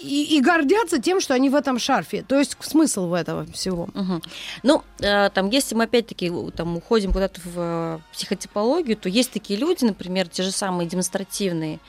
И, 0.00 0.36
и 0.36 0.40
гордятся 0.40 1.00
тем, 1.00 1.20
что 1.20 1.34
они 1.34 1.50
в 1.50 1.54
этом 1.54 1.78
шарфе. 1.78 2.22
То 2.22 2.38
есть 2.38 2.56
смысл 2.60 3.08
в 3.08 3.14
этого 3.14 3.44
всего. 3.52 3.88
Мгм. 3.94 4.22
Ну, 4.62 4.82
э, 5.00 5.30
там, 5.30 5.50
если 5.50 5.74
мы 5.74 5.84
опять-таки 5.84 6.32
там, 6.56 6.76
уходим 6.76 7.12
куда-то 7.12 7.40
в 7.44 7.52
э, 7.56 7.98
психотипологию, 8.12 8.96
то 8.96 9.08
есть 9.08 9.30
такие 9.30 9.58
люди, 9.58 9.84
например, 9.84 10.28
те 10.28 10.42
же 10.42 10.52
самые 10.52 10.88
демонстративные, 10.88 11.80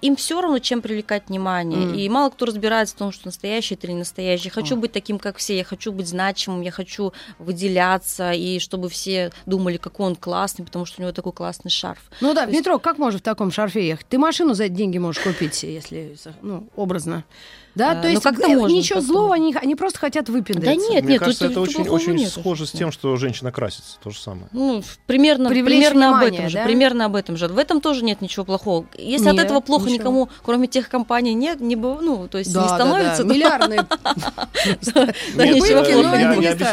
им 0.00 0.16
все 0.16 0.40
равно, 0.40 0.58
чем 0.58 0.82
привлекать 0.82 1.28
внимание. 1.28 1.78
Мгм. 1.86 1.94
И 1.94 2.08
мало 2.08 2.30
кто 2.30 2.46
разбирается 2.46 2.94
в 2.94 2.98
том, 2.98 3.12
что 3.12 3.26
настоящий 3.26 3.74
это 3.74 3.86
или 3.86 3.92
не 3.94 3.98
настоящий. 4.00 4.46
Я 4.46 4.50
хочу 4.50 4.76
быть 4.76 4.92
таким, 4.92 5.18
как 5.18 5.36
все, 5.36 5.56
я 5.56 5.64
хочу 5.64 5.92
быть 5.92 6.08
значимым, 6.08 6.62
я 6.62 6.70
хочу 6.70 7.12
выделяться, 7.38 8.32
и 8.32 8.58
чтобы 8.58 8.88
все 8.88 9.30
думали, 9.46 9.76
какой 9.76 10.06
он 10.06 10.16
классный, 10.16 10.64
потому 10.64 10.84
что 10.84 11.00
у 11.00 11.02
него 11.02 11.12
такой 11.12 11.32
классный 11.32 11.70
шарф. 11.70 12.00
Ну 12.20 12.34
да, 12.34 12.42
в 12.42 12.44
То 12.46 12.50
есть- 12.50 12.60
метро 12.60 12.78
как 12.78 12.98
можно 12.98 13.18
в 13.18 13.22
таком 13.22 13.50
шарфе 13.50 13.86
ехать? 13.86 14.06
Ты 14.08 14.18
машину 14.18 14.54
за 14.54 14.68
деньги 14.68 14.98
можешь 14.98 15.22
купить 15.22 15.62
если, 15.62 16.16
ну, 16.42 16.68
образно. 16.76 17.24
Да, 17.74 17.92
А, 17.92 17.94
то 17.94 18.02
ну, 18.02 18.08
есть 18.08 18.22
как-то 18.22 18.46
э, 18.48 18.56
можно, 18.56 18.74
ничего 18.74 18.98
как-то 19.00 19.12
злого, 19.12 19.34
они, 19.34 19.54
они 19.60 19.74
просто 19.74 19.98
хотят 19.98 20.28
выпендриться. 20.28 20.70
Да 20.70 20.74
нет, 20.74 21.04
Мне 21.04 21.12
нет, 21.12 21.20
кажется, 21.20 21.44
тут 21.44 21.52
это 21.52 21.60
очень, 21.60 21.88
очень 21.88 22.14
нету. 22.14 22.40
схоже 22.40 22.66
с 22.66 22.72
тем, 22.72 22.90
что 22.90 23.16
женщина 23.16 23.52
красится. 23.52 23.98
То 24.02 24.10
же 24.10 24.18
самое. 24.18 24.46
Ну, 24.52 24.82
примерно, 25.06 25.48
Привлечь 25.48 25.76
примерно 25.86 26.08
об 26.08 26.14
внимание, 26.16 26.38
этом 26.40 26.50
же. 26.50 26.56
да? 26.58 26.64
Примерно 26.64 27.04
об 27.04 27.16
этом 27.16 27.36
же. 27.36 27.48
В 27.48 27.58
этом 27.58 27.80
тоже 27.80 28.04
нет 28.04 28.20
ничего 28.20 28.44
плохого. 28.44 28.86
Если 28.96 29.28
от 29.28 29.34
Нет, 29.36 29.44
этого 29.44 29.60
плохо 29.60 29.84
ничего. 29.84 29.94
никому, 29.98 30.28
кроме 30.44 30.66
тех 30.66 30.88
компаний, 30.88 31.34
нет, 31.34 31.60
не 31.60 31.76
ну, 31.76 32.26
то 32.28 32.38
есть 32.38 32.52
Да, 32.52 32.62
не 32.62 32.68
становится, 32.68 33.22
да. 33.22 33.28
то- 33.28 33.34
Миллиардные. 33.34 33.86
Да, 35.34 35.46
Нет, 35.46 35.58
плохого 35.58 36.14
это 36.18 36.64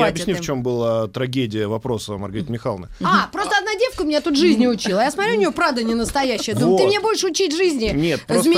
я, 0.00 0.06
объясню, 0.08 0.34
в 0.36 0.40
чем 0.40 0.62
была 0.62 1.08
трагедия 1.08 1.66
вопроса 1.66 2.12
Маргариты 2.12 2.52
Михайловны. 2.52 2.88
А, 3.02 3.28
просто 3.32 3.56
одна 3.58 3.74
девка 3.74 4.04
меня 4.04 4.20
тут 4.20 4.36
жизни 4.36 4.66
учила. 4.66 5.00
Я 5.00 5.10
смотрю, 5.10 5.34
у 5.34 5.38
нее 5.38 5.50
правда 5.52 5.82
не 5.82 5.94
настоящая. 5.94 6.54
Думаю, 6.54 6.78
ты 6.78 6.86
мне 6.86 7.00
больше 7.00 7.26
учить 7.28 7.54
жизни, 7.56 7.92
Нет, 7.94 8.20
просто 8.26 8.50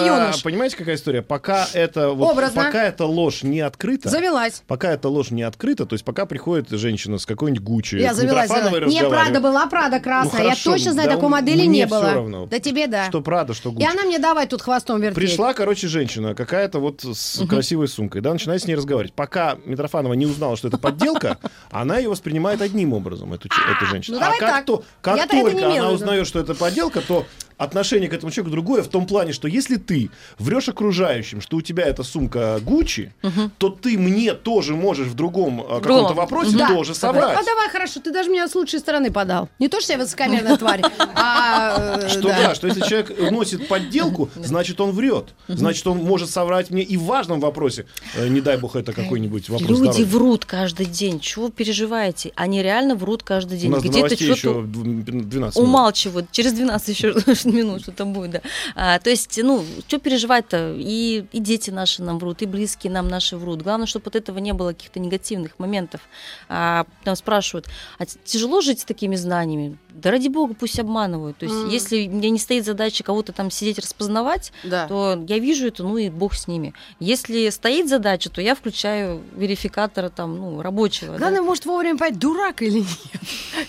понимаете, 0.43 0.77
какая 0.77 0.97
история? 0.97 1.23
Пока 1.23 1.69
это 1.77 2.11
вот, 2.13 2.33
Образно. 2.33 2.65
пока 2.65 2.85
эта 2.85 3.05
ложь 3.05 3.43
не 3.43 3.61
открыта, 3.61 4.09
Завелась. 4.09 4.63
пока 4.67 4.93
эта 4.93 5.09
ложь 5.11 5.31
не 5.31 5.43
открыта, 5.43 5.85
то 5.85 5.93
есть 5.95 6.05
пока 6.05 6.25
приходит 6.25 6.71
женщина 6.71 7.19
с 7.19 7.27
какой-нибудь 7.27 7.63
Гуччи, 7.63 7.97
Я 7.97 8.15
завелась. 8.15 8.49
Завелась. 8.49 8.93
Не. 8.93 9.07
Прада 9.07 9.41
была, 9.41 9.67
Прада 9.67 10.01
красная. 10.01 10.39
Я 10.41 10.45
хорошо, 10.51 10.73
точно 10.73 10.93
знаю, 10.93 11.09
да 11.11 11.15
такой 11.17 11.29
модели 11.29 11.67
не 11.67 11.87
было. 11.87 12.15
равно. 12.15 12.47
Да 12.47 12.59
тебе 12.59 12.87
да. 12.87 13.09
Что 13.09 13.21
Прада, 13.21 13.53
что 13.53 13.69
И 13.71 13.73
Гуччи. 13.75 13.87
она 13.91 14.05
мне 14.05 14.19
давай 14.19 14.47
тут 14.47 14.63
хвостом 14.63 15.01
вертеть. 15.01 15.17
Пришла, 15.17 15.53
короче, 15.53 15.87
женщина, 15.87 16.35
какая-то 16.35 16.79
вот 16.79 17.03
с 17.05 17.47
красивой 17.47 17.89
сумкой, 17.89 18.23
да, 18.23 18.33
начинает 18.33 18.63
с 18.63 18.67
ней 18.67 18.75
разговаривать. 18.75 19.13
Пока 19.13 19.57
Митрофанова 19.67 20.15
не 20.15 20.25
узнала, 20.27 20.57
что 20.57 20.69
это 20.69 20.79
подделка, 20.79 21.39
она 21.71 21.99
ее 21.99 22.09
воспринимает 22.09 22.63
одним 22.63 22.95
образом, 22.95 23.35
эту, 23.35 23.49
эту 23.49 23.87
женщину. 23.87 24.17
ну 24.17 24.21
давай 24.21 24.39
а 24.39 24.41
как, 24.41 24.51
так. 24.51 24.65
то, 24.65 24.85
как 25.03 25.17
Я-то 25.17 25.37
это 25.37 25.45
не 25.45 25.53
только 25.53 25.79
она 25.79 25.91
узнает, 25.91 26.27
что 26.27 26.41
это 26.41 26.55
подделка, 26.55 27.01
то 27.03 27.27
отношение 27.59 28.09
к 28.09 28.13
этому 28.13 28.31
человеку 28.33 28.51
другое 28.53 28.83
в 28.83 28.89
том 28.89 29.07
плане, 29.07 29.33
что 29.33 29.49
если 29.49 29.77
ты 29.77 30.11
врешь 30.39 30.69
окружающим, 30.69 31.41
что 31.41 31.57
у 31.57 31.61
тебя 31.63 31.85
эта 31.85 32.03
сумка 32.03 32.59
Гуччи, 32.63 33.13
то 33.59 33.71
ты 33.71 33.97
мне 33.99 34.35
тоже 34.35 34.75
можешь 34.75 35.09
в 35.09 35.15
другом 35.15 35.61
а, 35.61 35.81
каком-то 35.81 36.15
вопросе 36.15 36.57
Да. 36.57 36.69
тоже 36.69 36.95
соврать. 36.95 37.37
а 37.39 37.45
давай, 37.45 37.69
хорошо, 37.71 38.01
ты 38.01 38.13
даже 38.13 38.31
меня 38.31 38.49
с 38.49 38.55
лучшей 38.55 38.79
стороны 38.81 39.11
подал. 39.11 39.49
Не 39.59 39.69
то, 39.69 39.81
что 39.81 39.93
я 39.95 39.99
высокомерная 39.99 40.57
тварь, 40.57 40.83
а... 41.15 42.01
э, 42.03 42.09
Что 42.09 42.23
да. 42.29 42.55
что 42.55 42.67
если 42.67 42.81
человек 42.81 43.31
носит 43.31 43.69
подделку, 43.69 44.29
значит 44.37 44.81
он 44.81 44.91
врет. 44.93 45.27
Значит, 45.49 45.87
он 45.87 45.99
может 45.99 46.31
соврать 46.31 46.71
мне 46.71 46.83
и 46.83 46.97
в 46.97 47.05
важном 47.05 47.41
вопросе. 47.41 47.87
Э, 48.17 48.29
Не 48.29 48.41
дай 48.41 48.57
бог 48.57 48.77
это 48.77 48.93
какой-нибудь 48.93 49.49
вопрос 49.49 49.69
Люди 49.69 50.03
врут 50.03 50.45
каждый 50.45 50.87
день. 50.87 51.21
Чего 51.21 51.47
вы 51.47 51.53
переживаете? 51.53 52.33
Они 52.37 52.63
реально 52.63 52.95
врут 52.97 53.23
каждый 53.23 53.57
У 53.59 53.61
день. 53.61 53.71
нас 53.71 53.81
Где-то 53.81 53.99
новостей 53.99 54.29
еще 54.29 54.37
что-то 54.37 54.61
дв- 54.61 55.03
12 55.23 55.57
минут. 55.57 55.69
умалчивают. 55.69 56.31
Через 56.33 56.53
12 56.53 56.89
еще 56.89 57.15
минут 57.53 57.83
что-то 57.83 58.05
будет, 58.05 58.31
да. 58.31 58.41
А, 58.75 58.99
то 58.99 59.11
есть, 59.11 59.39
ну, 59.43 59.65
что 59.87 59.99
переживать-то? 59.99 60.75
И, 60.79 61.25
и 61.33 61.41
дети 61.41 61.71
наши 61.71 62.03
нам 62.03 62.19
врут, 62.19 62.43
и 62.43 62.47
близкие 62.47 62.93
нам 62.93 63.09
наши 63.09 63.37
врут. 63.37 63.63
Главное, 63.63 63.87
чтобы 63.87 64.09
от 64.09 64.17
этого 64.17 64.39
не 64.39 64.53
было 64.53 64.73
каких-то 64.73 65.01
негативных 65.01 65.59
моментов. 65.59 66.01
А, 66.49 66.87
там 67.05 67.17
спрашивают, 67.17 67.67
а 67.99 68.07
тяжело 68.07 68.61
жить 68.61 68.81
с 68.81 68.85
такими 68.85 69.17
знаниями? 69.17 69.79
Да 69.97 70.11
ради 70.11 70.29
бога, 70.29 70.55
пусть 70.55 70.79
обманывают. 70.79 71.39
То 71.39 71.47
есть, 71.47 71.57
Мгм. 71.57 71.69
если 71.71 72.07
мне 72.07 72.29
не 72.31 72.39
стоит 72.39 72.67
задача 72.67 73.03
кого-то 73.03 73.33
там 73.33 73.51
сидеть 73.51 73.79
распознавать, 73.79 74.53
Да. 74.63 74.87
то 74.89 75.25
я 75.27 75.39
вижу 75.39 75.69
это, 75.69 75.83
ну 75.85 75.97
и 75.97 76.11
бог 76.11 76.35
с 76.35 76.47
ними. 76.49 76.75
Если 77.01 77.49
стоит 77.49 77.89
задача, 77.89 78.29
то 78.29 78.43
я 78.43 78.55
включаю 78.55 79.23
верификатора 79.35 80.11
там, 80.11 80.37
ну, 80.37 80.61
рабочего. 80.63 81.13
да. 81.13 81.19
Главное, 81.19 81.41
может 81.43 81.65
вовремя 81.65 81.97
понять, 81.97 82.19
дурак 82.19 82.63
или 82.63 82.81
нет. 82.81 82.87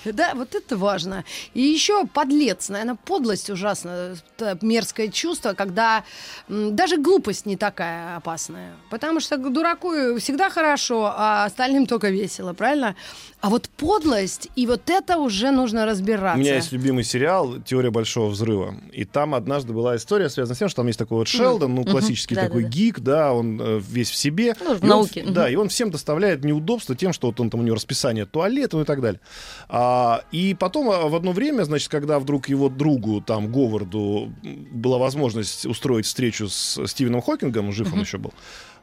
Да, 0.18 0.34
вот 0.36 0.54
это 0.54 0.76
важно. 0.78 1.24
И 1.54 1.62
еще 1.62 2.06
подлец, 2.08 2.70
наверное, 2.70 2.96
подлость 2.96 3.50
ужасно, 3.50 4.16
мерзкое 4.62 5.08
чувство, 5.10 5.54
когда 5.54 6.04
даже 6.50 6.98
глупость 6.98 7.46
не 7.46 7.56
такая 7.56 8.18
опасная. 8.18 8.74
Потому 8.90 9.20
что 9.22 9.38
дураку 9.38 9.90
всегда 10.20 10.50
хорошо, 10.50 11.14
а 11.16 11.46
остальным 11.46 11.86
только 11.86 12.10
весело, 12.10 12.54
правильно? 12.54 12.96
А 13.40 13.50
вот 13.50 13.70
подлость, 13.70 14.50
и 14.56 14.66
вот 14.68 14.90
это 14.90 15.18
уже 15.20 15.52
нужно 15.52 15.86
разбираться. 16.18 16.40
У 16.40 16.44
меня 16.44 16.56
есть 16.56 16.72
любимый 16.72 17.04
сериал 17.04 17.62
«Теория 17.62 17.92
большого 17.92 18.30
взрыва». 18.30 18.76
И 18.92 19.06
там 19.06 19.36
однажды 19.36 19.74
была 19.74 19.96
история, 19.96 20.30
связанная 20.30 20.56
с 20.56 20.60
тем, 20.60 20.70
что 20.70 20.78
там 20.78 20.88
есть 20.88 21.00
такой 21.00 21.20
вот 21.20 21.28
Шелдон, 21.28 21.76
ну, 21.76 21.86
классический 21.86 22.36
Да, 22.36 22.44
такой 22.44 22.64
да, 22.64 22.68
да. 22.68 22.74
гик, 22.74 23.00
да, 23.00 23.34
он 23.34 23.60
э, 23.62 23.82
весь 23.88 24.10
в 24.10 24.16
себе. 24.16 24.56
Ну, 24.60 24.76
в 24.76 24.84
он 24.84 24.90
науке. 24.90 25.24
Да, 25.28 25.50
и 25.50 25.56
он 25.56 25.70
всем 25.70 25.92
доставляет 25.92 26.44
неудобства 26.44 26.96
тем, 26.96 27.14
что 27.14 27.28
вот 27.28 27.40
он 27.40 27.50
там 27.50 27.62
у 27.62 27.64
него 27.64 27.76
расписание 27.76 28.26
туалета 28.26 28.78
ну, 28.78 28.84
и 28.84 28.86
так 28.86 29.02
далее. 29.02 29.22
А, 29.70 30.24
и 30.32 30.56
потом 30.60 30.90
а, 30.90 31.08
в 31.08 31.16
одно 31.16 31.32
время, 31.32 31.64
значит, 31.64 31.90
когда 31.90 32.20
вдруг 32.20 32.50
его 32.50 32.70
другу, 32.70 33.22
там, 33.22 33.52
Говарду, 33.52 34.34
была 34.72 34.98
возможность 34.98 35.66
устроить 35.66 36.06
встречу 36.06 36.50
с 36.50 36.86
Стивеном 36.88 37.22
Хокингом, 37.22 37.72
жив 37.72 37.94
он 37.94 38.02
еще 38.02 38.18
был, 38.18 38.34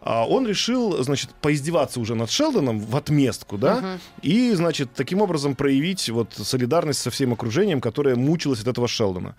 а, 0.07 0.27
он 0.27 0.47
решил, 0.47 1.03
значит, 1.03 1.31
поиздеваться 1.41 1.99
уже 1.99 2.15
над 2.15 2.31
Шелдоном 2.31 2.79
в 2.79 2.95
отместку, 2.95 3.57
да, 3.57 3.77
Мгм. 3.77 4.01
и, 4.21 4.53
значит, 4.53 4.93
таким 4.95 5.23
образом 5.23 5.55
проявить 5.57 6.11
вот 6.11 6.35
солидарность 6.35 7.01
со 7.01 7.11
всем 7.11 7.33
окружением, 7.33 7.81
которое 7.81 8.15
мучилось 8.15 8.61
от 8.61 8.69
этого 8.69 8.87
Шелдона. 8.87 9.35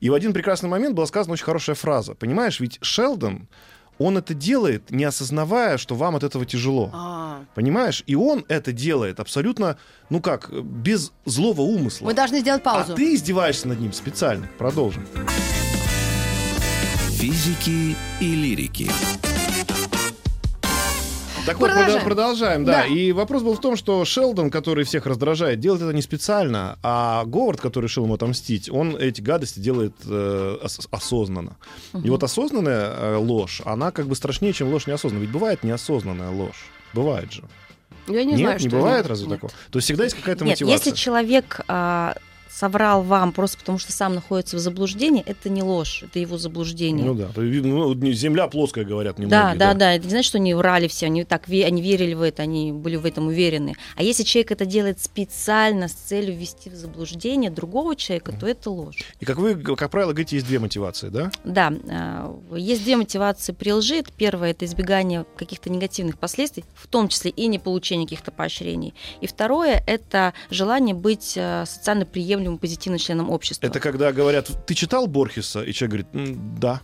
И 0.00 0.10
в 0.10 0.14
один 0.14 0.34
прекрасный 0.34 0.68
момент 0.68 0.94
была 0.94 1.06
сказана 1.06 1.32
очень 1.32 1.46
хорошая 1.46 1.74
фраза. 1.74 2.14
Понимаешь, 2.14 2.60
ведь 2.60 2.78
Шелдон, 2.82 3.48
он 3.98 4.18
это 4.18 4.34
делает, 4.34 4.90
не 4.90 5.04
осознавая, 5.04 5.78
что 5.78 5.94
вам 5.94 6.16
от 6.16 6.22
этого 6.22 6.44
тяжело. 6.44 6.90
А, 6.92 7.44
Понимаешь? 7.54 8.02
И 8.06 8.14
он 8.14 8.44
это 8.48 8.72
делает 8.72 9.20
абсолютно, 9.20 9.78
ну 10.10 10.20
как, 10.20 10.50
без 10.62 11.12
злого 11.24 11.62
умысла. 11.62 12.04
Мы 12.06 12.14
должны 12.14 12.40
сделать 12.40 12.60
а 12.64 12.74
паузу. 12.74 12.94
ты 12.94 13.14
издеваешься 13.14 13.68
над 13.68 13.80
ним 13.80 13.94
специально. 13.94 14.46
Продолжим. 14.58 15.06
Физики 17.10 17.96
и 18.20 18.34
лирики. 18.34 18.90
Так 21.46 21.58
вот, 21.58 21.70
Продолжаем. 22.04 22.64
да. 22.64 22.82
Да. 22.82 22.86
И 22.86 23.12
вопрос 23.12 23.42
был 23.42 23.54
в 23.54 23.60
том, 23.60 23.76
что 23.76 24.04
Шелдон, 24.04 24.50
который 24.50 24.84
всех 24.84 25.06
раздражает, 25.06 25.58
делает 25.60 25.82
это 25.82 25.92
не 25.92 26.02
специально, 26.02 26.78
а 26.82 27.24
Говард, 27.24 27.60
который 27.60 27.84
решил 27.86 28.04
ему 28.04 28.14
отомстить, 28.14 28.70
он 28.70 28.96
эти 28.96 29.20
гадости 29.20 29.58
делает 29.60 29.94
э, 30.06 30.58
ос- 30.62 30.86
осознанно. 30.90 31.56
И 32.04 32.10
вот 32.10 32.22
осознанная 32.22 32.92
э, 32.94 33.16
ложь, 33.16 33.62
она 33.64 33.90
как 33.90 34.06
бы 34.06 34.14
страшнее, 34.16 34.52
чем 34.52 34.68
ложь 34.72 34.86
неосознанная. 34.86 35.22
Ведь 35.26 35.32
бывает 35.32 35.64
неосознанная 35.64 36.30
ложь. 36.30 36.66
Бывает 36.92 37.32
же. 37.32 37.42
Я 38.06 38.24
не 38.24 38.32
Нет, 38.32 38.38
знаю, 38.40 38.58
не 38.60 38.68
что 38.68 38.76
бывает 38.76 38.98
нет. 39.04 39.06
разве 39.06 39.26
Нет. 39.26 39.36
такого? 39.36 39.52
То 39.70 39.76
есть 39.78 39.84
всегда 39.86 40.04
есть 40.04 40.16
какая-то 40.16 40.44
Нет, 40.44 40.60
мотивация. 40.60 40.74
если 40.90 40.90
человек 41.00 41.60
а, 41.68 42.14
соврал 42.60 43.02
вам 43.02 43.32
просто 43.32 43.56
потому, 43.56 43.78
что 43.78 43.90
сам 43.90 44.14
находится 44.14 44.56
в 44.56 44.60
заблуждении, 44.60 45.22
это 45.24 45.48
не 45.48 45.62
ложь, 45.62 46.02
это 46.02 46.18
его 46.18 46.36
заблуждение. 46.36 47.06
Ну 47.06 47.14
да. 47.14 47.30
Ну, 47.34 48.12
земля 48.12 48.48
плоская, 48.48 48.84
говорят 48.84 49.16
Да, 49.16 49.22
немногие. 49.22 49.58
да, 49.58 49.74
да. 49.74 49.94
Это 49.94 50.04
не 50.04 50.10
значит, 50.10 50.28
что 50.28 50.38
они 50.38 50.52
врали 50.52 50.86
все, 50.86 51.06
они 51.06 51.24
так 51.24 51.48
они 51.48 51.80
верили 51.80 52.12
в 52.12 52.20
это, 52.20 52.42
они 52.42 52.72
были 52.72 52.96
в 52.96 53.06
этом 53.06 53.28
уверены. 53.28 53.76
А 53.96 54.02
если 54.02 54.24
человек 54.24 54.52
это 54.52 54.66
делает 54.66 55.00
специально 55.00 55.88
с 55.88 55.92
целью 55.92 56.36
ввести 56.36 56.68
в 56.68 56.74
заблуждение 56.74 57.50
другого 57.50 57.96
человека, 57.96 58.32
то 58.38 58.46
это 58.46 58.70
ложь. 58.70 58.98
И 59.20 59.24
как 59.24 59.38
вы, 59.38 59.54
как 59.54 59.90
правило, 59.90 60.10
говорите, 60.10 60.36
есть 60.36 60.46
две 60.46 60.58
мотивации, 60.58 61.08
да? 61.08 61.30
Да, 61.44 61.72
а, 61.88 62.38
есть 62.54 62.84
две 62.84 62.96
мотивации 62.96 63.52
при 63.52 63.72
лжи. 63.72 64.04
Первое– 64.16 64.50
это 64.52 64.66
избегание 64.66 65.24
каких-то 65.36 65.70
негативных 65.70 66.18
последствий, 66.18 66.64
в 66.74 66.86
том 66.88 67.08
числе 67.08 67.30
и 67.30 67.46
не 67.46 67.58
получение 67.58 68.06
каких-то 68.06 68.30
поощрений. 68.30 68.92
И 69.22 69.26
второе– 69.26 69.82
это 69.86 70.34
желание 70.50 70.94
быть 70.94 71.34
а, 71.38 71.64
социально 71.64 72.04
приемлемым, 72.04 72.49
позитивным 72.58 72.98
членом 72.98 73.30
общества. 73.30 73.66
Это 73.66 73.80
когда 73.80 74.12
говорят, 74.12 74.48
ты 74.66 74.74
читал 74.74 75.06
Борхеса? 75.06 75.62
И 75.62 75.72
человек 75.72 76.06
говорит, 76.12 76.28
«М, 76.30 76.58
да. 76.60 76.80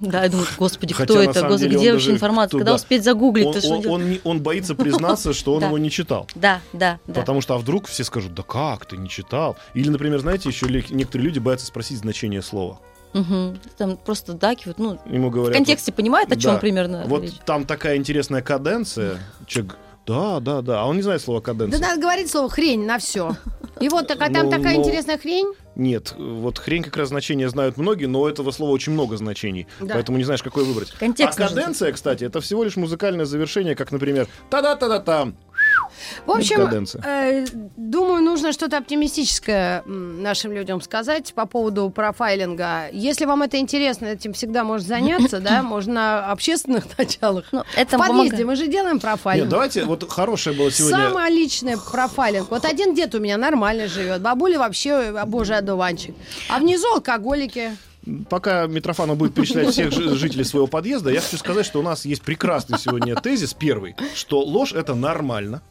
Да, 0.00 0.24
я 0.24 0.28
думаю, 0.30 0.48
господи, 0.58 0.94
Хотя 0.94 1.12
кто 1.14 1.22
это? 1.22 1.46
Господи, 1.46 1.74
он 1.76 1.80
где 1.80 1.92
вообще 1.92 2.10
информация? 2.10 2.58
Когда 2.58 2.74
успеть 2.74 3.04
загуглить? 3.04 3.46
Он, 3.64 3.72
он- 3.72 3.86
он 3.86 4.10
не- 4.10 4.20
он 4.24 4.40
боится 4.42 4.74
признаться, 4.74 5.32
что 5.32 5.54
он 5.54 5.60
Да. 5.60 5.66
его 5.68 5.78
не 5.78 5.90
читал. 5.90 6.26
Да, 6.34 6.60
да, 6.72 6.98
да. 7.06 7.20
Потому 7.20 7.40
что, 7.40 7.54
а 7.54 7.58
вдруг 7.58 7.86
все 7.86 8.02
скажут, 8.02 8.34
да 8.34 8.42
как, 8.42 8.84
ты 8.86 8.96
не 8.96 9.08
читал? 9.08 9.56
Или, 9.74 9.90
например, 9.90 10.18
знаете, 10.18 10.48
еще 10.48 10.66
некоторые 10.68 11.26
люди 11.26 11.38
боятся 11.38 11.66
спросить 11.66 11.98
значение 11.98 12.42
слова. 12.42 12.80
Мгм. 13.12 13.60
Там 13.78 13.96
просто 13.96 14.32
дакивают. 14.32 14.78
Ну, 14.80 14.98
Ему 15.06 15.28
в 15.28 15.32
говорят... 15.32 15.54
контексте 15.54 15.92
понимают, 15.92 16.32
о 16.32 16.36
чем 16.36 16.54
да, 16.54 16.58
примерно 16.58 17.04
Вот 17.06 17.22
речь? 17.22 17.34
там 17.46 17.64
такая 17.66 17.96
интересная 17.96 18.42
каденция. 18.42 19.20
Человек, 19.46 19.76
да, 20.06 20.40
да, 20.40 20.62
да. 20.62 20.82
А 20.82 20.86
он 20.86 20.96
не 20.96 21.02
знает 21.02 21.22
слова 21.22 21.40
Да 21.40 21.52
каденция. 21.52 21.80
надо 21.80 22.00
говорить 22.00 22.30
слово 22.30 22.48
хрень 22.48 22.84
на 22.84 22.98
все. 22.98 23.36
И 23.80 23.88
вот 23.88 24.06
такая, 24.06 24.32
там 24.32 24.46
Ну, 24.46 24.50
такая 24.50 24.74
ну, 24.76 24.80
интересная 24.80 25.18
хрень. 25.18 25.54
Нет, 25.74 26.14
вот 26.18 26.58
хрень 26.58 26.82
как 26.82 26.96
раз 26.96 27.08
значение 27.08 27.48
знают 27.48 27.76
многие, 27.76 28.06
но 28.06 28.20
у 28.20 28.28
этого 28.28 28.50
слова 28.50 28.70
очень 28.72 28.92
много 28.92 29.16
значений. 29.16 29.66
Да. 29.80 29.94
Поэтому 29.94 30.18
не 30.18 30.24
знаешь, 30.24 30.42
какое 30.42 30.64
выбрать. 30.64 30.90
Контекст 30.92 31.40
а 31.40 31.48
каденция, 31.48 31.92
кстати, 31.92 32.24
это 32.24 32.40
всего 32.40 32.64
лишь 32.64 32.76
музыкальное 32.76 33.24
завершение, 33.24 33.74
как, 33.74 33.90
например, 33.90 34.28
та-да-та-да-там. 34.50 35.36
В 36.26 36.30
общем, 36.30 36.68
э, 37.04 37.44
думаю, 37.76 38.22
нужно 38.22 38.52
что-то 38.52 38.78
оптимистическое 38.78 39.82
нашим 39.86 40.52
людям 40.52 40.80
сказать 40.80 41.32
по 41.34 41.46
поводу 41.46 41.90
профайлинга. 41.90 42.88
Если 42.92 43.24
вам 43.24 43.42
это 43.42 43.58
интересно, 43.58 44.06
этим 44.06 44.32
всегда 44.32 44.64
можно 44.64 44.86
заняться, 44.86 45.40
да, 45.40 45.62
можно 45.62 45.92
на 45.92 46.30
общественных 46.32 46.86
началах. 46.98 47.46
Ну, 47.52 47.64
это 47.76 47.96
В 47.96 48.00
подъезде 48.00 48.30
помогает. 48.30 48.46
мы 48.46 48.56
же 48.56 48.66
делаем 48.66 48.94
Нет, 48.94 49.02
профайлинг. 49.02 49.48
давайте, 49.48 49.84
вот 49.84 50.08
хорошее 50.10 50.56
было 50.56 50.70
сегодня... 50.70 50.96
Самый 50.98 51.30
личный 51.30 51.76
профайлинг. 51.76 52.50
Вот 52.50 52.64
один 52.64 52.94
дед 52.94 53.14
у 53.14 53.20
меня 53.20 53.36
нормально 53.36 53.88
живет, 53.88 54.20
бабуля 54.22 54.58
вообще, 54.58 54.90
э, 54.90 55.24
боже, 55.26 55.54
одуванчик. 55.54 56.14
А 56.48 56.58
внизу 56.58 56.86
алкоголики. 56.94 57.76
Пока 58.28 58.66
Митрофанов 58.66 59.16
будет 59.16 59.34
перечислять 59.34 59.68
всех 59.68 59.92
жи- 59.92 60.16
жителей 60.16 60.42
своего 60.44 60.66
подъезда, 60.66 61.10
я 61.10 61.20
хочу 61.20 61.36
сказать, 61.36 61.64
что 61.64 61.78
у 61.78 61.82
нас 61.82 62.04
есть 62.04 62.22
прекрасный 62.22 62.76
сегодня 62.78 63.14
тезис, 63.14 63.54
первый, 63.54 63.94
что 64.14 64.40
ложь— 64.40 64.72
это 64.74 64.94
нормально. 64.96 65.62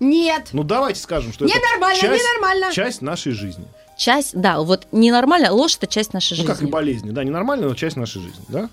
Нет. 0.00 0.48
Ну, 0.52 0.62
давайте 0.62 1.00
скажем, 1.00 1.32
что 1.32 1.44
это 1.44 1.54
Ненормально, 1.54 2.00
часть, 2.00 2.24
ненормально. 2.24 2.72
часть 2.72 3.02
нашей 3.02 3.32
жизни. 3.32 3.66
Часть, 3.96 4.38
да, 4.38 4.60
вот 4.60 4.86
ненормально, 4.92 5.52
ложь 5.52 5.76
это 5.76 5.86
часть 5.86 6.12
нашей 6.12 6.32
Ну, 6.32 6.36
жизни. 6.36 6.48
как 6.52 6.62
и 6.62 6.66
болезни, 6.66 7.10
да, 7.10 7.24
ненормально, 7.24 7.68
но 7.68 7.74
часть 7.74 7.96
нашей 7.96 8.20
жизни, 8.22 8.44
да? 8.48 8.68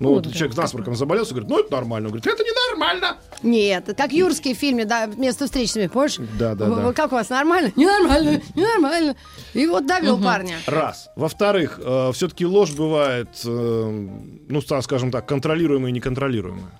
Ну, 0.00 0.08
Ну, 0.08 0.14
вот 0.14 0.24
да. 0.24 0.32
человек 0.32 0.54
с 0.54 0.56
насморком 0.56 0.96
заболелся, 0.96 1.30
говорит, 1.34 1.48
ну, 1.48 1.60
это 1.60 1.70
нормально. 1.70 2.08
Он 2.08 2.12
говорит, 2.14 2.26
это 2.26 2.42
ненормально. 2.42 3.16
Нет, 3.44 3.94
как 3.96 4.12
Юрский 4.12 4.52
в 4.52 4.58
фильме, 4.58 4.84
да, 4.84 5.06
место 5.06 5.44
встречи 5.44 5.70
с 5.70 5.76
ними, 5.76 5.86
помнишь? 5.86 6.16
Да, 6.36 6.56
да, 6.56 6.66
да. 6.68 6.92
Как 6.92 7.12
у 7.12 7.14
вас, 7.14 7.28
нормально? 7.28 7.70
Ненормально, 7.76 8.40
ненормально. 8.56 9.14
И 9.52 9.64
вот 9.68 9.86
довел 9.86 10.20
парня. 10.20 10.56
Раз. 10.66 11.08
Во-вторых, 11.14 11.78
все-таки 12.12 12.44
ложь 12.44 12.72
бывает, 12.72 13.28
э, 13.44 14.08
ну, 14.48 14.60
скажем 14.60 15.12
так, 15.12 15.26
контролируемая 15.28 15.90
и 15.90 15.94
неконтролируемая. 15.94 16.72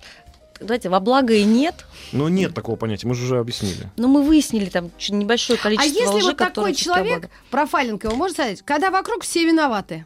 Давайте, 0.59 0.89
во 0.89 0.99
благо 0.99 1.33
и 1.33 1.43
нет, 1.43 1.85
Но 2.11 2.29
нет 2.29 2.53
такого 2.53 2.75
понятия, 2.75 3.07
мы 3.07 3.15
же 3.15 3.25
уже 3.25 3.39
объяснили. 3.39 3.89
но 3.97 4.07
мы 4.07 4.23
выяснили 4.23 4.69
там 4.69 4.91
небольшое 5.09 5.59
А 5.59 5.63
количество 5.63 5.99
если 5.99 6.15
лжи, 6.17 6.25
вот 6.27 6.37
такой 6.37 6.73
человек, 6.73 7.29
профайлинг 7.51 8.03
его 8.03 8.15
можно 8.15 8.33
сказать, 8.33 8.61
когда 8.63 8.89
вокруг 8.91 9.23
все 9.23 9.45
виноваты? 9.45 10.05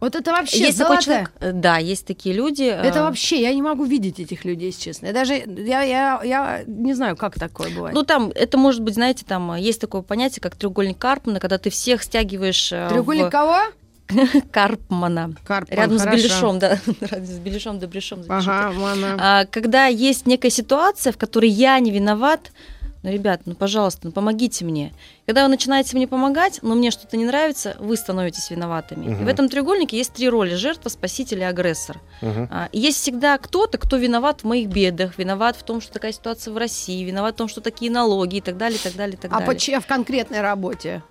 Вот 0.00 0.16
это 0.16 0.32
вообще 0.32 0.58
Есть 0.58 0.78
такой 0.78 1.00
человек, 1.00 1.30
э, 1.38 1.52
да, 1.52 1.78
есть 1.78 2.04
такие 2.06 2.34
люди. 2.34 2.64
Это 2.64 2.98
э, 2.98 3.02
вообще, 3.02 3.40
я 3.40 3.54
не 3.54 3.62
могу 3.62 3.84
видеть 3.84 4.18
этих 4.18 4.44
людей, 4.44 4.70
если 4.70 4.82
честно. 4.82 5.06
Я 5.06 5.12
даже, 5.12 5.34
я, 5.34 5.82
я, 5.82 6.20
я 6.24 6.64
не 6.66 6.92
знаю, 6.94 7.16
как 7.16 7.38
такое 7.38 7.70
бывает. 7.70 7.94
Ну, 7.94 8.02
там, 8.02 8.32
это 8.34 8.58
может 8.58 8.80
быть, 8.82 8.94
знаете, 8.94 9.24
там 9.24 9.52
э, 9.52 9.60
есть 9.60 9.80
такое 9.80 10.02
понятие, 10.02 10.40
как 10.40 10.56
треугольник 10.56 10.98
Карпмана, 10.98 11.38
когда 11.38 11.56
ты 11.56 11.70
всех 11.70 12.02
стягиваешь 12.02 12.68
Треугольник 12.68 13.26
в- 13.26 13.30
кого? 13.30 13.58
Карпмана. 14.50 15.34
Карпман, 15.44 15.78
Рядом 15.78 15.98
хорошо. 15.98 16.18
с 16.18 16.22
Беляшом, 16.22 16.58
да. 16.58 16.78
Рядом 17.00 17.26
с 17.26 17.38
Беляшом, 17.38 17.80
запишите. 17.80 18.24
Ага, 18.28 18.72
ладно. 18.78 19.16
А, 19.18 19.44
когда 19.46 19.86
есть 19.86 20.26
некая 20.26 20.50
ситуация, 20.50 21.12
в 21.12 21.18
которой 21.18 21.50
я 21.50 21.78
не 21.80 21.90
виноват, 21.90 22.52
ну, 23.04 23.10
ребят, 23.10 23.40
ну, 23.46 23.56
пожалуйста, 23.56 24.02
ну, 24.04 24.12
помогите 24.12 24.64
мне. 24.64 24.92
Когда 25.26 25.42
вы 25.42 25.48
начинаете 25.48 25.96
мне 25.96 26.06
помогать, 26.06 26.60
но 26.62 26.76
мне 26.76 26.92
что-то 26.92 27.16
не 27.16 27.24
нравится, 27.24 27.76
вы 27.80 27.96
становитесь 27.96 28.48
виноватыми. 28.50 29.06
И 29.06 29.08
Мгм. 29.08 29.24
в 29.24 29.28
этом 29.28 29.48
треугольнике 29.48 29.96
есть 29.96 30.12
три 30.12 30.28
роли– 30.28 30.54
жертва, 30.56 30.88
спаситель 30.88 31.40
и 31.40 31.42
агрессор. 31.42 31.98
Мгм. 32.20 32.48
А, 32.52 32.68
и 32.70 32.78
есть 32.78 32.98
всегда 32.98 33.38
кто-то, 33.38 33.78
кто 33.78 33.96
виноват 33.96 34.42
в 34.42 34.44
моих 34.44 34.68
бедах, 34.68 35.18
виноват 35.18 35.56
в 35.56 35.64
том, 35.64 35.80
что 35.80 35.92
такая 35.92 36.12
ситуация 36.12 36.54
в 36.54 36.56
России, 36.56 37.02
виноват 37.02 37.34
в 37.34 37.38
том, 37.38 37.48
что 37.48 37.60
такие 37.60 37.90
налоги 37.90 38.36
и 38.36 38.40
так 38.40 38.56
далее, 38.56 38.78
и 38.78 38.82
так 38.82 38.94
далее, 38.94 39.16
и 39.16 39.18
так 39.20 39.32
А 39.32 39.40
далее. 39.40 39.46
поч- 39.48 39.80
в 39.82 39.86
конкретной 39.88 40.40
работе? 40.40 41.02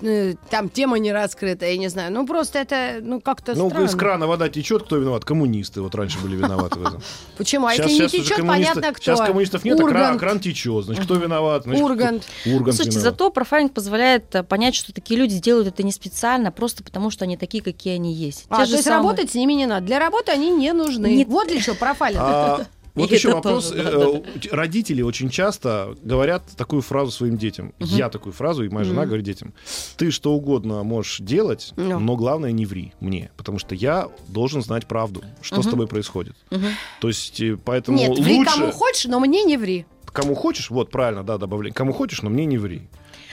Э, 0.00 0.34
Там 0.50 0.68
тема 0.68 0.98
не 0.98 1.12
раскрыта, 1.12 1.66
я 1.66 1.76
не 1.76 1.88
знаю. 1.88 2.12
Ну, 2.12 2.26
просто 2.26 2.58
это, 2.58 2.98
ну, 3.02 3.20
как-то 3.20 3.54
Ну, 3.56 3.68
странно. 3.68 3.86
из 3.86 3.94
крана 3.94 4.26
вода 4.26 4.48
течет, 4.48 4.84
кто 4.84 4.96
виноват? 4.96 5.24
Коммунисты 5.24 5.80
вот 5.80 5.94
раньше 5.94 6.18
были 6.20 6.36
виноваты 6.36 6.78
в 6.78 6.86
этом. 6.86 7.02
Почему? 7.36 7.66
А 7.66 7.74
если 7.74 7.90
не 7.90 8.08
течет, 8.08 8.46
понятно, 8.46 8.92
кто. 8.92 9.02
Сейчас 9.02 9.20
коммунистов 9.20 9.64
нет, 9.64 9.80
а 9.80 10.16
кран, 10.16 10.40
течет. 10.40 10.84
Значит, 10.84 11.04
кто 11.04 11.16
виноват? 11.16 11.66
Ургант. 11.66 12.24
Ургант 12.46 12.76
Слушайте, 12.76 12.98
виноват. 12.98 13.12
зато 13.12 13.30
профайлинг 13.30 13.72
позволяет 13.72 14.34
э, 14.34 14.42
понять, 14.42 14.74
что 14.74 14.92
такие 14.92 15.18
люди 15.18 15.38
делают 15.38 15.68
это 15.68 15.82
не 15.82 15.92
специально, 15.92 16.52
просто 16.52 16.84
потому 16.84 17.10
что 17.10 17.24
они 17.24 17.36
такие, 17.36 17.62
какие 17.62 17.94
они 17.94 18.12
есть. 18.12 18.46
А, 18.48 18.64
то 18.64 18.70
есть 18.72 18.86
работать 18.86 19.32
с 19.32 19.34
ними 19.34 19.54
не 19.54 19.66
надо. 19.66 19.86
Для 19.86 19.98
работы 19.98 20.32
они 20.32 20.50
не 20.50 20.72
нужны. 20.72 21.08
Нет. 21.16 21.28
Вот 21.28 21.48
для 21.48 21.60
чего 21.60 21.74
профайлинг. 21.74 22.66
Вот 22.98 23.10
И 23.10 23.14
еще 23.14 23.32
вопрос. 23.34 23.70
тоже, 23.70 23.82
да, 23.82 23.90
Э, 23.90 24.22
э, 24.34 24.48
Родители 24.54 25.02
очень 25.02 25.30
часто 25.30 25.94
говорят 26.02 26.42
такую 26.56 26.82
фразу 26.82 27.10
своим 27.10 27.36
детям. 27.36 27.72
Я 27.78 28.08
такую 28.08 28.32
фразу, 28.32 28.64
и 28.64 28.68
моя 28.68 28.84
жена 28.84 29.06
говорит 29.06 29.24
детям. 29.24 29.54
Ты 29.96 30.10
что 30.10 30.32
угодно 30.32 30.82
можешь 30.82 31.18
делать, 31.20 31.72
Ну. 31.76 31.98
но 31.98 32.16
главное 32.16 32.52
не 32.52 32.66
ври 32.66 32.92
мне. 33.00 33.30
Потому 33.36 33.58
что 33.58 33.74
я 33.74 34.08
должен 34.28 34.62
знать 34.62 34.86
правду, 34.86 35.22
что 35.42 35.62
с 35.62 35.66
тобой 35.66 35.86
происходит. 35.86 36.34
Мгм. 36.50 36.66
То 37.00 37.08
есть, 37.08 37.40
э, 37.40 37.56
поэтому 37.64 37.98
Нет, 37.98 38.18
ври 38.18 38.38
лучше... 38.38 38.50
кому 38.54 38.72
хочешь, 38.72 39.04
но 39.06 39.20
мне 39.20 39.44
не 39.44 39.56
ври. 39.56 39.86
Кому 40.12 40.34
хочешь, 40.34 40.70
вот 40.70 40.90
правильно, 40.90 41.22
да, 41.22 41.38
добавляй. 41.38 41.72
Кому 41.72 41.92
хочешь, 41.92 42.22
но 42.22 42.30
мне 42.30 42.44
не 42.46 42.58
ври. 42.58 42.88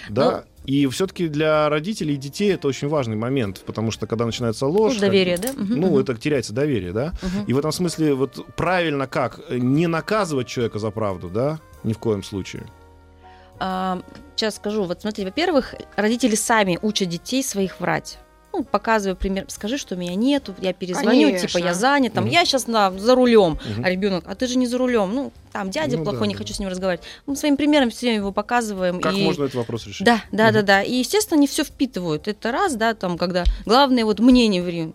Да. 0.10 0.46
И 0.66 0.88
все-таки 0.88 1.28
для 1.28 1.70
родителей 1.70 2.16
и 2.16 2.18
детей 2.18 2.54
это 2.54 2.68
очень 2.68 2.88
важный 2.88 3.16
момент, 3.16 3.62
потому 3.66 3.92
что 3.92 4.08
когда 4.08 4.26
начинается 4.26 4.66
ложь, 4.66 4.96
Ну, 4.96 5.00
доверие, 5.02 5.38
да? 5.38 5.50
Мгм, 5.54 5.80
ну, 5.80 5.88
мгм. 5.88 5.98
это 6.00 6.16
теряется 6.16 6.54
доверие, 6.54 6.92
да? 6.92 7.14
Мгм. 7.22 7.46
И 7.46 7.54
в 7.54 7.60
этом 7.60 7.72
смысле 7.72 8.16
вот 8.16 8.44
правильно 8.56 9.06
как? 9.06 9.42
Не 9.50 9.86
наказывать 9.88 10.48
человека 10.48 10.80
за 10.80 10.90
правду, 10.90 11.30
да? 11.30 11.60
Ни 11.84 11.94
в 11.94 12.00
коем 12.00 12.24
случае. 12.24 12.66
А, 13.60 14.02
сейчас 14.36 14.56
скажу. 14.56 14.84
Вот 14.86 15.02
смотрите, 15.02 15.26
во-первых, 15.28 15.76
родители 15.96 16.36
сами 16.36 16.80
учат 16.82 17.10
детей 17.10 17.44
своих 17.44 17.80
врать. 17.80 18.18
Ну, 18.56 18.64
показываю 18.64 19.18
пример. 19.18 19.46
Скажи, 19.50 19.78
что 19.78 19.96
меня 19.98 20.16
нету, 20.16 20.56
я 20.62 20.72
перезвоню, 20.72 21.28
Конечно. 21.28 21.48
типа 21.48 21.58
я 21.58 21.74
занят, 21.74 22.14
там, 22.14 22.24
Мгм. 22.24 22.34
я 22.34 22.46
сейчас 22.46 22.68
на, 22.68 22.92
за 22.92 23.14
рулем. 23.16 23.60
Мгм. 23.66 23.84
А 23.86 23.90
ребенок, 23.90 24.24
а 24.28 24.36
ты 24.36 24.48
же 24.48 24.58
не 24.58 24.66
за 24.66 24.78
рулем. 24.78 25.14
Ну, 25.14 25.34
там 25.52 25.70
дядя 25.70 25.98
Ну 25.98 26.04
плохой, 26.04 26.22
да, 26.22 26.28
не 26.28 26.34
да. 26.36 26.38
хочу 26.38 26.54
с 26.54 26.60
ним 26.60 26.70
разговаривать. 26.70 27.06
Мы 27.26 27.36
своим 27.36 27.58
примером 27.58 27.90
все 27.90 28.16
его 28.16 28.32
показываем. 28.32 29.02
Как 29.02 29.14
и... 29.14 29.24
можно 29.24 29.44
этот 29.44 29.56
вопрос 29.56 29.86
решить? 29.88 30.06
Да, 30.06 30.22
да, 30.32 30.52
да, 30.52 30.60
Мгм. 30.60 30.66
да. 30.68 30.84
И, 30.84 30.94
естественно, 30.96 31.38
они 31.38 31.48
все 31.48 31.64
впитывают. 31.66 32.28
Это 32.30 32.52
раз, 32.52 32.76
да, 32.76 32.94
там, 32.94 33.18
когда 33.18 33.44
главное, 33.66 34.06
вот 34.06 34.20
мне 34.20 34.48
не 34.48 34.62
ври. 34.62 34.94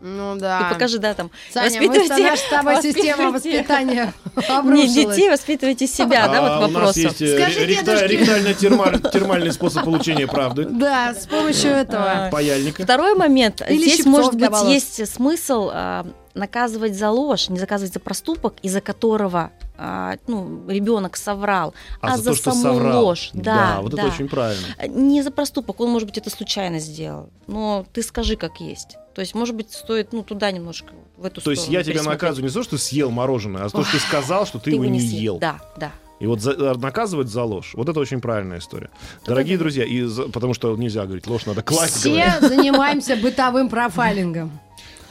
Ну 0.00 0.36
да. 0.36 0.60
Ты 0.68 0.74
покажи, 0.74 0.98
да, 0.98 1.14
там. 1.14 1.30
Саня, 1.52 1.80
мы, 1.80 1.88
воспитывайте- 1.88 2.22
наша 2.22 2.42
с 2.42 2.48
тобой 2.48 2.82
система 2.82 3.30
воспитывайте. 3.32 3.58
воспитания 3.58 4.14
Не 4.64 4.88
детей, 4.88 5.30
воспитывайте 5.30 5.86
себя, 5.86 6.28
да, 6.28 6.38
А 6.38 6.40
вот 6.40 6.50
у 6.50 6.60
нас 6.60 6.70
вопрос. 6.72 6.96
есть 6.96 7.22
э, 7.22 7.46
ректально-термальный 7.46 9.52
способ 9.52 9.84
получения 9.84 10.26
правды. 10.26 10.64
Да, 10.70 11.14
с 11.14 11.26
помощью 11.26 11.70
этого. 11.70 12.26
А, 12.26 12.30
Паяльника. 12.30 12.82
Второй 12.84 13.14
момент. 13.14 13.62
Здесь, 13.68 14.06
может 14.06 14.34
быть, 14.34 14.50
есть 14.64 15.06
смысл 15.12 15.70
а, 15.72 16.06
наказывать 16.34 16.96
за 16.96 17.10
ложь, 17.10 17.48
не 17.48 17.58
заказывать 17.58 17.92
за 17.92 18.00
проступок, 18.00 18.54
из-за 18.62 18.80
которого 18.80 19.50
а, 19.82 20.16
ну, 20.26 20.68
ребенок 20.68 21.16
соврал, 21.16 21.72
а, 22.02 22.18
за, 22.18 22.30
то, 22.30 22.34
что 22.34 22.50
саму 22.52 22.62
соврал. 22.62 23.04
ложь. 23.06 23.30
Да, 23.32 23.78
вот 23.80 23.94
да. 23.94 24.02
это 24.02 24.12
очень 24.12 24.28
правильно. 24.28 24.66
Не 24.88 25.22
за 25.22 25.30
проступок, 25.30 25.80
он, 25.80 25.90
может 25.90 26.06
быть, 26.06 26.18
это 26.18 26.28
случайно 26.28 26.78
сделал, 26.80 27.30
но 27.46 27.86
ты 27.94 28.02
скажи, 28.02 28.36
как 28.36 28.60
есть. 28.60 28.98
То 29.14 29.22
есть, 29.22 29.34
может 29.34 29.56
быть, 29.56 29.72
стоит 29.72 30.12
ну, 30.12 30.22
туда 30.22 30.50
немножко, 30.50 30.92
в 31.16 31.24
эту 31.24 31.40
То 31.40 31.50
есть 31.50 31.62
сторону 31.62 31.78
я 31.78 31.84
тебя 31.84 32.02
наказываю 32.02 32.42
не 32.44 32.48
за 32.48 32.60
то, 32.60 32.64
что 32.64 32.76
ты 32.76 32.82
съел 32.82 33.10
мороженое, 33.10 33.64
а 33.64 33.68
за 33.68 33.76
то, 33.76 33.84
что 33.84 33.92
ты 33.92 34.00
сказал, 34.00 34.46
что 34.46 34.58
ты 34.58 34.70
его 34.70 34.84
не 34.84 35.00
ел. 35.00 35.38
Да, 35.38 35.60
да. 35.78 35.92
И 36.20 36.26
вот 36.26 36.42
за- 36.42 36.52
э, 36.52 36.74
наказывать 36.74 37.28
за 37.28 37.44
ложь, 37.44 37.72
вот 37.74 37.88
это 37.88 37.98
очень 37.98 38.20
правильная 38.20 38.58
история. 38.58 38.90
Дорогие 39.24 39.56
друзья, 39.56 39.84
и 39.86 40.02
за- 40.02 40.24
потому 40.24 40.52
что 40.52 40.76
нельзя 40.76 41.06
говорить 41.06 41.26
ложь, 41.26 41.46
надо 41.46 41.62
класть. 41.62 42.04
говорить. 42.04 42.24
Все 42.34 42.48
занимаемся 42.48 43.16
бытовым 43.16 43.70
профайлингом. 43.70 44.60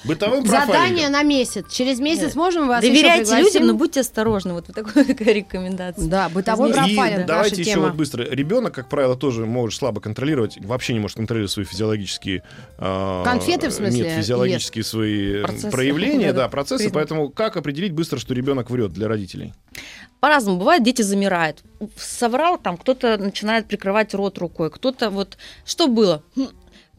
Бытовым 0.04 0.46
Задание 0.46 1.10
на 1.10 1.24
месяц. 1.24 1.66
Через 1.72 2.00
месяц 2.00 2.28
Нет. 2.28 2.36
можем 2.36 2.68
вас 2.68 2.82
Доверяйте 2.82 3.38
людям, 3.38 3.68
но 3.68 3.74
будьте 3.74 4.02
осторожны. 4.02 4.54
Вот 4.54 4.68
такая, 4.68 5.04
рекомендация. 5.34 6.08
Да, 6.08 6.30
бытовой 6.30 6.74
профайлинг, 6.74 7.26
давайте 7.26 7.62
еще 7.62 7.80
вот 7.80 7.94
быстро. 7.94 8.24
Ребенок, 8.24 8.74
как 8.74 8.90
правило, 8.90 9.16
тоже 9.16 9.46
может 9.46 9.80
слабо 9.80 10.02
контролировать, 10.02 10.58
вообще 10.60 10.94
не 10.94 11.00
может 11.00 11.18
контролировать 11.18 11.52
свои 11.52 11.66
физиологические... 11.66 12.44
э, 12.78 13.22
Конфеты, 13.24 13.70
в 13.70 13.74
смысле, 13.74 14.02
Нет, 14.02 14.18
физиологические 14.18 14.84
свои 14.84 15.42
Процессы. 15.44 15.72
проявления, 15.72 16.34
да, 16.34 16.48
процессы. 16.50 16.90
Поэтому 16.90 17.30
как 17.30 17.58
определить 17.58 17.94
быстро, 17.94 18.20
что 18.20 18.34
ребенок 18.34 18.70
врет 18.70 18.92
для 18.94 19.08
родителей? 19.08 19.54
По-разному 20.20 20.58
бывает, 20.60 20.84
дети 20.84 21.02
замирают. 21.02 21.64
Соврал, 21.96 22.58
там 22.58 22.76
кто-то 22.76 23.18
начинает 23.18 23.68
прикрывать 23.68 24.14
рот 24.14 24.38
рукой, 24.38 24.70
кто-то 24.70 25.10
вот... 25.10 25.38
Что 25.66 25.88
было? 25.88 26.24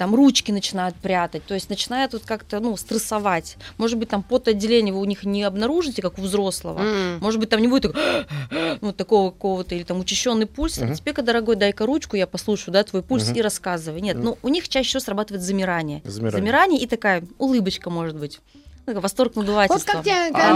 Там 0.01 0.15
ручки 0.15 0.51
начинают 0.51 0.97
прятать, 0.97 1.45
то 1.45 1.53
есть 1.53 1.69
начинают 1.69 2.15
вот 2.15 2.23
как-то, 2.25 2.59
ну, 2.59 2.75
стрессовать. 2.79 3.59
Может 3.77 3.99
быть, 3.99 4.09
там 4.09 4.23
потоотделение 4.23 4.95
вы 4.95 5.01
у 5.01 5.05
них 5.05 5.25
не 5.25 5.43
обнаружите, 5.43 6.01
как 6.01 6.19
у 6.19 6.23
взрослого. 6.23 6.81
М. 6.81 7.19
Может 7.21 7.39
быть, 7.39 7.51
там 7.51 7.61
не 7.61 7.69
будет 7.69 7.93
так, 7.93 8.27
вот 8.81 8.97
такого 8.97 9.31
какого-то, 9.31 9.75
или 9.75 9.83
там 9.83 10.01
учащенный 10.01 10.47
пульс. 10.47 10.79
Мгм. 10.79 10.95
Тебе-ка, 10.95 11.21
дорогой, 11.21 11.57
дай-ка 11.57 11.85
ручку, 11.85 12.17
я 12.17 12.27
послушаю, 12.27 12.73
да, 12.73 12.83
твой 12.83 13.03
пульс 13.03 13.27
Мгм. 13.29 13.35
и 13.37 13.43
рассказывай. 13.43 14.01
Нет, 14.01 14.17
Мгм. 14.17 14.25
ну, 14.25 14.39
у 14.43 14.49
них 14.49 14.71
чаще 14.71 14.89
всего 14.89 15.01
срабатывает 15.01 15.43
замирание. 15.45 16.01
Замирание. 16.07 16.81
и 16.81 16.87
такая 16.87 17.23
улыбочка, 17.37 17.91
может 17.91 18.17
быть. 18.17 18.41
Ну, 18.87 19.01
восторг 19.01 19.33
Вот 19.37 19.43
надувательства. 19.43 19.93
как 19.93 20.05
тебя 20.05 20.31
А 20.35 20.55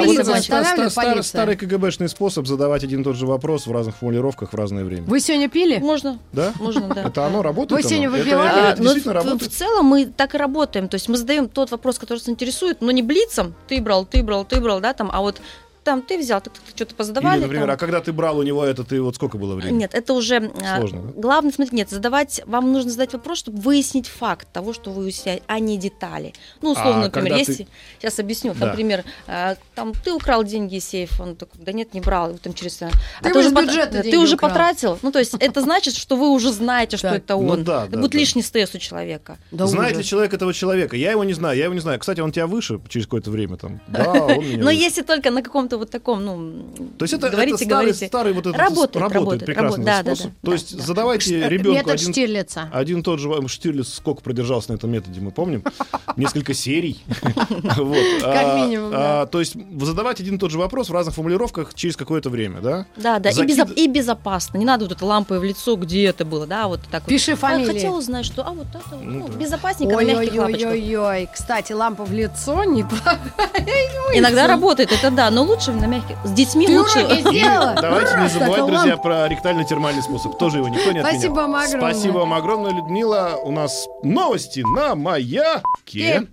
вот 1.14 1.24
старый, 1.24 1.56
КГБшный 1.56 2.08
способ 2.08 2.46
задавать 2.46 2.82
один 2.82 3.02
и 3.02 3.04
тот 3.04 3.16
же 3.16 3.26
вопрос 3.26 3.66
в 3.66 3.72
разных 3.72 3.96
формулировках 3.96 4.52
в 4.52 4.56
разное 4.56 4.84
время. 4.84 5.04
Вы 5.06 5.20
сегодня 5.20 5.48
пили? 5.48 5.78
Можно, 5.78 6.18
Да? 6.32 6.52
можно, 6.58 6.88
да. 6.88 7.02
Это 7.04 7.26
оно 7.26 7.42
работает? 7.42 7.82
Вы 7.82 7.88
сегодня 7.88 8.10
выпивали? 8.10 8.48
это- 8.48 8.72
А, 8.72 8.76
но 8.76 8.82
действительно 8.82 9.14
в, 9.20 9.24
в 9.24 9.26
работает? 9.26 9.52
целом 9.52 9.86
мы 9.86 10.06
так 10.06 10.34
и 10.34 10.38
работаем. 10.38 10.88
То 10.88 10.96
есть 10.96 11.08
мы 11.08 11.16
задаем 11.16 11.48
тот 11.48 11.70
вопрос, 11.70 11.98
который 11.98 12.18
нас 12.18 12.28
интересует, 12.28 12.80
но 12.80 12.90
не 12.90 13.02
блицом. 13.02 13.54
Ты 13.68 13.80
брал, 13.80 14.04
ты 14.04 14.22
брал, 14.22 14.44
ты 14.44 14.60
брал, 14.60 14.80
да, 14.80 14.94
там, 14.94 15.10
а 15.12 15.20
вот 15.20 15.40
там 15.84 16.02
ты 16.02 16.18
взял, 16.18 16.40
ты, 16.40 16.50
что-то 16.74 16.84
Или, 16.90 16.96
позадавали. 16.96 17.40
например, 17.40 17.66
там. 17.66 17.74
а 17.74 17.76
когда 17.76 18.00
ты 18.00 18.12
брал 18.12 18.38
у 18.38 18.42
него 18.42 18.64
это, 18.64 18.84
ты 18.84 19.00
вот 19.00 19.14
сколько 19.16 19.38
было 19.38 19.54
времени? 19.54 19.78
Нет, 19.78 19.94
это 19.94 20.12
уже 20.14 20.50
а, 20.64 20.78
Сложно, 20.78 21.02
да? 21.02 21.12
главное, 21.20 21.52
смотрите, 21.52 21.76
нет, 21.76 21.90
задавать, 21.90 22.40
вам 22.46 22.72
нужно 22.72 22.90
задать 22.90 23.12
вопрос, 23.12 23.38
чтобы 23.38 23.60
выяснить 23.60 24.08
факт 24.08 24.48
того, 24.52 24.72
что 24.72 24.90
вы 24.90 25.02
выясняете, 25.04 25.42
а 25.46 25.58
не 25.58 25.76
детали. 25.78 26.32
Ну, 26.62 26.70
условно, 26.72 27.02
А 27.02 27.04
например, 27.04 27.30
когда 27.32 27.44
ты- 27.44 27.50
если, 27.52 27.66
сейчас 28.00 28.18
объясню, 28.18 28.54
Да. 28.58 28.66
например, 28.66 29.04
а, 29.26 29.56
там 29.74 29.92
ты 29.92 30.12
украл 30.12 30.42
деньги 30.44 30.76
из 30.76 30.84
сейфа, 30.88 31.22
он 31.22 31.36
такой, 31.36 31.60
да 31.62 31.72
нет, 31.72 31.94
не 31.94 32.00
брал, 32.00 32.34
там 32.38 32.54
через... 32.54 32.80
а 32.82 32.88
Ты 33.22 33.30
ты 33.32 33.40
из 33.40 33.46
уже, 33.46 33.50
пот- 33.54 34.02
ты 34.10 34.18
уже 34.18 34.34
украл. 34.34 34.50
потратил, 34.50 34.98
ну, 35.02 35.12
то 35.12 35.18
есть 35.18 35.34
это 35.38 35.60
значит, 35.60 35.94
что 35.96 36.16
вы 36.16 36.30
уже 36.30 36.50
знаете, 36.52 36.96
что 36.96 37.08
это 37.08 37.34
Ну 37.36 37.48
он. 37.48 37.64
да, 37.64 37.82
Это 37.84 37.92
да, 37.92 37.98
будет 38.00 38.12
да. 38.12 38.18
лишний 38.18 38.42
стресс 38.42 38.74
у 38.74 38.78
человека. 38.78 39.38
Да 39.50 39.66
Знает 39.66 39.96
ли 39.96 40.04
человек 40.04 40.32
этого 40.34 40.52
человека? 40.54 40.96
Я 40.96 41.10
его 41.10 41.24
не 41.24 41.34
знаю, 41.34 41.56
я 41.58 41.64
его 41.64 41.74
не 41.74 41.80
знаю. 41.80 41.98
Кстати, 41.98 42.20
он 42.20 42.32
тебя 42.32 42.46
выше 42.46 42.80
через 42.88 43.06
какое-то 43.06 43.30
время 43.30 43.56
там. 43.56 43.80
Да, 43.88 44.12
он 44.12 44.44
меня 44.44 44.58
Но 44.64 44.70
если 44.70 45.02
только 45.02 45.30
на 45.30 45.42
каком-то 45.42 45.73
вот 45.78 45.90
таком, 45.90 46.24
ну, 46.24 46.64
То 46.98 47.04
есть 47.04 47.14
это, 47.14 47.28
говорите, 47.30 47.54
это 47.56 47.64
старый, 47.64 47.84
говорите. 47.86 48.06
старый 48.06 48.32
вот 48.32 48.46
этот 48.46 48.58
Работает, 48.60 48.96
работает, 48.96 49.14
работает, 49.14 49.46
прекрасный 49.46 49.84
работает. 49.84 49.86
Да, 49.86 50.02
да, 50.02 50.14
способ. 50.16 50.30
да, 50.32 50.36
То 50.40 50.46
да, 50.46 50.52
есть 50.52 50.76
да. 50.76 50.82
задавайте 50.84 51.40
Э, 51.40 51.48
ребенку 51.48 51.72
Метод 51.78 51.92
один, 51.94 52.12
Штирлица. 52.12 52.70
один 52.72 53.02
тот 53.02 53.18
же 53.20 53.28
вам- 53.28 53.48
Штирлиц 53.48 53.88
сколько 53.94 54.22
продержался 54.22 54.72
на 54.72 54.76
этом 54.76 54.90
методе, 54.90 55.20
мы 55.20 55.30
помним. 55.30 55.62
Несколько 56.16 56.54
серий. 56.54 57.02
Как 57.22 57.78
А, 58.22 58.56
минимум, 58.66 58.90
да. 58.90 59.22
а, 59.22 59.26
То 59.26 59.40
есть 59.40 59.54
задавать 59.82 60.20
один 60.20 60.36
и 60.36 60.38
тот 60.38 60.50
же 60.50 60.58
вопрос 60.58 60.88
в 60.88 60.92
разных 60.92 61.14
формулировках 61.14 61.74
через 61.74 61.96
какое-то 61.96 62.30
время, 62.30 62.60
да? 62.60 62.86
Да, 62.96 63.18
да, 63.18 63.30
и, 63.30 63.34
безо- 63.34 63.72
и 63.74 63.86
безопасно. 63.88 64.58
Не 64.58 64.64
надо 64.64 64.84
вот 64.84 64.92
это 64.92 65.04
лампой 65.04 65.38
в 65.40 65.44
лицо, 65.44 65.76
где 65.76 66.04
это 66.06 66.24
было, 66.24 66.46
да, 66.46 66.68
вот 66.68 66.80
так 66.90 67.02
вот. 67.02 67.08
Пиши 67.08 67.32
А, 67.32 67.36
фамилии. 67.36 67.72
Хотела 67.72 67.98
узнать, 67.98 68.24
что, 68.26 68.42
а 68.46 68.50
вот 68.52 68.66
это, 68.68 68.80
Ну 69.02 69.20
ну, 69.20 69.28
да. 69.28 69.34
безопасненько 69.38 69.96
на 69.96 70.02
мягких 70.02 70.34
лапочках. 70.34 70.70
Ой-ой-ой-ой. 70.72 71.28
Кстати, 71.32 71.72
лампа 71.72 72.04
в 72.04 72.12
лицо 72.12 72.64
неплохая 72.64 73.18
Иногда 74.14 74.46
работает, 74.46 74.92
это 74.92 75.10
да, 75.10 75.30
но 75.30 75.42
лучше 75.42 75.63
на 75.72 75.86
мягких. 75.86 76.16
С 76.24 76.30
детьми 76.32 76.66
Ты 76.66 76.78
лучше. 76.78 77.00
сделала? 77.20 77.74
Давайте 77.80 78.16
не 78.16 78.28
забывать, 78.28 78.66
друзья, 78.66 78.96
про 78.96 79.28
ректально-термальный 79.28 80.02
способ. 80.02 80.38
Тоже 80.38 80.58
его 80.58 80.68
никто 80.68 80.92
не 80.92 80.98
отменял. 80.98 81.12
Спасибо 81.12 81.34
вам 81.34 81.56
огромное. 81.56 81.92
Спасибо 81.92 82.18
вам 82.18 82.34
огромное, 82.34 82.72
Людмила. 82.72 83.40
У 83.42 83.50
нас 83.50 83.86
новости 84.02 84.60
на 84.76 84.94
Маяке. 84.94 85.62
Ке. 85.84 86.26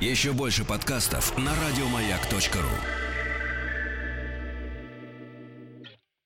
Еще 0.00 0.32
больше 0.32 0.64
подкастов 0.64 1.36
на 1.38 1.50
радиомаяк.ру. 1.50 3.05